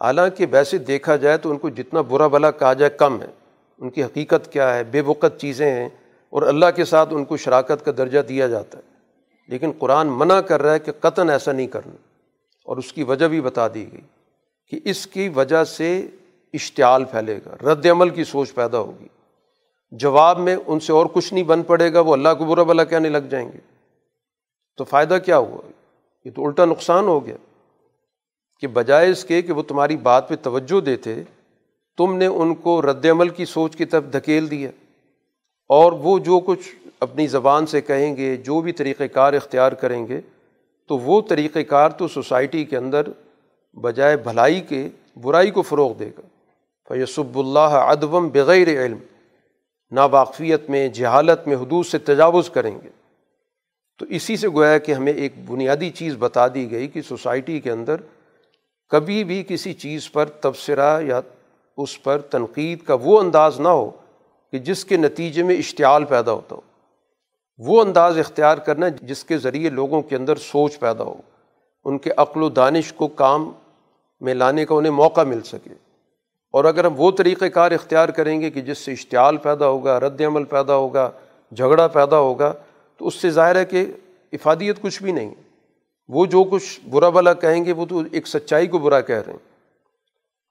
[0.00, 3.26] حالانکہ ویسے دیکھا جائے تو ان کو جتنا برا بلا کہا جائے کم ہے۔
[3.78, 5.88] ان کی حقیقت کیا ہے؟ بے وقت چیزیں ہیں۔
[6.30, 8.82] اور اللہ کے ساتھ ان کو شراکت کا درجہ دیا جاتا ہے۔
[9.48, 11.96] لیکن قرآن منع کر رہا ہے کہ قطن ایسا نہیں کرنا۔
[12.64, 14.00] اور اس کی وجہ بھی بتا دی گئی
[14.68, 16.06] کہ اس کی وجہ سے
[16.52, 19.06] اشتعال پھیلے گا، رد عمل کی سوچ پیدا ہوگی۔
[19.90, 22.84] جواب میں ان سے اور کچھ نہیں بن پڑے گا، وہ اللہ کو برا بلا
[22.84, 23.58] کہنے لگ جائیں گے۔
[24.76, 25.70] تو فائدہ کیا ہوا؟
[26.24, 27.36] یہ تو الٹا نقصان ہو گیا۔
[28.60, 31.22] کہ بجائے اس کے کہ وہ تمہاری بات پہ توجہ دیتے،
[31.96, 34.70] تم نے ان کو رد عمل کی سوچ کی طرف دھکیل دیا۔
[35.70, 40.08] اور وہ جو کچھ اپنی زبان سے کہیں گے، جو بھی طریقۂ کار اختیار کریں
[40.08, 40.20] گے،
[40.88, 43.02] تو وہ طریقۂ کار تو سوسائٹی کے اندر
[43.72, 46.20] بجائے بھلائی کے برائی کو فروغ دے گا۔
[46.88, 48.98] فیصب اللہ ادبم بغیر علم۔
[49.90, 52.88] ناواقفیت میں، جہالت میں حدود سے تجاوز کریں گے۔
[53.98, 57.70] تو اسی سے گویا کہ ہمیں ایک بنیادی چیز بتا دی گئی کہ سوسائٹی کے
[57.70, 57.96] اندر
[58.88, 61.20] کبھی بھی کسی چیز پر تبصرہ یا
[61.76, 63.90] اس پر تنقید کا وہ انداز نہ ہو
[64.52, 66.60] کہ جس کے نتیجے میں اشتعال پیدا ہوتا ہو،
[67.58, 71.14] وہ انداز اختیار کرنا جس کے ذریعے لوگوں کے اندر سوچ پیدا ہو،
[71.84, 73.52] ان کے عقل و دانش کو کام
[74.20, 75.70] میں لانے کا انہیں موقع مل سکے۔
[76.52, 80.00] اور اگر ہم وہ طریقۂ کار اختیار کریں گے کہ جس سے اشتعال پیدا ہوگا،
[80.00, 81.10] رد عمل پیدا ہوگا،
[81.56, 82.52] جھگڑا پیدا ہوگا،
[82.96, 83.86] تو اس سے ظاہر ہے کہ
[84.32, 85.34] افادیت کچھ بھی نہیں۔
[86.08, 89.32] وہ جو کچھ برا بلا کہیں گے، وہ تو ایک سچائی کو برا کہہ رہے
[89.32, 89.52] ہیں۔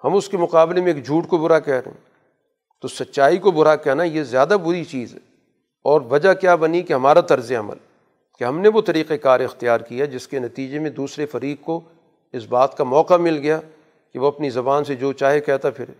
[0.03, 2.08] ہم اس کے مقابلے میں ایک جھوٹ کو برا کہہ رہے ہیں۔
[2.81, 5.19] تو سچائی کو برا کہنا یہ زیادہ بری چیز ہے۔
[5.83, 7.77] اور وجہ کیا بنی کہ ہمارا طرز عمل،
[8.39, 11.81] کہ ہم نے وہ طریقۂ کار اختیار کیا جس کے نتیجے میں دوسرے فریق کو
[12.33, 13.59] اس بات کا موقع مل گیا
[14.13, 15.93] کہ وہ اپنی زبان سے جو چاہے کہتا پھرے۔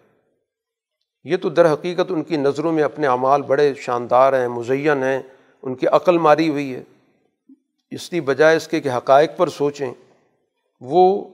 [1.23, 5.21] یہ تو در حقیقت ان کی نظروں میں اپنے اعمال بڑے شاندار ہیں، مزین ہیں،
[5.61, 6.83] ان کی عقل ماری ہوئی ہے۔
[7.91, 9.93] اس لیے بجائے اس کے کہ حقائق پر سوچیں،
[10.81, 11.27] وہ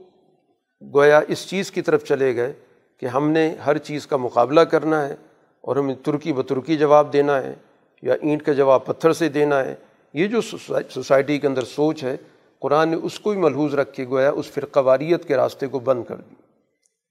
[0.93, 2.53] گویا اس چیز کی طرف چلے گئے
[2.99, 5.15] کہ ہم نے ہر چیز کا مقابلہ کرنا ہے۔
[5.65, 7.53] اور ہمیں ترکی بترکی جواب دینا ہے
[8.03, 9.75] یا اینٹ کا جواب پتھر سے دینا ہے،
[10.13, 12.15] یہ جو سوسائٹی کے اندر سوچ ہے،
[12.61, 15.79] قرآن نے اس کو بھی ملحوظ رکھ کے گویا اس فرقہ واریت کے راستے کو
[15.79, 16.35] بند کر دی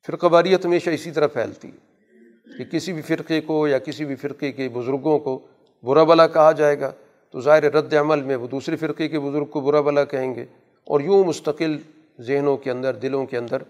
[0.08, 4.16] فرقہ واریت ہمیشہ اسی طرح پھیلتی ہے کہ کسی بھی فرقے کو یا کسی بھی
[4.16, 5.38] فرقے کے بزرگوں کو
[5.84, 6.90] برا بلا کہا جائے گا
[7.34, 10.44] تو ظاہر رد عمل میں وہ دوسری فرقے کے بزرگ کو برا بلا کہیں گے
[10.86, 11.76] اور یوں مستقل
[12.20, 13.62] ذہنوں کے اندر، دلوں کے اندر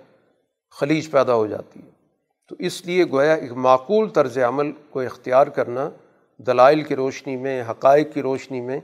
[0.74, 1.90] خلیج پیدا ہو جاتی ہے۔
[2.48, 5.90] تو اس لیے گویا ایک معقول طرز عمل کو اختیار کرنا،
[6.38, 8.80] دلائل کی روشنی میں، حقائق کی روشنی میں،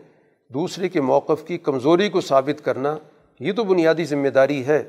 [0.48, 2.96] دوسرے کے موقف کی کمزوری کو ثابت کرنا،
[3.40, 4.82] یہ تو بنیادی ذمہ داری ہے،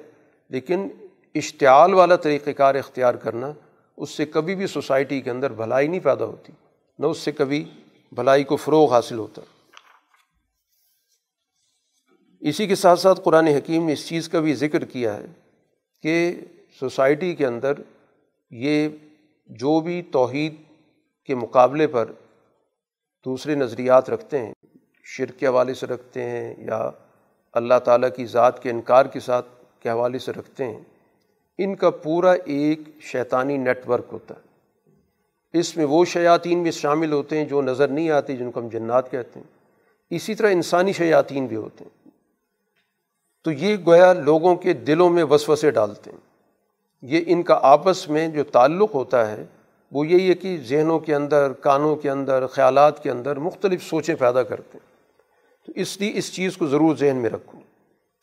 [0.49, 0.88] لیکن
[1.35, 3.52] اشتعال والا طریقۂ کار اختیار کرنا،
[3.98, 6.53] اس سے کبھی بھی سوسائٹی کے اندر بھلائی نہیں پیدا ہوتی،
[6.99, 7.64] نہ اس سے کبھی
[8.11, 9.41] بھلائی کو فروغ حاصل ہوتا۔
[12.39, 15.26] اسی کے ساتھ ساتھ قرآن حکیم نے اس چیز کا بھی ذکر کیا ہے
[16.03, 16.35] کہ
[16.80, 17.73] سوسائٹی کے اندر
[18.52, 18.90] یہ
[19.45, 20.56] جو بھی توحید
[21.26, 22.11] کے مقابلے پر
[23.26, 24.53] دوسرے نظریات رکھتے ہیں،
[25.03, 26.90] شرک کے حوالے سے رکھتے ہیں یا
[27.53, 29.45] اللہ تعالیٰ کی ذات کے انکار کے ساتھ
[29.80, 30.82] کے حوالے سے رکھتے ہیں،
[31.57, 34.52] ان کا پورا ایک شیطانی نیٹ ورک ہوتا ہے۔
[35.60, 38.69] اس میں وہ شیاطین بھی شامل ہوتے ہیں جو نظر نہیں آتے، جن کو ہم
[38.69, 39.57] جنات کہتے ہیں۔
[40.10, 42.10] اسی طرح انسانی شیاطین بھی ہوتے ہیں۔
[43.44, 46.31] تو یہ گویا لوگوں کے دلوں میں وسوسے ڈالتے ہیں۔
[47.02, 49.44] یہ ان کا آپس میں جو تعلق ہوتا ہے،
[49.91, 54.15] وہ یہی ہے کہ ذہنوں کے اندر، کانوں کے اندر، خیالات کے اندر مختلف سوچیں
[54.15, 54.91] پیدا کرتے ہیں۔
[55.65, 57.61] تو اس لیے اس چیز کو ضرور ذہن میں رکھوں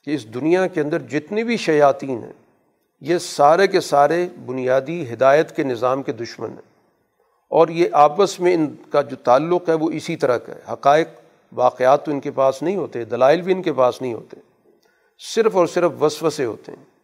[0.05, 2.33] کہ اس دنیا کے اندر جتنی بھی شیاطین ہیں،
[3.01, 6.69] یہ سارے کے سارے بنیادی ہدایت کے نظام کے دشمن ہیں۔
[7.51, 11.09] اور یہ آپس میں ان کا جو تعلق ہے، وہ اسی طرح کا ہے۔ حقائق،
[11.53, 14.37] واقعات تو ان کے پاس نہیں ہوتے، دلائل بھی ان کے پاس نہیں ہوتے،
[15.35, 16.98] صرف اور صرف وسوسے ہوتے ہیں۔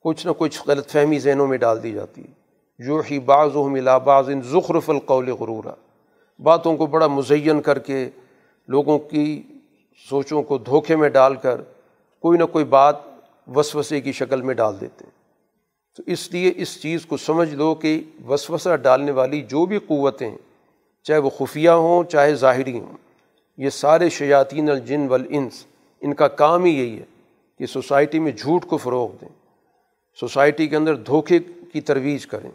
[0.00, 2.38] کچھ نہ کچھ غلط فہمی ذہنوں میں ڈال دی جاتی ہے۔
[2.78, 5.74] جو ہی بعض و ملا بعض ان ذخرف القول غرورا۔
[6.38, 8.10] باتوں کو بڑا مزین کر کے،
[8.68, 9.42] لوگوں کی
[10.10, 11.60] سوچوں کو دھوکے میں ڈال کر
[12.20, 12.96] کوئی نہ کوئی بات
[13.56, 15.18] وسوسے کی شکل میں ڈال دیتے ہیں۔
[15.96, 20.30] تو اس لیے اس چیز کو سمجھ لو کہ وسوسہ ڈالنے والی جو بھی قوتیں
[21.02, 22.96] چاہے وہ خفیہ ہوں، چاہے ظاہری ہوں،
[23.56, 25.66] یہ سارے شیاطین الجن والانس،
[26.00, 27.04] ان کا کام ہی یہی ہے
[27.58, 29.37] کہ سوسائٹی میں جھوٹ کو فروغ دیں۔
[30.20, 31.38] سوسائٹی کے اندر دھوکے
[31.72, 32.50] کی ترویج کریں۔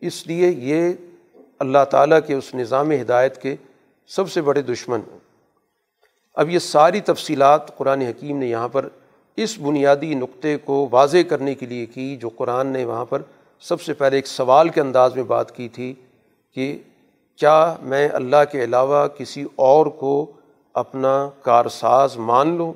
[0.00, 0.92] اس لیے یہ
[1.58, 3.56] اللہ تعالیٰ کے اس نظام ہدایت کے
[4.06, 5.18] سب سے بڑے دشمن ہیں۔
[6.34, 8.88] اب یہ ساری تفصیلات قرآن حکیم نے یہاں پر
[9.36, 13.22] اس بنیادی نقطے کو واضح کرنے کے لیے کی جو قرآن نے وہاں پر
[13.60, 15.94] سب سے پہلے ایک سوال کے انداز میں بات کی تھی
[16.54, 16.78] کہ
[17.36, 20.32] کیا میں اللہ کے علاوہ کسی اور کو
[20.74, 22.72] اپنا کارساز مان لوں؟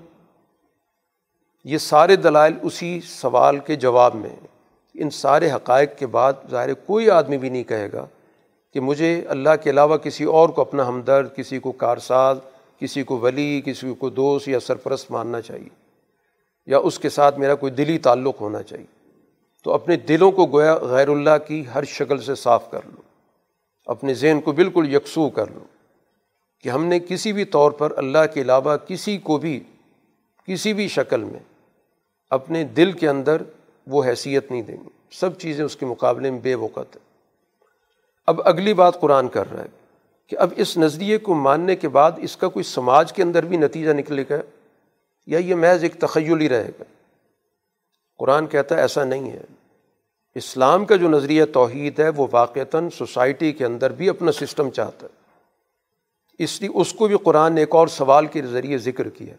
[1.67, 4.47] یہ سارے دلائل اسی سوال کے جواب میں
[4.95, 8.07] ان سارے حقائق کے بعد ظاہر کوئی آدمی بھی نہیں کہے گا
[8.75, 12.39] کہ مجھے اللہ کے علاوہ کسی اور کو اپنا ہمدرد، کسی کو کارساز،
[12.81, 15.69] کسی کو ولی، کسی کو دوست یا سرپرست ماننا چاہیے
[16.67, 19.11] یا اس کے ساتھ میرا کوئی دلی تعلق ہونا چاہیے۔
[19.65, 23.03] تو اپنے دلوں کو گویا غیر اللہ کی ہر شکل سے صاف کر لو۔
[23.87, 25.65] اپنے ذہن کو بالکل یکسو کر لو
[26.61, 29.61] کہ ہم نے کسی بھی طور پر اللہ کے علاوہ کسی کو بھی،
[30.47, 31.56] کسی بھی شکل میں
[32.31, 33.43] اپنے دل کے اندر
[33.87, 37.01] وہ حیثیت نہیں دیں گے سب چیزیں اس کے مقابلے میں بے وقت ہے
[38.27, 39.69] اب اگلی بات قرآن کر رہا ہے
[40.27, 43.57] کہ اب اس نظریے کو ماننے کے بعد اس کا کوئی سماج کے اندر بھی
[43.57, 44.37] نتیجہ نکلے گا
[45.27, 46.85] یا یہ محض ایک تخیل ہی رہے گا؟
[48.19, 49.45] قرآن کہتا ہے ایسا نہیں ہے۔
[50.35, 55.07] اسلام کا جو نظریہ توحید ہے وہ واقعتاً سوسائٹی کے اندر بھی اپنا سسٹم چاہتا
[55.07, 55.27] ہے۔
[56.39, 59.35] اس لیے اس کو بھی قرآن نے ایک اور سوال کے ذریعے ذکر کیا۔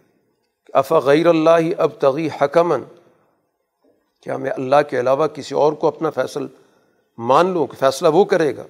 [0.73, 2.83] افا غیر اللہ اب تغی حکمن
[4.21, 6.47] کیا میں اللہ کے علاوہ کسی اور کو اپنا فیصل
[7.17, 8.63] مان لوں کہ فیصلہ وہ کرے گا؟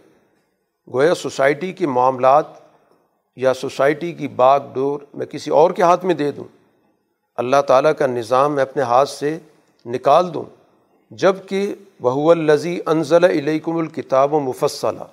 [0.94, 2.45] گویا سوسائٹی کے معاملات
[3.36, 6.44] یا سوسائٹی کی باغ ڈور میں کسی اور کے ہاتھ میں دے دوں؟
[7.38, 9.38] اللہ تعالیٰ کا نظام میں اپنے ہاتھ سے
[9.86, 10.44] نکال دوں
[11.11, 15.03] جبکہ بہو الزی انزل علیکم الکتاب و مفصلہ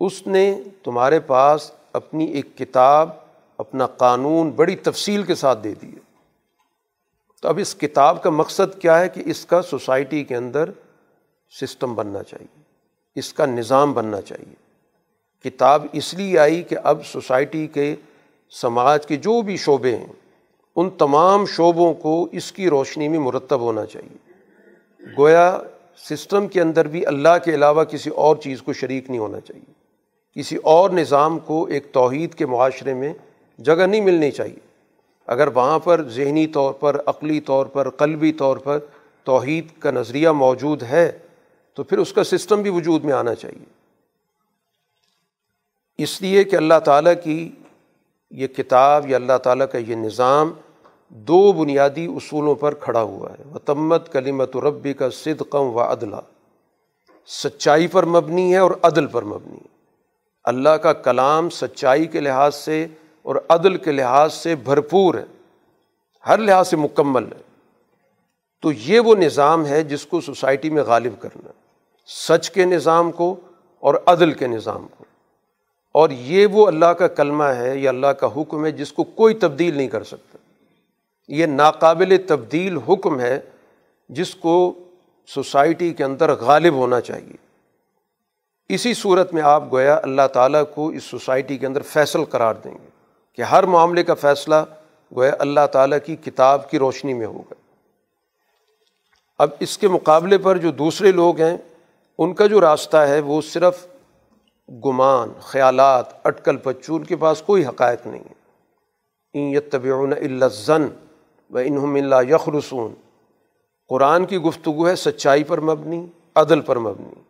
[0.00, 3.10] اس نے تمہارے پاس اپنی ایک کتاب
[3.58, 5.98] اپنا قانون بڑی تفصیل کے ساتھ دے دیے۔
[7.42, 10.70] تو اب اس کتاب کا مقصد کیا ہے کہ اس کا سوسائٹی کے اندر
[11.60, 12.62] سسٹم بننا چاہیے،
[13.14, 14.54] اس کا نظام بننا چاہیے۔
[15.50, 17.96] کتاب اس لیے آئی کہ اب سوسائٹی کے
[18.50, 20.12] سماج کے جو بھی شعبے ہیں،
[20.76, 24.32] ان تمام شعبوں کو اس کی روشنی میں مرتب ہونا چاہیے۔
[25.18, 25.58] گویا
[25.96, 29.72] سسٹم کے اندر بھی اللہ کے علاوہ کسی اور چیز کو شریک نہیں ہونا چاہیے۔
[30.34, 33.14] کسی اور نظام کو ایک توحید کے معاشرے میں
[33.58, 34.68] جگہ نہیں ملنی چاہیے۔
[35.26, 38.78] اگر وہاں پر ذہنی طور پر، عقلی طور پر، قلبی طور پر
[39.24, 41.18] توحید کا نظریہ موجود ہے،
[41.74, 43.64] تو پھر اس کا سسٹم بھی وجود میں آنا چاہیے۔
[45.98, 47.50] اس لیے کہ اللہ تعالیٰ کی
[48.30, 50.52] یہ کتاب یا اللہ تعالیٰ کا یہ نظام
[51.08, 56.16] دو بنیادی اصولوں پر کھڑا ہوا ہے۔ وتمت کلیمت و ربی کا صدقم و عدلہ
[57.26, 59.68] سچائی پر مبنی ہے اور عدل پر مبنی ہے۔
[60.44, 62.86] اللہ کا کلام سچائی کے لحاظ سے
[63.28, 65.24] اور عدل کے لحاظ سے بھرپور ہے،
[66.26, 67.42] ہر لحاظ سے مکمل ہے۔
[68.62, 71.48] تو یہ وہ نظام ہے جس کو سوسائٹی میں غالب کرنا،
[72.06, 73.36] سچ کے نظام کو
[73.80, 75.04] اور عدل کے نظام کو۔
[75.92, 79.34] اور یہ وہ اللہ کا کلمہ ہے یا اللہ کا حکم ہے جس کو کوئی
[79.34, 80.38] تبدیل نہیں کر سکتا۔
[81.28, 83.40] یہ ناقابل تبدیل حکم ہے
[84.08, 84.74] جس کو
[85.26, 87.36] سوسائٹی کے اندر غالب ہونا چاہیے۔
[88.68, 92.74] اسی صورت میں آپ گویا اللہ تعالیٰ کو اس سوسائٹی کے اندر فیصل قرار دیں
[92.82, 92.87] گے۔
[93.38, 94.54] کہ ہر معاملے کا فیصلہ
[95.16, 97.54] گویا اللہ تعالیٰ کی کتاب کی روشنی میں ہوگا۔
[99.38, 101.56] اب اس کے مقابلے پر جو دوسرے لوگ ہیں،
[102.18, 103.86] ان کا جو راستہ ہے، وہ صرف
[104.68, 108.34] گمان، خیالات، اٹکل پچو ان کے پاس کوئی حقائق نہیں ہے۔
[109.34, 110.86] ان الزن
[111.50, 112.94] و انہم اللہ یخرسون۔
[113.88, 117.20] قرآن کی گفتگو ہے، سچائی پر مبنی، عدل پر مبنی،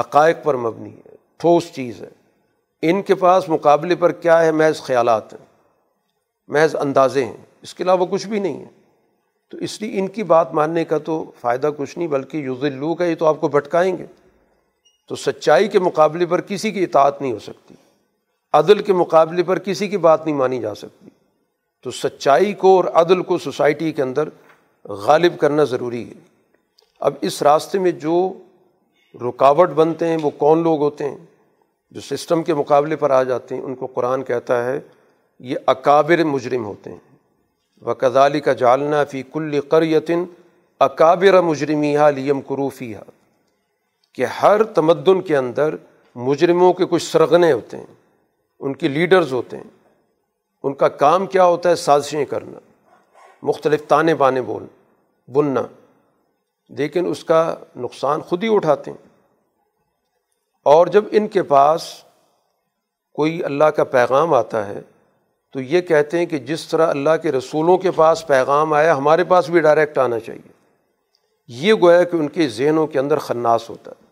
[0.00, 2.25] حقائق پر مبنی ہے، ٹھوس چیز ہے۔
[2.90, 5.44] ان کے پاس مقابلے پر کیا ہے محض خیالات ہیں،
[6.48, 8.68] محض اندازے ہیں، اس کے علاوہ کچھ بھی نہیں ہے
[9.50, 12.94] تو اس لیے ان کی بات ماننے کا تو فائدہ کچھ نہیں، بلکہ یوز الو
[12.94, 14.06] کا یہ تو آپ کو بھٹکائیں گے۔
[15.08, 17.74] تو سچائی کے مقابلے پر کسی کی اطاعت نہیں ہو سکتی،
[18.52, 21.08] عدل کے مقابلے پر کسی کی بات نہیں مانی جا سکتی۔
[21.82, 24.28] تو سچائی کو اور عدل کو سوسائٹی کے اندر
[24.84, 26.14] غالب کرنا ضروری ہے۔
[27.00, 28.32] اب اس راستے میں جو
[29.14, 31.18] رکاوٹ بنتے ہیں، وہ کون لوگ ہوتے ہیں؟
[31.90, 34.80] جو سسٹم کے مقابلے پر آ جاتے ہیں، ان کو قرآن کہتا ہے،
[35.40, 36.98] یہ اکابر مجرم ہوتے ہیں۔
[37.82, 40.24] و کدالی کا جالنا فی کل قریتن
[40.80, 42.94] اکابر مجرمی لیم قروفی
[44.14, 45.74] کہ ہر تمدن کے اندر
[46.14, 47.86] مجرموں کے کچھ سرغنے ہوتے ہیں،
[48.60, 49.64] ان کے لیڈرز ہوتے ہیں۔
[50.62, 52.58] ان کا کام کیا ہوتا ہے؟ سازشیں کرنا،
[53.42, 54.66] مختلف تانے بانے بول،
[55.32, 55.62] بننا۔
[56.68, 59.05] لیکن اس کا نقصان خود ہی اٹھاتے ہیں۔
[60.66, 61.82] اور جب ان کے پاس
[63.12, 64.80] کوئی اللہ کا پیغام آتا ہے،
[65.52, 69.24] تو یہ کہتے ہیں کہ جس طرح اللہ کے رسولوں کے پاس پیغام آیا، ہمارے
[69.24, 70.52] پاس بھی ڈائریکٹ آنا چاہیے۔
[71.48, 74.04] یہ گویا کہ ان کے ذہنوں کے اندر خناس ہوتا ہے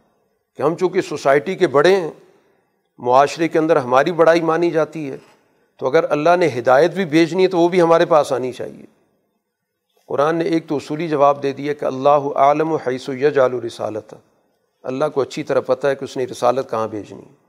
[0.56, 2.10] کہ ہم چونکہ سوسائٹی کے بڑے ہیں،
[2.98, 5.16] معاشرے کے اندر ہماری بڑائی مانی جاتی ہے،
[5.76, 8.86] تو اگر اللہ نے ہدایت بھی بھیجنی ہے، تو وہ بھی ہمارے پاس آنی چاہیے۔
[10.06, 13.38] قرآن نے ایک تو اصولی جواب دے دیا کہ اللہ عالم و حیث و یج
[13.66, 14.14] رسالت
[14.84, 17.44] اللہ کو اچھی طرح پتہ ہے کہ اس نے رسالت کہاں بھیجنی ہے۔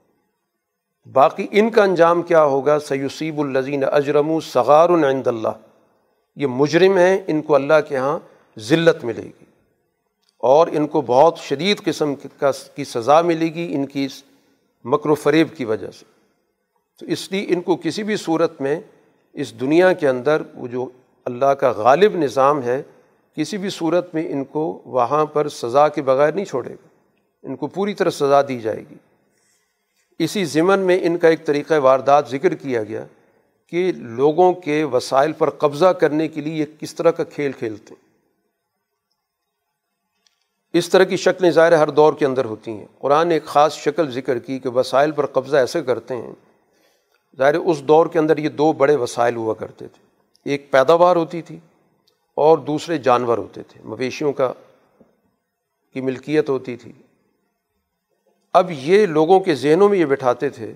[1.13, 5.47] باقی ان کا انجام کیا ہوگا؟ سیوسیب الزین اجرم و صغار العند اللہ
[6.35, 8.19] یہ مجرم ہیں، ان کو اللہ کے یہاں
[8.59, 9.45] ذلت ملے گی۔
[10.37, 14.23] اور ان کو بہت شدید قسم کا کی سزا ملے گی ان کی اس
[14.83, 16.05] مکر و فریب کی وجہ سے۔
[16.99, 18.79] تو اس لیے ان کو کسی بھی صورت میں
[19.33, 20.89] اس دنیا کے اندر وہ جو
[21.25, 22.83] اللہ کا غالب نظام ہے،
[23.35, 26.94] کسی بھی صورت میں ان کو وہاں پر سزا کے بغیر نہیں چھوڑے گا۔
[27.45, 28.95] ان کو پوری طرح سزا دی جائے گی۔
[30.19, 33.05] اسی ضمن میں ان کا ایک طریقہ واردات ذکر کیا گیا
[33.67, 37.93] کہ لوگوں کے وسائل پر قبضہ کرنے کے لیے یہ کس طرح کا کھیل کھیلتے
[37.93, 38.05] ہیں۔
[40.73, 43.73] اس طرح کی شکلیں ظاہر ہر دور کے اندر ہوتی ہیں۔ قرآن نے ایک خاص
[43.73, 46.33] شکل ذکر کی کہ وسائل پر قبضہ ایسے کرتے ہیں۔
[47.37, 50.05] ظاہر اس دور کے اندر یہ دو بڑے وسائل ہوا کرتے تھے۔
[50.51, 51.59] ایک پیداوار ہوتی تھی
[52.35, 54.53] اور دوسرے جانور ہوتے تھے۔ مویشیوں کا
[55.93, 56.91] کی ملکیت ہوتی تھی۔
[58.55, 60.71] اب یہ لوگوں کے ذہنوں میں یہ بٹھاتے تھے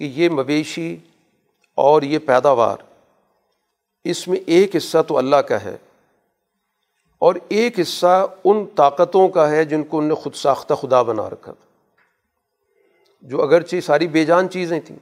[0.00, 0.96] کہ یہ مویشی
[1.78, 2.76] اور یہ پیداوار،
[4.04, 5.76] اس میں ایک حصہ تو اللہ کا ہے
[7.18, 11.28] اور ایک حصہ ان طاقتوں کا ہے جن کو ان نے خود ساختہ خدا بنا
[11.30, 11.68] رکھا تھا۔
[13.22, 14.96] جو اگرچہ ساری بے جان چیزیں تھیں،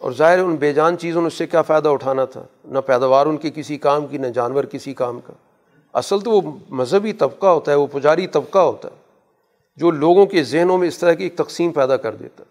[0.00, 3.26] اور ظاہر ان بے جان چیزوں نے اس سے کیا فائدہ اٹھانا تھا؟ نہ پیداوار
[3.26, 5.32] ان کی کسی کام کی، نہ جانور کسی کام کا۔
[5.94, 6.40] اصل تو وہ
[6.70, 9.07] مذہبی طبقہ ہوتا ہے، وہ پجاری طبقہ ہوتا ہے۔
[9.78, 12.44] جو لوگوں کے ذہنوں میں اس طرح کی ایک تقسیم پیدا کر دیتا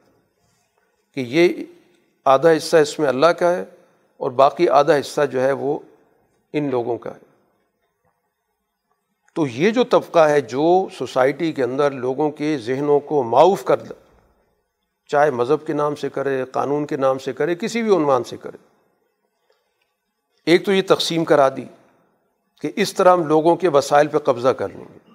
[1.16, 1.49] کہ یہ
[2.26, 3.66] آدھا حصہ اس میں اللہ کا ہے
[4.18, 5.80] اور باقی آدھا حصہ جو ہے وہ
[6.54, 7.26] ان لوگوں کا ہے۔
[9.34, 13.80] تو یہ جو طبقہ ہے جو سوسائٹی کے اندر لوگوں کے ذہنوں کو معاف کر
[15.08, 18.38] چاہے مذہب کے نام سے کرے، قانون کے نام سے کرے، کسی بھی عنوان سے
[18.38, 18.58] کرے،
[20.45, 21.66] ایک تو یہ تقسیم کرا دی
[22.62, 25.07] کہ اس طرح ہم لوگوں کے وسائل پہ قبضہ کر لیں گے۔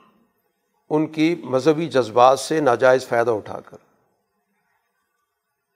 [0.92, 3.76] ان کی مذہبی جذبات سے ناجائز فائدہ اٹھا کر۔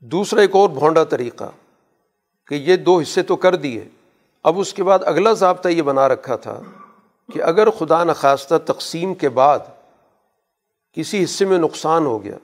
[0.01, 1.45] دوسرا ایک اور بھونڈا طریقہ
[2.47, 3.85] کہ یہ دو حصے تو کر دیے۔
[4.43, 6.61] اب اس کے بعد اگلا ضابطہ یہ بنا رکھا تھا
[7.33, 9.59] کہ اگر خدا نخواستہ تقسیم کے بعد
[10.93, 12.37] کسی حصے میں نقصان ہو گیا،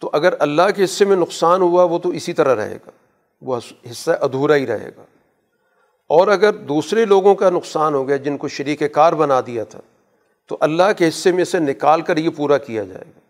[0.00, 2.90] تو اگر اللہ کے حصے میں نقصان ہوا، وہ تو اسی طرح رہے گا۔
[3.42, 3.60] وہ
[3.90, 5.02] حصہ ادھورا ہی رہے گا۔
[6.08, 9.80] اور اگر دوسرے لوگوں کا نقصان ہو گیا، جن کو شریک کار بنا دیا تھا
[10.52, 13.20] تو اللہ کے حصے میں سے نکال کر یہ پورا کیا جائے گا۔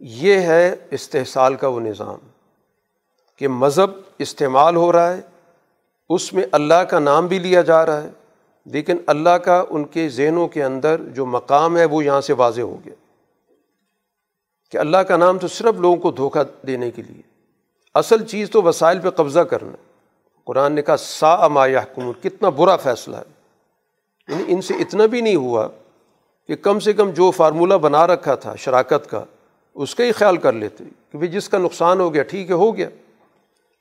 [0.00, 2.18] یہ ہے استحصال کا وہ نظام
[3.36, 5.20] کہ مذہب استعمال ہو رہا ہے،
[6.08, 8.10] اس میں اللہ کا نام بھی لیا جا رہا ہے،
[8.64, 12.60] لیکن اللہ کا ان کے ذہنوں کے اندر جو مقام ہے وہ یہاں سے واضح
[12.60, 12.94] ہو گیا۔
[14.70, 17.22] کہ اللہ کا نام تو صرف لوگوں کو دھوکہ دینے کے لیے۔
[17.94, 19.76] اصل چیز تو وسائل پہ قبضہ کرنا۔
[20.44, 23.39] قرآن نے کہا سا اما حکومت کتنا برا فیصلہ ہے۔
[24.30, 25.68] یعنی ان سے اتنا بھی نہیں ہوا
[26.46, 29.24] کہ کم سے کم جو فارمولہ بنا رکھا تھا شراکت کا،
[29.74, 32.54] اس کا ہی خیال کر لیتے کہ بھائی جس کا نقصان ہو گیا، ٹھیک ہے،
[32.54, 32.88] ہو گیا۔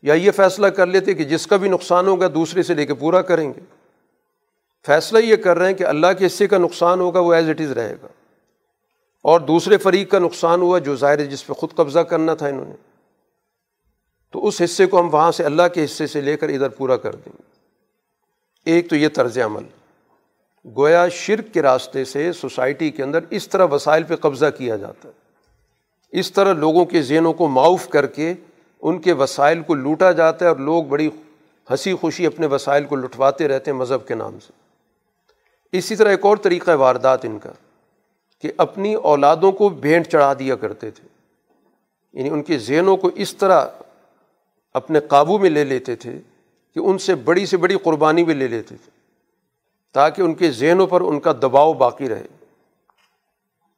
[0.01, 2.93] یا یہ فیصلہ کر لیتے کہ جس کا بھی نقصان ہوگا، دوسرے سے لے کے
[2.93, 3.61] پورا کریں گے۔
[4.85, 7.61] فیصلہ یہ کر رہے ہیں کہ اللہ کے حصے کا نقصان ہوگا، وہ ایز اٹ
[7.61, 8.07] از رہے گا۔
[9.21, 12.65] اور دوسرے فریق کا نقصان ہوا جو ظاہر جس پہ خود قبضہ کرنا تھا انہوں
[12.65, 12.76] نے۔
[14.31, 16.97] تو اس حصے کو ہم وہاں سے اللہ کے حصے سے لے کر ادھر پورا
[16.97, 17.43] کر دیں گے۔
[18.65, 19.63] ایک تو یہ طرز عمل۔
[20.65, 25.10] گویا شرک کے راستے سے سوسائٹی کے اندر اس طرح وسائل پہ قبضہ کیا جاتا
[25.10, 25.14] ہے۔
[26.19, 28.34] اس طرح لوگوں کے ذہنوں کو معاف کر کے
[28.81, 31.10] ان کے وسائل کو لوٹا جاتا ہے اور لوگ بڑی
[31.72, 34.53] ہنسی خوشی اپنے وسائل کو لٹواتے رہتے ہیں مذہب کے نام سے۔
[35.77, 37.52] اسی طرح ایک اور طریقہ واردات ان کا،
[38.41, 41.07] کہ اپنی اولادوں کو بھینٹ چڑھا دیا کرتے تھے۔
[42.14, 43.65] یعنی ان کے ذہنوں کو اس طرح
[44.73, 46.19] اپنے قابو میں لے لیتے تھے
[46.73, 48.98] کہ ان سے بڑی سے بڑی قربانی بھی لے لیتے تھے۔
[49.94, 52.26] تاکہ ان کے ذہنوں پر ان کا دباؤ باقی رہے۔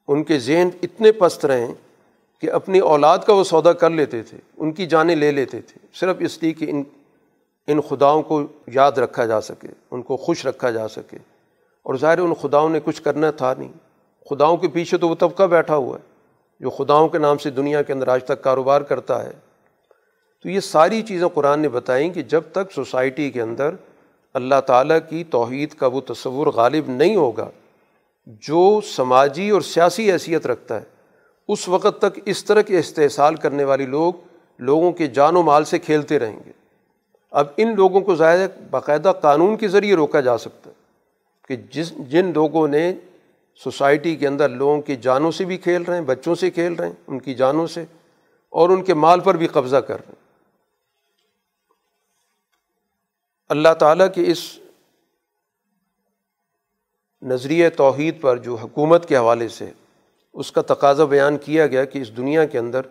[0.08, 1.74] ان کے ذہن اتنے پست رہیں
[2.40, 5.88] کہ اپنی اولاد کا وہ سودا کر لیتے تھے، ان کی جانیں لے لیتے تھے۔
[5.94, 6.84] صرف اس لیے کہ ان
[7.68, 11.18] ان خداؤں کو یاد رکھا جا سکے، ان کو خوش رکھا جا سکے۔
[11.84, 13.72] اور ظاہر ان خداؤں نے کچھ کرنا تھا نہیں۔
[14.30, 16.04] خداؤں کے پیچھے تو وہ طبقہ بیٹھا ہوا ہے،
[16.60, 19.32] جو خداؤں کے نام سے دنیا کے اندر آج تک کاروبار کرتا ہے۔
[20.44, 23.76] تو یہ ساری چیزیں قرآن نے بتائیں کہ جب تک سوسائٹی کے اندر
[24.34, 27.50] اللہ تعالیٰ کی توحید کا وہ تصور غالب نہیں ہوگا۔
[28.28, 30.86] جو سماجی اور سیاسی حیثیت رکھتا ہے،
[31.48, 34.14] اس وقت تک اس طرح کے استحصال کرنے والے لوگ
[34.60, 36.52] لوگوں کے جان و مال سے کھیلتے رہیں گے۔
[37.32, 40.76] اب ان لوگوں کو ظاہر باقاعدہ قانون کے ذریعے روکا جا سکتا ہے
[41.48, 42.94] کہ جس، جن لوگوں نے
[43.64, 46.88] سوسائٹی کے اندر لوگوں کی جانوں سے بھی کھیل رہے ہیں، بچوں سے کھیل رہے
[46.88, 47.86] ہیں، ان کی جانوں سے
[48.50, 50.21] اور ان کے مال پر بھی قبضہ کر رہے ہیں۔
[53.52, 54.60] اللہ تعالیٰ کے اس
[57.22, 59.70] نظریہ توحید پر جو حکومت کے حوالے سے
[60.34, 62.82] اس کا تقاضا بیان کیا گیا کہ اس دنیا کے اندر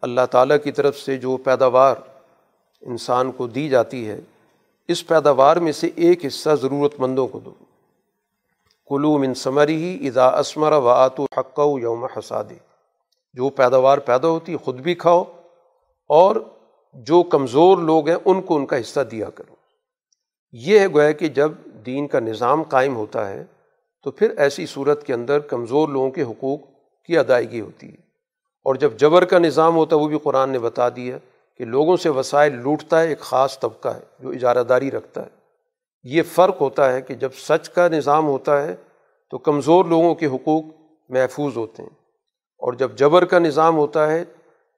[0.00, 1.94] اللہ تعالیٰ کی طرف سے جو پیداوار
[2.80, 4.20] انسان کو دی جاتی ہے،
[4.88, 7.54] اس پیداوار میں سے ایک حصہ ضرورت مندوں کو دو۔
[8.88, 12.58] کلو من ثمری ہی ادا اسمر و آتو حق یوم حسادی۔
[13.34, 15.24] جو پیداوار پیدا ہوتی ہے، خود بھی کھاؤ
[16.08, 16.36] اور
[16.94, 19.61] جو کمزور لوگ ہیں، ان کو ان کا حصہ دیا کرو۔
[20.52, 21.52] یہ ہے گویا کہ جب
[21.86, 23.44] دین کا نظام قائم ہوتا ہے
[24.02, 26.60] تو پھر ایسی صورت کے اندر کمزور لوگوں کے حقوق
[27.06, 27.96] کی ادائیگی ہوتی ہے۔
[28.64, 31.18] اور جب جبر کا نظام ہوتا ہے وہ بھی قرآن نے بتا دیا
[31.58, 35.28] کہ لوگوں سے وسائل لوٹتا ہے، ایک خاص طبقہ ہے جو اجارہ داری رکھتا ہے۔
[36.02, 38.76] یہ فرق ہوتا ہے کہ جب سچ کا نظام ہوتا ہے
[39.30, 40.64] تو کمزور لوگوں کے حقوق
[41.08, 41.90] محفوظ ہوتے ہیں۔
[42.58, 44.24] اور جب جبر کا نظام ہوتا ہے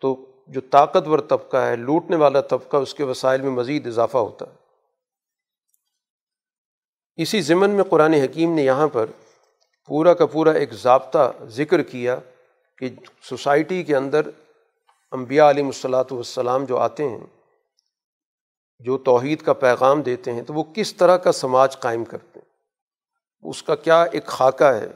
[0.00, 4.46] تو جو طاقتور طبقہ ہے، لوٹنے والا طبقہ، اس کے وسائل میں مزید اضافہ ہوتا
[4.46, 4.63] ہے۔
[7.16, 9.06] اسی ضمن میں قرآن حکیم نے یہاں پر
[9.86, 12.16] پورا کا پورا ایک ضابطہ ذکر کیا
[12.78, 12.88] کہ
[13.22, 14.30] سوسائٹی کے اندر
[15.10, 17.26] امبیا علیہ الصلاۃ والسلام جو آتے ہیں،
[18.78, 22.52] جو توحید کا پیغام دیتے ہیں، تو وہ کس طرح کا سماج قائم کرتے ہیں؟
[23.42, 24.88] اس کا کیا ایک خاکہ ہے؟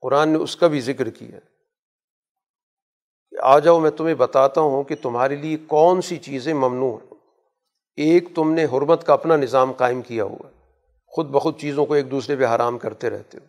[0.00, 1.38] قرآن نے اس کا بھی ذکر کیا
[3.30, 7.14] کہ آ جاؤ، میں تمہیں بتاتا ہوں کہ تمہارے لیے کون سی چیزیں ممنوع ہیں۔
[7.96, 10.51] ایک تم نے حرمت کا اپنا نظام قائم کیا ہوا ہے۔
[11.12, 13.46] خود بخود چیزوں کو ایک دوسرے پہ حرام کرتے رہتے ہو۔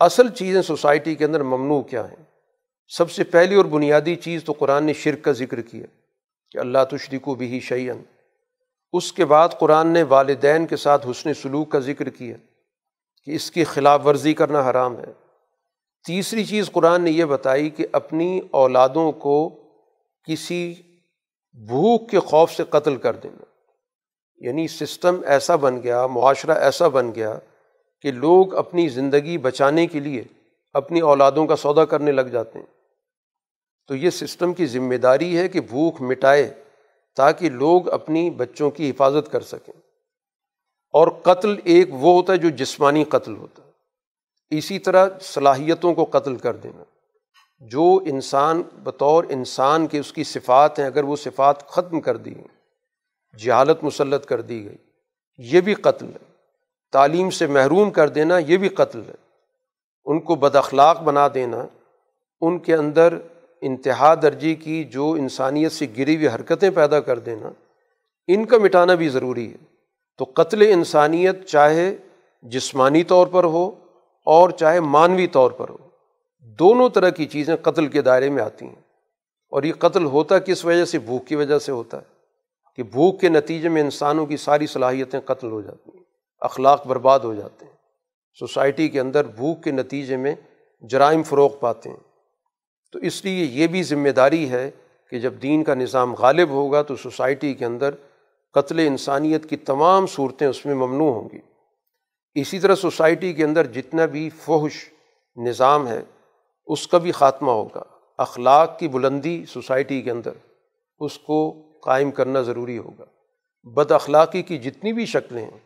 [0.00, 2.24] اصل چیزیں سوسائٹی کے اندر ممنوع کیا ہیں؟
[2.88, 5.86] سب سے پہلی اور بنیادی چیز تو قرآن نے شرک کا ذکر کیا
[6.50, 8.02] کہ اللہ تشری کو بھی شعین
[8.92, 12.36] اس کے بعد قرآن نے والدین کے ساتھ حسن سلوک کا ذکر کیا
[13.24, 15.12] کہ اس کی خلاف ورزی کرنا حرام ہے۔
[16.06, 19.62] تیسری چیز قرآن نے یہ بتائی کہ اپنی اولادوں کو
[20.24, 20.74] کسی
[21.52, 23.44] بھوک کے خوف سے قتل کر دینا۔
[24.36, 27.38] یعنی سسٹم ایسا بن گیا، معاشرہ ایسا بن گیا
[28.02, 30.24] کہ لوگ اپنی زندگی بچانے کے لیے
[30.72, 32.66] اپنی اولادوں کا سودا کرنے لگ جاتے ہیں۔
[33.88, 36.54] تو یہ سسٹم کی ذمہ داری ہے کہ بھوک مٹائے
[37.16, 39.80] تاکہ لوگ اپنی بچوں کی حفاظت کر سکیں۔
[40.92, 43.70] اور قتل ایک وہ ہوتا ہے جو جسمانی قتل ہوتا ہے۔
[44.58, 46.84] اسی طرح صلاحیتوں کو قتل کر دینا۔
[47.60, 52.34] جو انسان، بطور انسان کے اس کی صفات ہیں، اگر وہ صفات ختم کر دی
[53.38, 54.76] جہالت مسلط کر دی گئی۔
[55.38, 56.34] یہ بھی قتل ہے۔
[56.92, 59.14] تعلیم سے محروم کر دینا یہ بھی قتل ہے۔
[60.04, 61.66] ان کو بد اخلاق بنا دینا،
[62.40, 63.14] ان کے اندر
[63.60, 67.50] انتہا درجی کی جو انسانیت سے گری ہوئی حرکتیں پیدا کر دینا،
[68.26, 69.56] ان کا مٹانا بھی ضروری ہے۔
[70.18, 71.96] تو قتل انسانیت چاہے
[72.42, 73.70] جسمانی طور پر ہو
[74.24, 75.76] اور چاہے مانوی طور پر ہو،
[76.40, 78.82] دونوں طرح کی چیزیں قتل کے دائرے میں آتی ہیں۔
[79.50, 82.13] اور یہ قتل ہوتا کس وجہ سے؟ بھوک کی وجہ سے ہوتا ہے۔
[82.76, 86.04] کہ بھوک کے نتیجے میں انسانوں کی ساری صلاحیتیں قتل ہو جاتی ہیں،
[86.40, 87.72] اخلاق برباد ہو جاتے ہیں۔
[88.38, 90.34] سوسائٹی کے اندر بھوک کے نتیجے میں
[90.82, 91.96] جرائم فروغ پاتے ہیں۔
[92.92, 94.70] تو اس لیے یہ بھی ذمہ داری ہے
[95.10, 97.94] کہ جب دین کا نظام غالب ہوگا تو سوسائٹی کے اندر
[98.52, 101.38] قتل انسانیت کی تمام صورتیں اس میں ممنوع ہوں گی۔
[102.34, 104.72] اسی طرح سوسائٹی کے اندر جتنا بھی فحش
[105.36, 106.02] نظام ہے،
[106.66, 107.82] اس کا بھی خاتمہ ہوگا۔
[108.18, 110.30] اخلاق کی بلندی سوسائٹی کے اندر،
[110.98, 111.54] اس کو
[111.84, 113.04] قائم کرنا ضروری ہوگا۔
[113.64, 115.58] بد اخلاقی کی جتنی بھی شکلیں ہیں،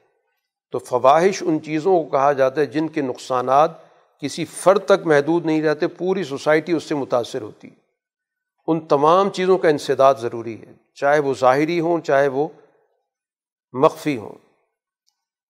[0.72, 3.70] تو فواہش ان چیزوں کو کہا جاتا ہے جن کے نقصانات
[4.20, 7.68] کسی فرد تک محدود نہیں رہتے، پوری سوسائٹی اس سے متاثر ہوتی۔
[8.66, 12.48] ان تمام چیزوں کا انسداد ضروری ہے، چاہے وہ ظاہری ہوں، چاہے وہ
[13.72, 14.34] مخفی ہوں۔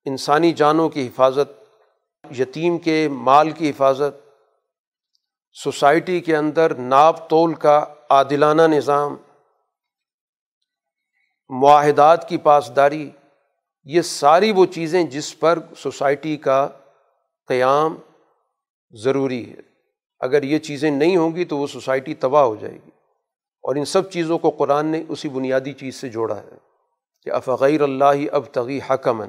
[0.04, 1.50] انسانی جانوں کی حفاظت،
[2.38, 4.28] یتیم کے مال کی حفاظت،
[5.52, 9.16] سوسائٹی کے اندر ناپ تول کا عادلانہ نظام
[11.48, 13.10] معاہدات کی پاسداری،
[13.84, 16.68] یہ ساری وہ چیزیں جس پر سوسائٹی کا
[17.48, 17.96] قیام
[18.90, 19.60] ضروری ہے۔
[20.20, 22.90] اگر یہ چیزیں نہیں ہوں گی تو وہ سوسائٹی تباہ ہو جائے گی۔
[23.62, 26.56] اور ان سب چیزوں کو قرآن نے اسی بنیادی چیز سے جوڑا ہے
[27.22, 29.28] کہ افغیر اللہ اب تغی حکمن،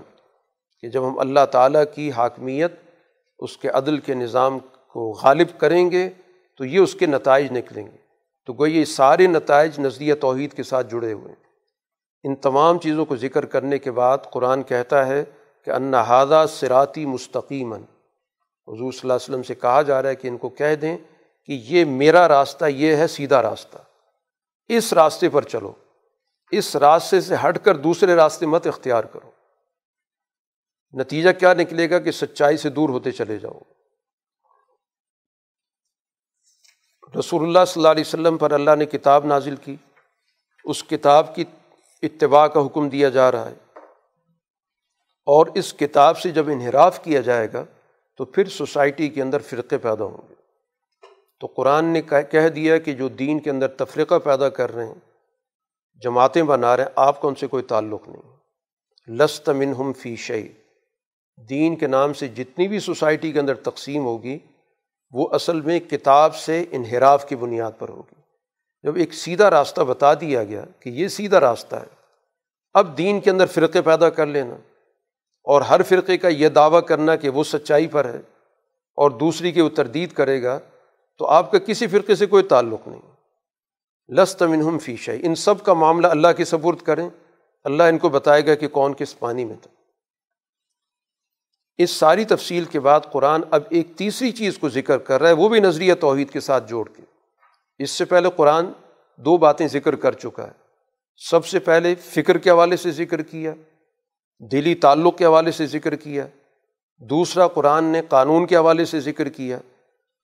[0.81, 2.73] کہ جب ہم اللہ تعالیٰ کی حاکمیت
[3.39, 6.09] اس کے عدل کے نظام کو غالب کریں گے
[6.57, 7.97] تو یہ اس کے نتائج نکلیں گے۔
[8.45, 11.48] تو گوئی یہ سارے نتائج نزدیہ توحید کے ساتھ جڑے ہوئے ہیں۔
[12.23, 15.23] ان تمام چیزوں کو ذکر کرنے کے بعد قرآن کہتا ہے
[15.65, 17.81] کہ انحاظہ سراتی مستقیماً۔
[18.67, 20.97] حضور صلی اللہ علیہ وسلم سے کہا جا رہا ہے کہ ان کو کہہ دیں
[21.45, 23.77] کہ یہ میرا راستہ، یہ ہے سیدھا راستہ۔
[24.67, 25.73] اس راستے پر چلو۔
[26.51, 29.31] اس راستے سے ہٹ کر دوسرے راستے مت اختیار کرو۔
[30.93, 33.59] نتیجہ کیا نکلے گا کہ سچائی سے دور ہوتے چلے جاؤ۔
[37.19, 39.75] رسول اللہ صلی اللہ علیہ وسلم پر اللہ نے کتاب نازل کی۔
[40.63, 41.45] اس کتاب کی
[42.01, 43.55] اتباع کا حکم دیا جا رہا ہے۔
[45.25, 47.65] اور اس کتاب سے جب انحراف کیا جائے گا،
[48.17, 50.33] تو پھر سوسائٹی کے اندر فرقے پیدا ہوں گے۔
[51.39, 54.95] تو قرآن نے کہہ دیا کہ جو دین کے اندر تفریقہ پیدا کر رہے ہیں،
[56.03, 58.37] جماعتیں بنا رہے ہیں، آپ کا ان سے کوئی تعلق نہیں۔
[59.07, 60.47] لست منہم فی شعی
[61.49, 64.39] دین کے نام سے جتنی بھی سوسائٹی کے اندر تقسیم ہوگی،
[65.11, 68.18] وہ اصل میں کتاب سے انحراف کی بنیاد پر ہوگی۔
[68.83, 71.95] جب ایک سیدھا راستہ بتا دیا گیا کہ یہ سیدھا راستہ ہے،
[72.73, 74.55] اب دین کے اندر فرقے پیدا کر لینا
[75.43, 78.19] اور ہر فرقے کا یہ دعویٰ کرنا کہ وہ سچائی پر ہے
[78.95, 80.59] اور دوسری کی وہ تردید کرے گا،
[81.17, 83.01] تو آپ کا کسی فرقے سے کوئی تعلق نہیں۔
[84.09, 87.09] لست منہم فیش ہے ان سب کا معاملہ اللہ کے سبرد کریں۔
[87.63, 89.71] اللہ ان کو بتائے گا کہ کون کس پانی میں تھا۔
[91.77, 95.33] اس ساری تفصیل کے بعد قرآن اب ایک تیسری چیز کو ذکر کر رہا ہے،
[95.33, 97.08] وہ بھی نظریہ توحید کے ساتھ جوڑ کے۔
[97.79, 98.65] اس سے پہلے قرآن
[99.17, 100.51] دو باتیں ذکر کر چکا ہے۔
[101.17, 103.53] سب سے پہلے فکر کے حوالے سے ذکر کیا،
[104.51, 106.27] دلی تعلق کے حوالے سے ذکر کیا۔
[106.97, 109.57] دوسرا، قرآن نے قانون کے حوالے سے ذکر کیا۔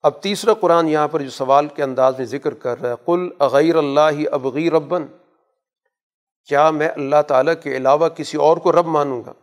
[0.03, 3.30] اب تیسرا، قرآن یہاں پر جو سوال کے انداز میں ذکر کر رہا ہے کل
[3.40, 5.06] اغیر اللہ ابغیر ربن،
[6.48, 9.34] کیا میں اللہ تعالیٰ کے علاوہ کسی اور کو رب مانوں گا؟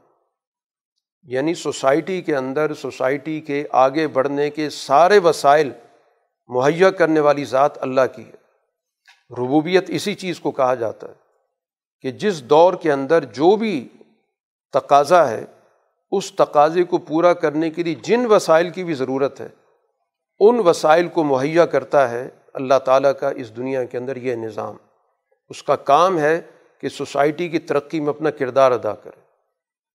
[1.23, 5.71] یعنی سوسائٹی کے اندر، سوسائٹی کے آگے بڑھنے کے سارے وسائل
[6.53, 8.43] مہیا کرنے والی ذات اللہ کی ہے۔
[9.31, 11.13] ربوبیت اسی چیز کو کہا جاتا ہے
[12.01, 13.89] کہ جس دور کے اندر جو بھی
[14.73, 15.45] تقاضا ہے،
[16.13, 19.49] اس تقاضے کو پورا کرنے کے لیے جن وسائل کی بھی ضرورت ہے،
[20.41, 24.77] ان وسائل کو مہیا کرتا ہے اللہ تعالیٰ کا اس دنیا کے اندر یہ نظام۔
[25.49, 26.41] اس کا کام ہے
[26.81, 29.21] کہ سوسائٹی کی ترقی میں اپنا کردار ادا کرے۔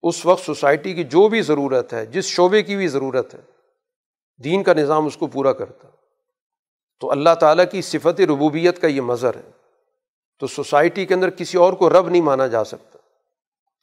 [0.03, 3.39] اس وقت سوسائٹی کی جو بھی ضرورت ہے، جس شعبے کی بھی ضرورت ہے،
[4.43, 5.87] دین کا نظام اس کو پورا کرتا۔
[6.99, 9.51] تو اللہ تعالیٰ کی صفت ربوبیت کا یہ مظہر ہے۔
[10.39, 12.97] تو سوسائٹی کے اندر کسی اور کو رب نہیں مانا جا سکتا۔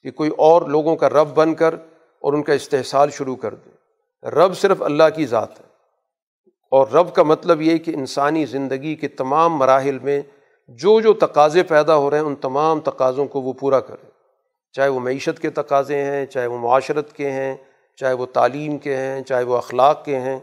[0.03, 1.75] کہ کوئی اور لوگوں کا رب بن کر
[2.21, 3.71] اور ان کا استحصال شروع کر دے۔
[4.29, 5.65] رب صرف اللہ کی ذات ہے۔
[6.71, 10.23] اور رب کا مطلب یہ کہ انسانی زندگی کے تمام مراحل میں
[10.69, 14.11] جو جو تقاضے پیدا ہو رہے ہیں، ان تمام تقاضوں کو وہ پورا کرے۔
[14.73, 17.57] چاہے وہ معیشت کے تقاضے ہیں، چاہے وہ معاشرت کے ہیں،
[17.97, 20.41] چاہے وہ تعلیم کے ہیں، چاہے وہ اخلاق کے ہیں۔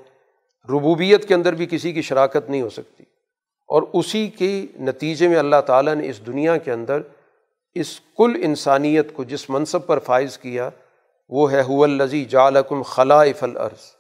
[0.70, 3.04] ربوبیت کے اندر بھی کسی کی شراکت نہیں ہو سکتی۔
[3.68, 7.02] اور اسی کے نتیجے میں اللہ تعالیٰ نے اس دنیا کے اندر
[7.74, 10.70] اس کل انسانیت کو جس منصب پر فائز کیا،
[11.30, 13.96] وہ ہے حو الزی جالکم خلا العرض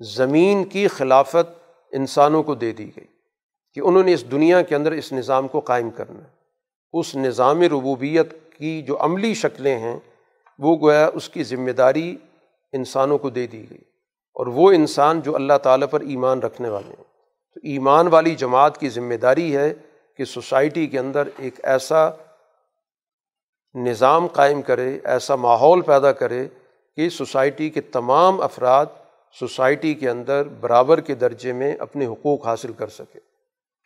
[0.00, 3.04] زمین کی خلافت انسانوں کو دے دی گئی
[3.74, 6.20] کہ انہوں نے اس دنیا کے اندر اس نظام کو قائم کرنا
[6.92, 9.98] اس نظام ربوبیت کی جو عملی شکلیں ہیں،
[10.58, 12.16] وہ گویا اس کی ذمہ داری
[12.72, 13.93] انسانوں کو دے دی گئی۔
[14.34, 17.04] اور وہ انسان جو اللہ تعالیٰ پر ایمان رکھنے والے ہیں۔
[17.54, 19.74] تو ایمان والی جماعت کی ذمہ داری ہے
[20.16, 22.10] کہ سوسائٹی کے اندر ایک ایسا
[23.74, 26.48] نظام قائم کرے، ایسا ماحول پیدا کرے
[26.96, 28.86] کہ سوسائٹی کے تمام افراد
[29.40, 33.18] سوسائٹی کے اندر برابر کے درجے میں اپنے حقوق حاصل کر سکے۔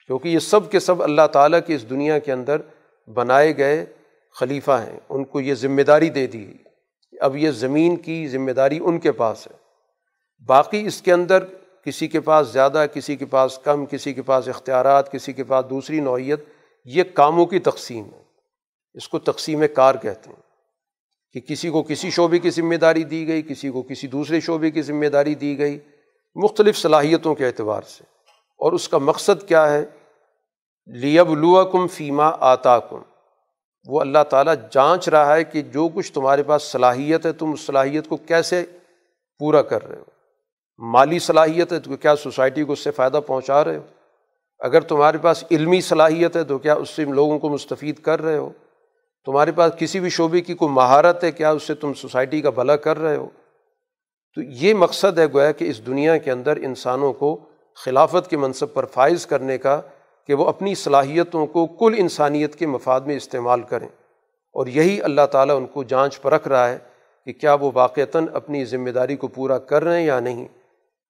[0.07, 2.57] کیونکہ یہ سب کے سب اللہ تعالیٰ کی اس دنیا کے اندر
[3.15, 3.87] بنائے گئے
[4.33, 6.53] خلیفہ ہیں۔ ان کو یہ ذمہ داری دے دی
[7.21, 9.68] اب یہ زمین کی ذمہ داری ان کے پاس ہے۔
[10.47, 11.45] باقی اس کے اندر
[11.85, 15.71] کسی کے پاس زیادہ، کسی کے پاس کم، کسی کے پاس اختیارات، کسی کے پاس
[15.71, 16.45] دوسری نوعیت،
[16.85, 18.23] یہ کاموں کی تقسیم ہے۔
[18.95, 20.43] اس کو تقسیم کار کہتے ہیں
[21.33, 24.71] کہ کسی کو کسی شعبے کی ذمہ داری دی گئی، کسی کو کسی دوسرے شعبے
[24.71, 25.79] کی ذمہ داری دی گئی،
[26.35, 28.05] مختلف صلاحیتوں کے اعتبار سے۔
[28.59, 29.85] اور اس کا مقصد کیا ہے؟
[30.87, 33.03] لیب لوا کم فیمہ آتا کم
[33.87, 37.61] وہ اللہ تعالیٰ جانچ رہا ہے کہ جو کچھ تمہارے پاس صلاحیت ہے، تم اس
[37.61, 38.65] صلاحیت کو کیسے
[39.39, 40.18] پورا کر رہے ہو۔
[40.79, 43.83] مالی صلاحیت ہے تو کیا سوسائٹی کو اس سے فائدہ پہنچا رہے ہو؟
[44.59, 48.37] اگر تمہارے پاس علمی صلاحیت ہے تو کیا اس سے لوگوں کو مستفید کر رہے
[48.37, 48.51] ہو؟
[49.25, 52.51] تمہارے پاس کسی بھی شعبے کی کوئی مہارت ہے، کیا اس سے تم سوسائٹی کا
[52.51, 53.29] بھلا کر رہے ہو؟
[54.35, 57.41] تو یہ مقصد ہے گویا کہ اس دنیا کے اندر انسانوں کو
[57.85, 59.81] خلافت کے منصب پر فائز کرنے کا
[60.27, 63.89] کہ وہ اپنی صلاحیتوں کو کل انسانیت کے مفاد میں استعمال کریں۔
[64.53, 66.79] اور یہی اللہ تعالیٰ ان کو جانچ پر رکھ رہا ہے
[67.25, 70.49] کہ کیا وہ واقعتاً اپنی ذمہ داری کو پورا کر رہے ہیں یا نہیں۔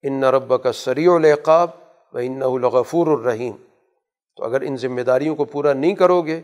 [0.03, 1.71] ان نرب کا سریع العقاب
[2.13, 3.53] و ان الغفور الرحیم۔
[4.37, 6.41] تو اگر ان ذمہ داریوں کو پورا نہیں کرو گے،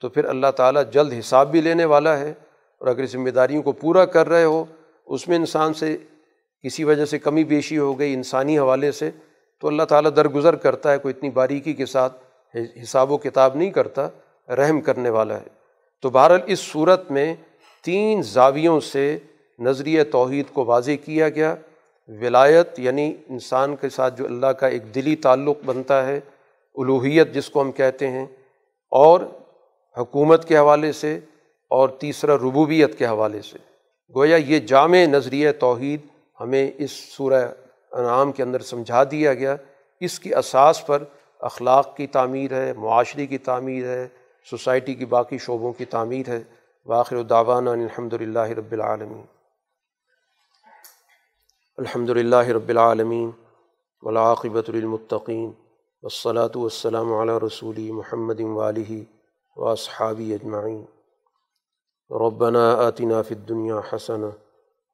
[0.00, 2.34] تو پھر اللہ تعالیٰ جلد حساب بھی لینے والا ہے۔
[2.78, 4.64] اور اگر ذمہ داریوں کو پورا کر رہے ہو،
[5.06, 5.96] اس میں انسان سے
[6.62, 9.10] کسی وجہ سے کمی بیشی ہو گئی، انسانی حوالے سے،
[9.60, 12.12] تو اللہ تعالیٰ درگزر کرتا ہے، کوئی اتنی باریکی کے ساتھ
[12.82, 14.08] حساب و کتاب نہیں کرتا،
[14.48, 15.46] رحم کرنے والا ہے۔
[16.02, 17.34] تو بہرحال اس صورت میں
[17.84, 19.18] تین زاویوں سے
[19.58, 21.54] نظریہ توحید کو واضح کیا گیا۔
[22.08, 26.20] ولایت یعنی انسان کے ساتھ جو اللہ کا ایک دلی تعلق بنتا ہے،
[26.74, 28.26] الوحیت جس کو ہم کہتے ہیں،
[28.90, 29.20] اور
[29.98, 31.20] حکومت کے حوالے سے
[31.70, 33.58] اور تیسرا ربوبیت کے حوالے سے۔
[34.14, 36.00] گویا یہ جامع نظریہ توحید
[36.40, 37.48] ہمیں اس سورہ
[37.92, 39.56] انعام کے اندر سمجھا دیا گیا۔
[40.00, 41.02] اس کی اساس پر
[41.40, 44.08] اخلاق کی تعمیر ہے، معاشرے کی تعمیر ہے،
[44.50, 46.42] سوسائٹی کی باقی شعبوں کی تعمیر ہے۔
[46.86, 49.35] باخر الداوان الحمد للہ رب العالمین۔
[51.78, 53.30] الحمد للہ رب العالمین
[54.02, 55.50] ولاقبۃ المطقین
[56.02, 59.04] والصلاة والسلام علی رسول محمد والی
[59.56, 60.84] و صحابی اجمعین
[62.10, 64.24] ربنا آتنا فی الدنیا حسن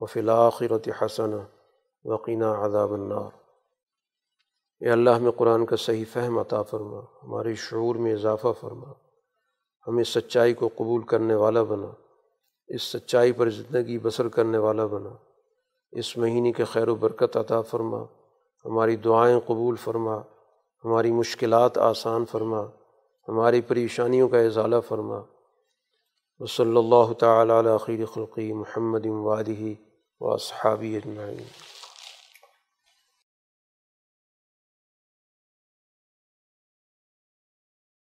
[0.01, 1.39] و فی الآخرت حسن
[2.05, 3.31] وقینہ عذاب النار
[4.81, 8.93] اے اللہ ہمیں قرآن کا صحیح فہم عطا فرما، ہمارے شعور میں اضافہ فرما،
[9.87, 11.93] ہمیں سچائی کو قبول کرنے والا بنا،
[12.69, 15.32] اس سچائی پر زندگی بسر کرنے والا بنا۔
[15.93, 18.03] اس مہینے کے خیر و برکت عطا فرما،
[18.65, 20.17] ہماری دعائیں قبول فرما،
[20.85, 22.63] ہماری مشکلات آسان فرما،
[23.29, 25.23] ہماری پریشانیوں کا اضالہ فرما۔
[26.39, 29.75] وصلی صلی اللہ تعالیٰ علیہ خیر خلقی محمد وادی
[30.21, 31.72] و اصحابی اجمعین۔